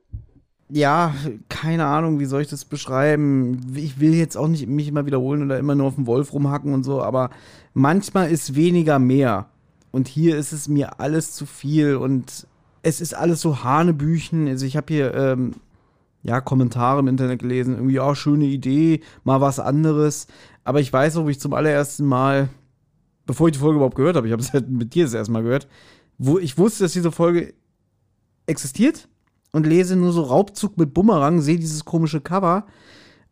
[0.70, 1.14] ja,
[1.48, 3.60] keine Ahnung, wie soll ich das beschreiben?
[3.74, 6.74] Ich will jetzt auch nicht mich immer wiederholen oder immer nur auf den Wolf rumhacken
[6.74, 7.30] und so, aber
[7.72, 9.48] manchmal ist weniger mehr.
[9.90, 12.46] Und hier ist es mir alles zu viel und
[12.82, 14.46] es ist alles so Hanebüchen.
[14.46, 15.54] Also ich habe hier ähm,
[16.22, 20.26] ja Kommentare im Internet gelesen, irgendwie oh, schöne Idee, mal was anderes.
[20.64, 22.50] Aber ich weiß wie ich zum allerersten Mal,
[23.24, 25.32] bevor ich die Folge überhaupt gehört habe, ich habe es halt mit dir das erste
[25.32, 25.66] Mal gehört,
[26.18, 27.54] wo ich wusste, dass diese Folge
[28.46, 29.08] existiert
[29.52, 32.66] und lese nur so Raubzug mit Bumerang, sehe dieses komische Cover.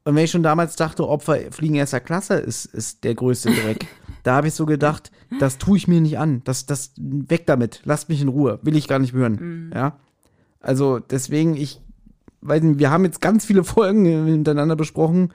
[0.05, 3.87] Und wenn ich schon damals dachte, Opfer fliegen erster Klasse ist, ist der größte Dreck,
[4.23, 5.11] da habe ich so gedacht,
[5.41, 6.43] das tue ich mir nicht an.
[6.45, 7.81] Das, das, weg damit.
[7.85, 8.61] Lasst mich in Ruhe.
[8.63, 9.69] Will ich gar nicht hören.
[9.69, 9.73] Mhm.
[9.75, 9.99] Ja.
[10.61, 11.81] Also deswegen, ich
[12.41, 15.33] weiß nicht, wir haben jetzt ganz viele Folgen hintereinander besprochen,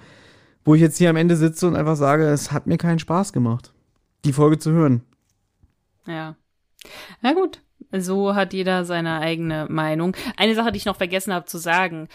[0.64, 3.34] wo ich jetzt hier am Ende sitze und einfach sage, es hat mir keinen Spaß
[3.34, 3.74] gemacht,
[4.26, 5.02] die Folge zu hören.
[6.08, 6.36] Ja.
[7.22, 10.16] Na gut, so hat jeder seine eigene Meinung.
[10.38, 12.08] Eine Sache, die ich noch vergessen habe zu sagen.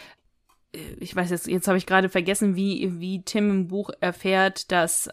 [0.73, 4.71] Äh, ich weiß jetzt, jetzt habe ich gerade vergessen, wie, wie Tim im Buch erfährt,
[4.73, 5.11] dass,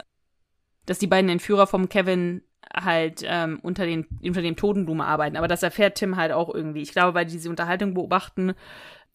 [0.86, 2.42] dass die beiden Entführer vom Kevin
[2.74, 5.38] halt ähm, unter, den, unter dem Totenblume arbeiten.
[5.38, 6.82] Aber das erfährt Tim halt auch irgendwie.
[6.82, 8.54] Ich glaube, weil die diese Unterhaltung beobachten,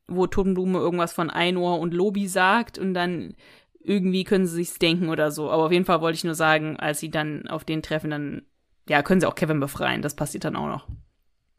[0.06, 3.34] wo Totenblume irgendwas von Einohr und Lobi sagt und dann
[3.80, 5.50] irgendwie können sie sich's denken oder so.
[5.50, 8.42] Aber auf jeden Fall wollte ich nur sagen, als sie dann auf den treffen, dann
[8.88, 10.02] ja, können sie auch Kevin befreien.
[10.02, 10.88] Das passiert dann auch noch.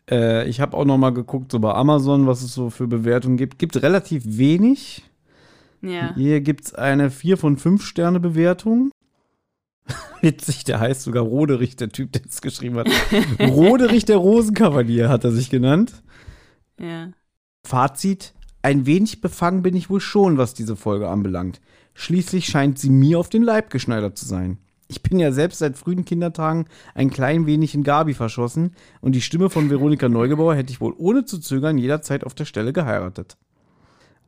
[0.09, 3.37] Äh, ich habe auch noch mal geguckt, so bei Amazon, was es so für Bewertungen
[3.37, 3.59] gibt.
[3.59, 5.03] Gibt relativ wenig.
[5.81, 6.13] Ja.
[6.15, 8.91] Hier gibt es eine 4 von 5 Sterne Bewertung.
[10.21, 12.89] Witzig, der heißt sogar Roderich, der Typ, der es geschrieben hat.
[13.39, 16.03] Roderich, der Rosenkavalier, hat er sich genannt.
[16.79, 17.09] Ja.
[17.65, 21.61] Fazit: Ein wenig befangen bin ich wohl schon, was diese Folge anbelangt.
[21.93, 24.57] Schließlich scheint sie mir auf den Leib geschneidert zu sein.
[24.91, 28.71] Ich bin ja selbst seit frühen Kindertagen ein klein wenig in Gabi verschossen
[29.01, 32.45] und die Stimme von Veronika Neugebauer hätte ich wohl ohne zu zögern jederzeit auf der
[32.45, 33.37] Stelle geheiratet.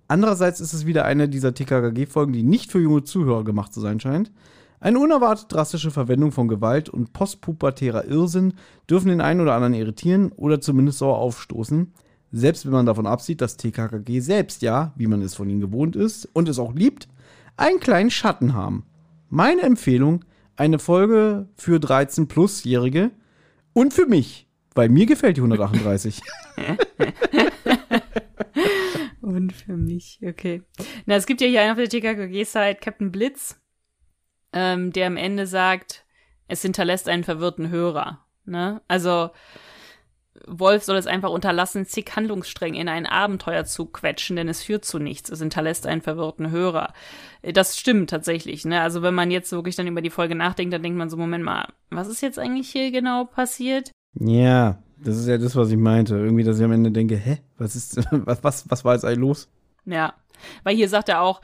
[0.07, 3.99] Andererseits ist es wieder eine dieser TKKG-Folgen, die nicht für junge Zuhörer gemacht zu sein
[3.99, 4.31] scheint.
[4.79, 8.53] Eine unerwartet drastische Verwendung von Gewalt und postpubertärer Irrsinn
[8.87, 11.91] dürfen den einen oder anderen irritieren oder zumindest sauer aufstoßen.
[12.31, 15.95] Selbst wenn man davon absieht, dass TKKG selbst ja, wie man es von ihnen gewohnt
[15.95, 17.07] ist und es auch liebt,
[17.57, 18.85] einen kleinen Schatten haben.
[19.29, 20.23] Meine Empfehlung,
[20.55, 23.11] eine Folge für 13-Plus-Jährige
[23.73, 26.21] und für mich, weil mir gefällt die 138.
[29.21, 30.63] und für mich, okay.
[31.05, 33.59] Na, es gibt ja hier einen auf der TKKG-Site, Captain Blitz,
[34.53, 36.05] ähm, der am Ende sagt,
[36.47, 38.25] es hinterlässt einen verwirrten Hörer.
[38.45, 38.81] Ne?
[38.87, 39.31] Also,
[40.47, 44.85] Wolf soll es einfach unterlassen, zig Handlungsstränge in ein Abenteuer zu quetschen, denn es führt
[44.85, 45.29] zu nichts.
[45.29, 46.93] Es hinterlässt einen verwirrten Hörer.
[47.41, 48.81] Das stimmt tatsächlich, ne?
[48.81, 51.43] Also wenn man jetzt wirklich dann über die Folge nachdenkt, dann denkt man so, Moment
[51.43, 53.91] mal, was ist jetzt eigentlich hier genau passiert?
[54.19, 56.15] Ja, das ist ja das, was ich meinte.
[56.15, 59.19] Irgendwie, dass ich am Ende denke, hä, was ist, was, was, was war jetzt eigentlich
[59.19, 59.49] los?
[59.85, 60.13] Ja,
[60.63, 61.41] weil hier sagt er auch,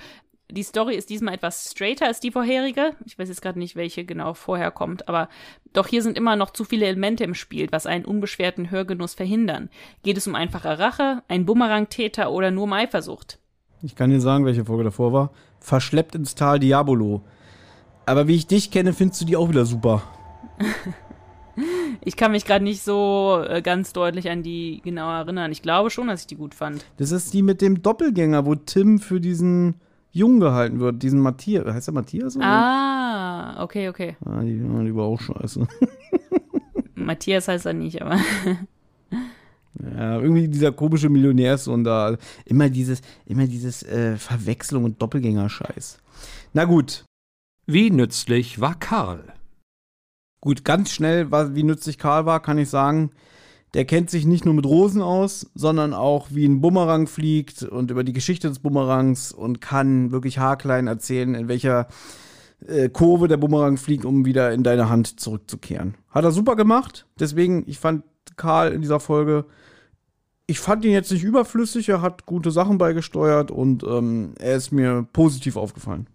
[0.50, 2.96] die Story ist diesmal etwas straighter als die vorherige.
[3.06, 5.30] Ich weiß jetzt gerade nicht, welche genau vorher kommt, aber
[5.74, 9.70] doch hier sind immer noch zu viele Elemente im Spiel, was einen unbeschwerten Hörgenuss verhindern.
[10.04, 13.40] Geht es um einfache Rache, einen Bumerang-Täter oder nur um Eifersucht?
[13.84, 15.32] Ich kann dir sagen, welche Folge davor war.
[15.60, 17.24] Verschleppt ins Tal Diabolo.
[18.06, 20.04] Aber wie ich dich kenne, findest du die auch wieder super.
[22.06, 25.52] Ich kann mich gerade nicht so äh, ganz deutlich an die genau erinnern.
[25.52, 26.86] Ich glaube schon, dass ich die gut fand.
[26.98, 29.82] Das ist die mit dem Doppelgänger, wo Tim für diesen
[30.18, 31.02] Jungen gehalten wird.
[31.04, 31.66] Diesen Matthias.
[31.66, 32.36] Heißt der Matthias?
[32.36, 32.46] Oder?
[32.46, 34.16] Ah, okay, okay.
[34.26, 35.68] Ah, die, die war auch scheiße.
[36.96, 38.18] Matthias heißt er nicht, aber.
[39.80, 42.18] Ja, irgendwie dieser komische Millionärssohn da.
[42.46, 46.00] Immer dieses, immer dieses äh, Verwechslung und Doppelgänger-Scheiß.
[46.54, 47.06] Na gut.
[47.68, 49.34] Wie nützlich war Karl?
[50.42, 53.12] Gut, ganz schnell, wie nützlich Karl war, kann ich sagen,
[53.74, 57.92] der kennt sich nicht nur mit Rosen aus, sondern auch wie ein Bumerang fliegt und
[57.92, 61.88] über die Geschichte des Bumerangs und kann wirklich haarklein erzählen, in welcher
[62.66, 65.96] äh, Kurve der Bumerang fliegt, um wieder in deine Hand zurückzukehren.
[66.10, 67.06] Hat er super gemacht.
[67.20, 68.04] Deswegen, ich fand
[68.36, 69.46] Karl in dieser Folge
[70.48, 74.72] ich fand ihn jetzt nicht überflüssig, er hat gute Sachen beigesteuert und ähm, er ist
[74.72, 76.08] mir positiv aufgefallen.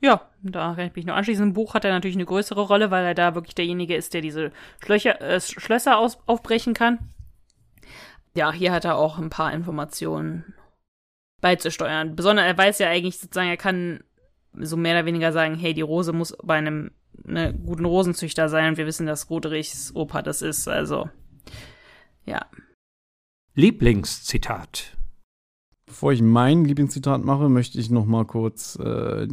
[0.00, 1.44] Ja, da kann ich mich nur anschließen.
[1.44, 4.20] Im Buch hat er natürlich eine größere Rolle, weil er da wirklich derjenige ist, der
[4.20, 6.98] diese Schlöcher, äh, Schlösser aus, aufbrechen kann.
[8.34, 10.54] Ja, hier hat er auch ein paar Informationen
[11.40, 12.14] beizusteuern.
[12.14, 14.04] Besonders, er weiß ja eigentlich sozusagen, er kann
[14.52, 16.92] so mehr oder weniger sagen, hey, die Rose muss bei einem
[17.24, 21.08] ne, guten Rosenzüchter sein und wir wissen, dass Roderichs Opa das ist, also
[22.24, 22.46] ja.
[23.54, 24.96] Lieblingszitat.
[25.86, 29.26] Bevor ich mein Lieblingszitat mache, möchte ich noch mal kurz äh,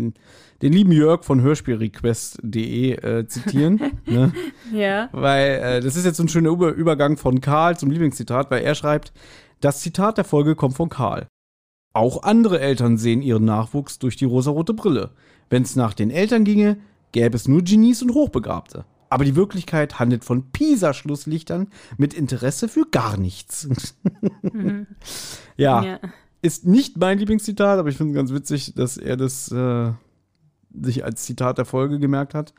[0.65, 3.79] den, lieben Jörg von hörspielrequest.de äh, zitieren.
[4.05, 4.33] ne?
[4.73, 5.09] Ja.
[5.11, 8.63] Weil äh, das ist jetzt so ein schöner Über Übergang von Karl zum Lieblingszitat, weil
[8.63, 9.13] er schreibt,
[9.61, 11.27] das Zitat der Folge kommt von Karl.
[11.93, 15.11] Auch andere Eltern sehen ihren Nachwuchs durch die rosarote Brille.
[15.49, 16.77] Wenn es nach den Eltern ginge,
[17.11, 18.85] gäbe es nur Genies und Hochbegabte.
[19.09, 21.67] Aber die Wirklichkeit handelt von Pisa-Schlusslichtern
[21.97, 23.69] mit Interesse für gar nichts.
[24.41, 24.87] mhm.
[25.57, 25.99] ja, ja,
[26.41, 29.91] ist nicht mein Lieblingszitat, aber ich finde es ganz witzig, dass er das äh,
[30.81, 32.53] sich als Zitat der Folge gemerkt hat.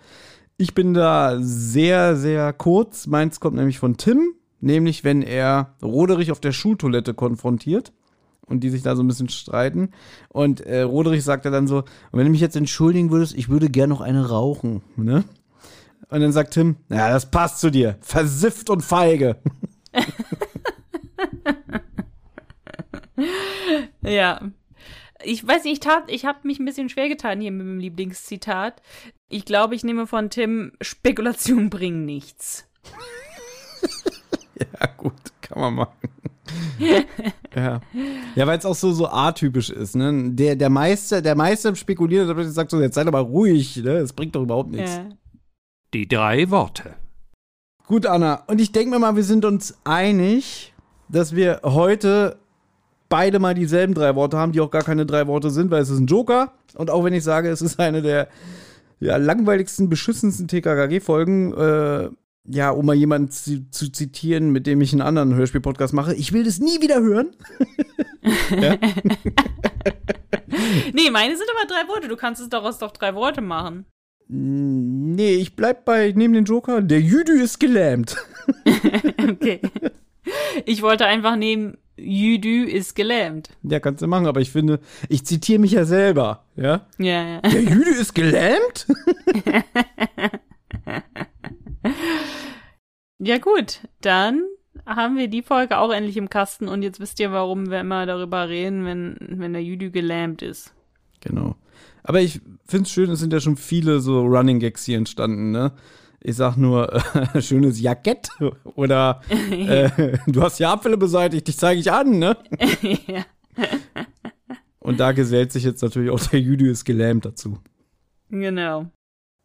[0.56, 3.06] Ich bin da sehr, sehr kurz.
[3.06, 7.92] Meins kommt nämlich von Tim, nämlich wenn er Roderich auf der Schultoilette konfrontiert
[8.46, 9.90] und die sich da so ein bisschen streiten.
[10.28, 13.68] Und äh, Roderich sagt er dann so, wenn du mich jetzt entschuldigen würdest, ich würde
[13.68, 14.82] gern noch eine rauchen.
[14.96, 15.24] Ne?
[16.08, 17.98] Und dann sagt Tim, ja, das passt zu dir.
[18.00, 19.36] Versifft und feige.
[24.02, 24.40] ja.
[25.22, 27.78] Ich weiß nicht, ich, tat, ich habe mich ein bisschen schwer getan hier mit dem
[27.78, 28.82] Lieblingszitat.
[29.28, 32.68] Ich glaube, ich nehme von Tim, Spekulationen bringen nichts.
[34.60, 35.96] ja, gut, kann man machen.
[37.54, 37.80] ja.
[38.34, 40.30] Ja, weil es auch so, so atypisch ist, ne?
[40.32, 44.00] Der, der Meister, der Meister spekuliert, aber sagt so, jetzt sei doch mal ruhig, ne?
[44.00, 44.96] Das bringt doch überhaupt nichts.
[44.96, 45.08] Ja.
[45.94, 46.94] Die drei Worte.
[47.86, 48.44] Gut, Anna.
[48.46, 50.74] Und ich denke mir mal, wir sind uns einig,
[51.08, 52.38] dass wir heute
[53.08, 55.90] beide mal dieselben drei Worte haben, die auch gar keine drei Worte sind, weil es
[55.90, 56.52] ist ein Joker.
[56.74, 58.28] Und auch wenn ich sage, es ist eine der
[59.00, 62.10] ja, langweiligsten, beschissensten TKKG-Folgen, äh,
[62.48, 66.32] ja, um mal jemanden zu, zu, zitieren, mit dem ich einen anderen Hörspiel-Podcast mache, ich
[66.32, 67.34] will das nie wieder hören.
[70.92, 72.08] nee, meine sind aber drei Worte.
[72.08, 73.86] Du kannst es daraus doch drei Worte machen.
[74.28, 78.16] Nee, ich bleib bei, neben den Joker, der Jüdü ist gelähmt.
[79.30, 79.60] okay.
[80.64, 83.50] Ich wollte einfach nehmen, Jüdü ist gelähmt.
[83.62, 86.86] Ja, kannst du machen, aber ich finde, ich zitiere mich ja selber, ja?
[86.98, 87.40] Ja, ja.
[87.40, 88.86] Der Jüdü ist gelähmt?
[93.18, 94.42] ja, gut, dann
[94.84, 98.04] haben wir die Folge auch endlich im Kasten und jetzt wisst ihr, warum wir immer
[98.06, 100.74] darüber reden, wenn, wenn der Jüdü gelähmt ist.
[101.20, 101.56] Genau.
[102.02, 105.50] Aber ich finde es schön, es sind ja schon viele so Running Gags hier entstanden,
[105.50, 105.72] ne?
[106.28, 108.30] Ich sag nur, äh, schönes Jackett
[108.74, 112.36] oder äh, du hast ja Abfälle beseitigt, dich zeige ich an, ne?
[113.06, 113.24] ja.
[114.80, 117.58] Und da gesellt sich jetzt natürlich auch der Jüdi ist gelähmt dazu.
[118.28, 118.90] Genau.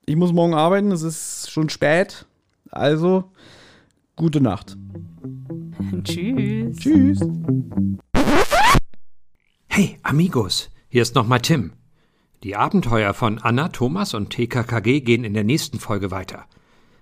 [0.08, 2.26] Ich muss morgen arbeiten, es ist schon spät.
[2.72, 3.26] Also,
[4.16, 4.76] gute Nacht.
[6.04, 6.78] Tschüss.
[6.78, 7.20] Tschüss.
[9.68, 11.74] Hey, Amigos, hier ist nochmal Tim.
[12.42, 16.48] Die Abenteuer von Anna, Thomas und TKKG gehen in der nächsten Folge weiter.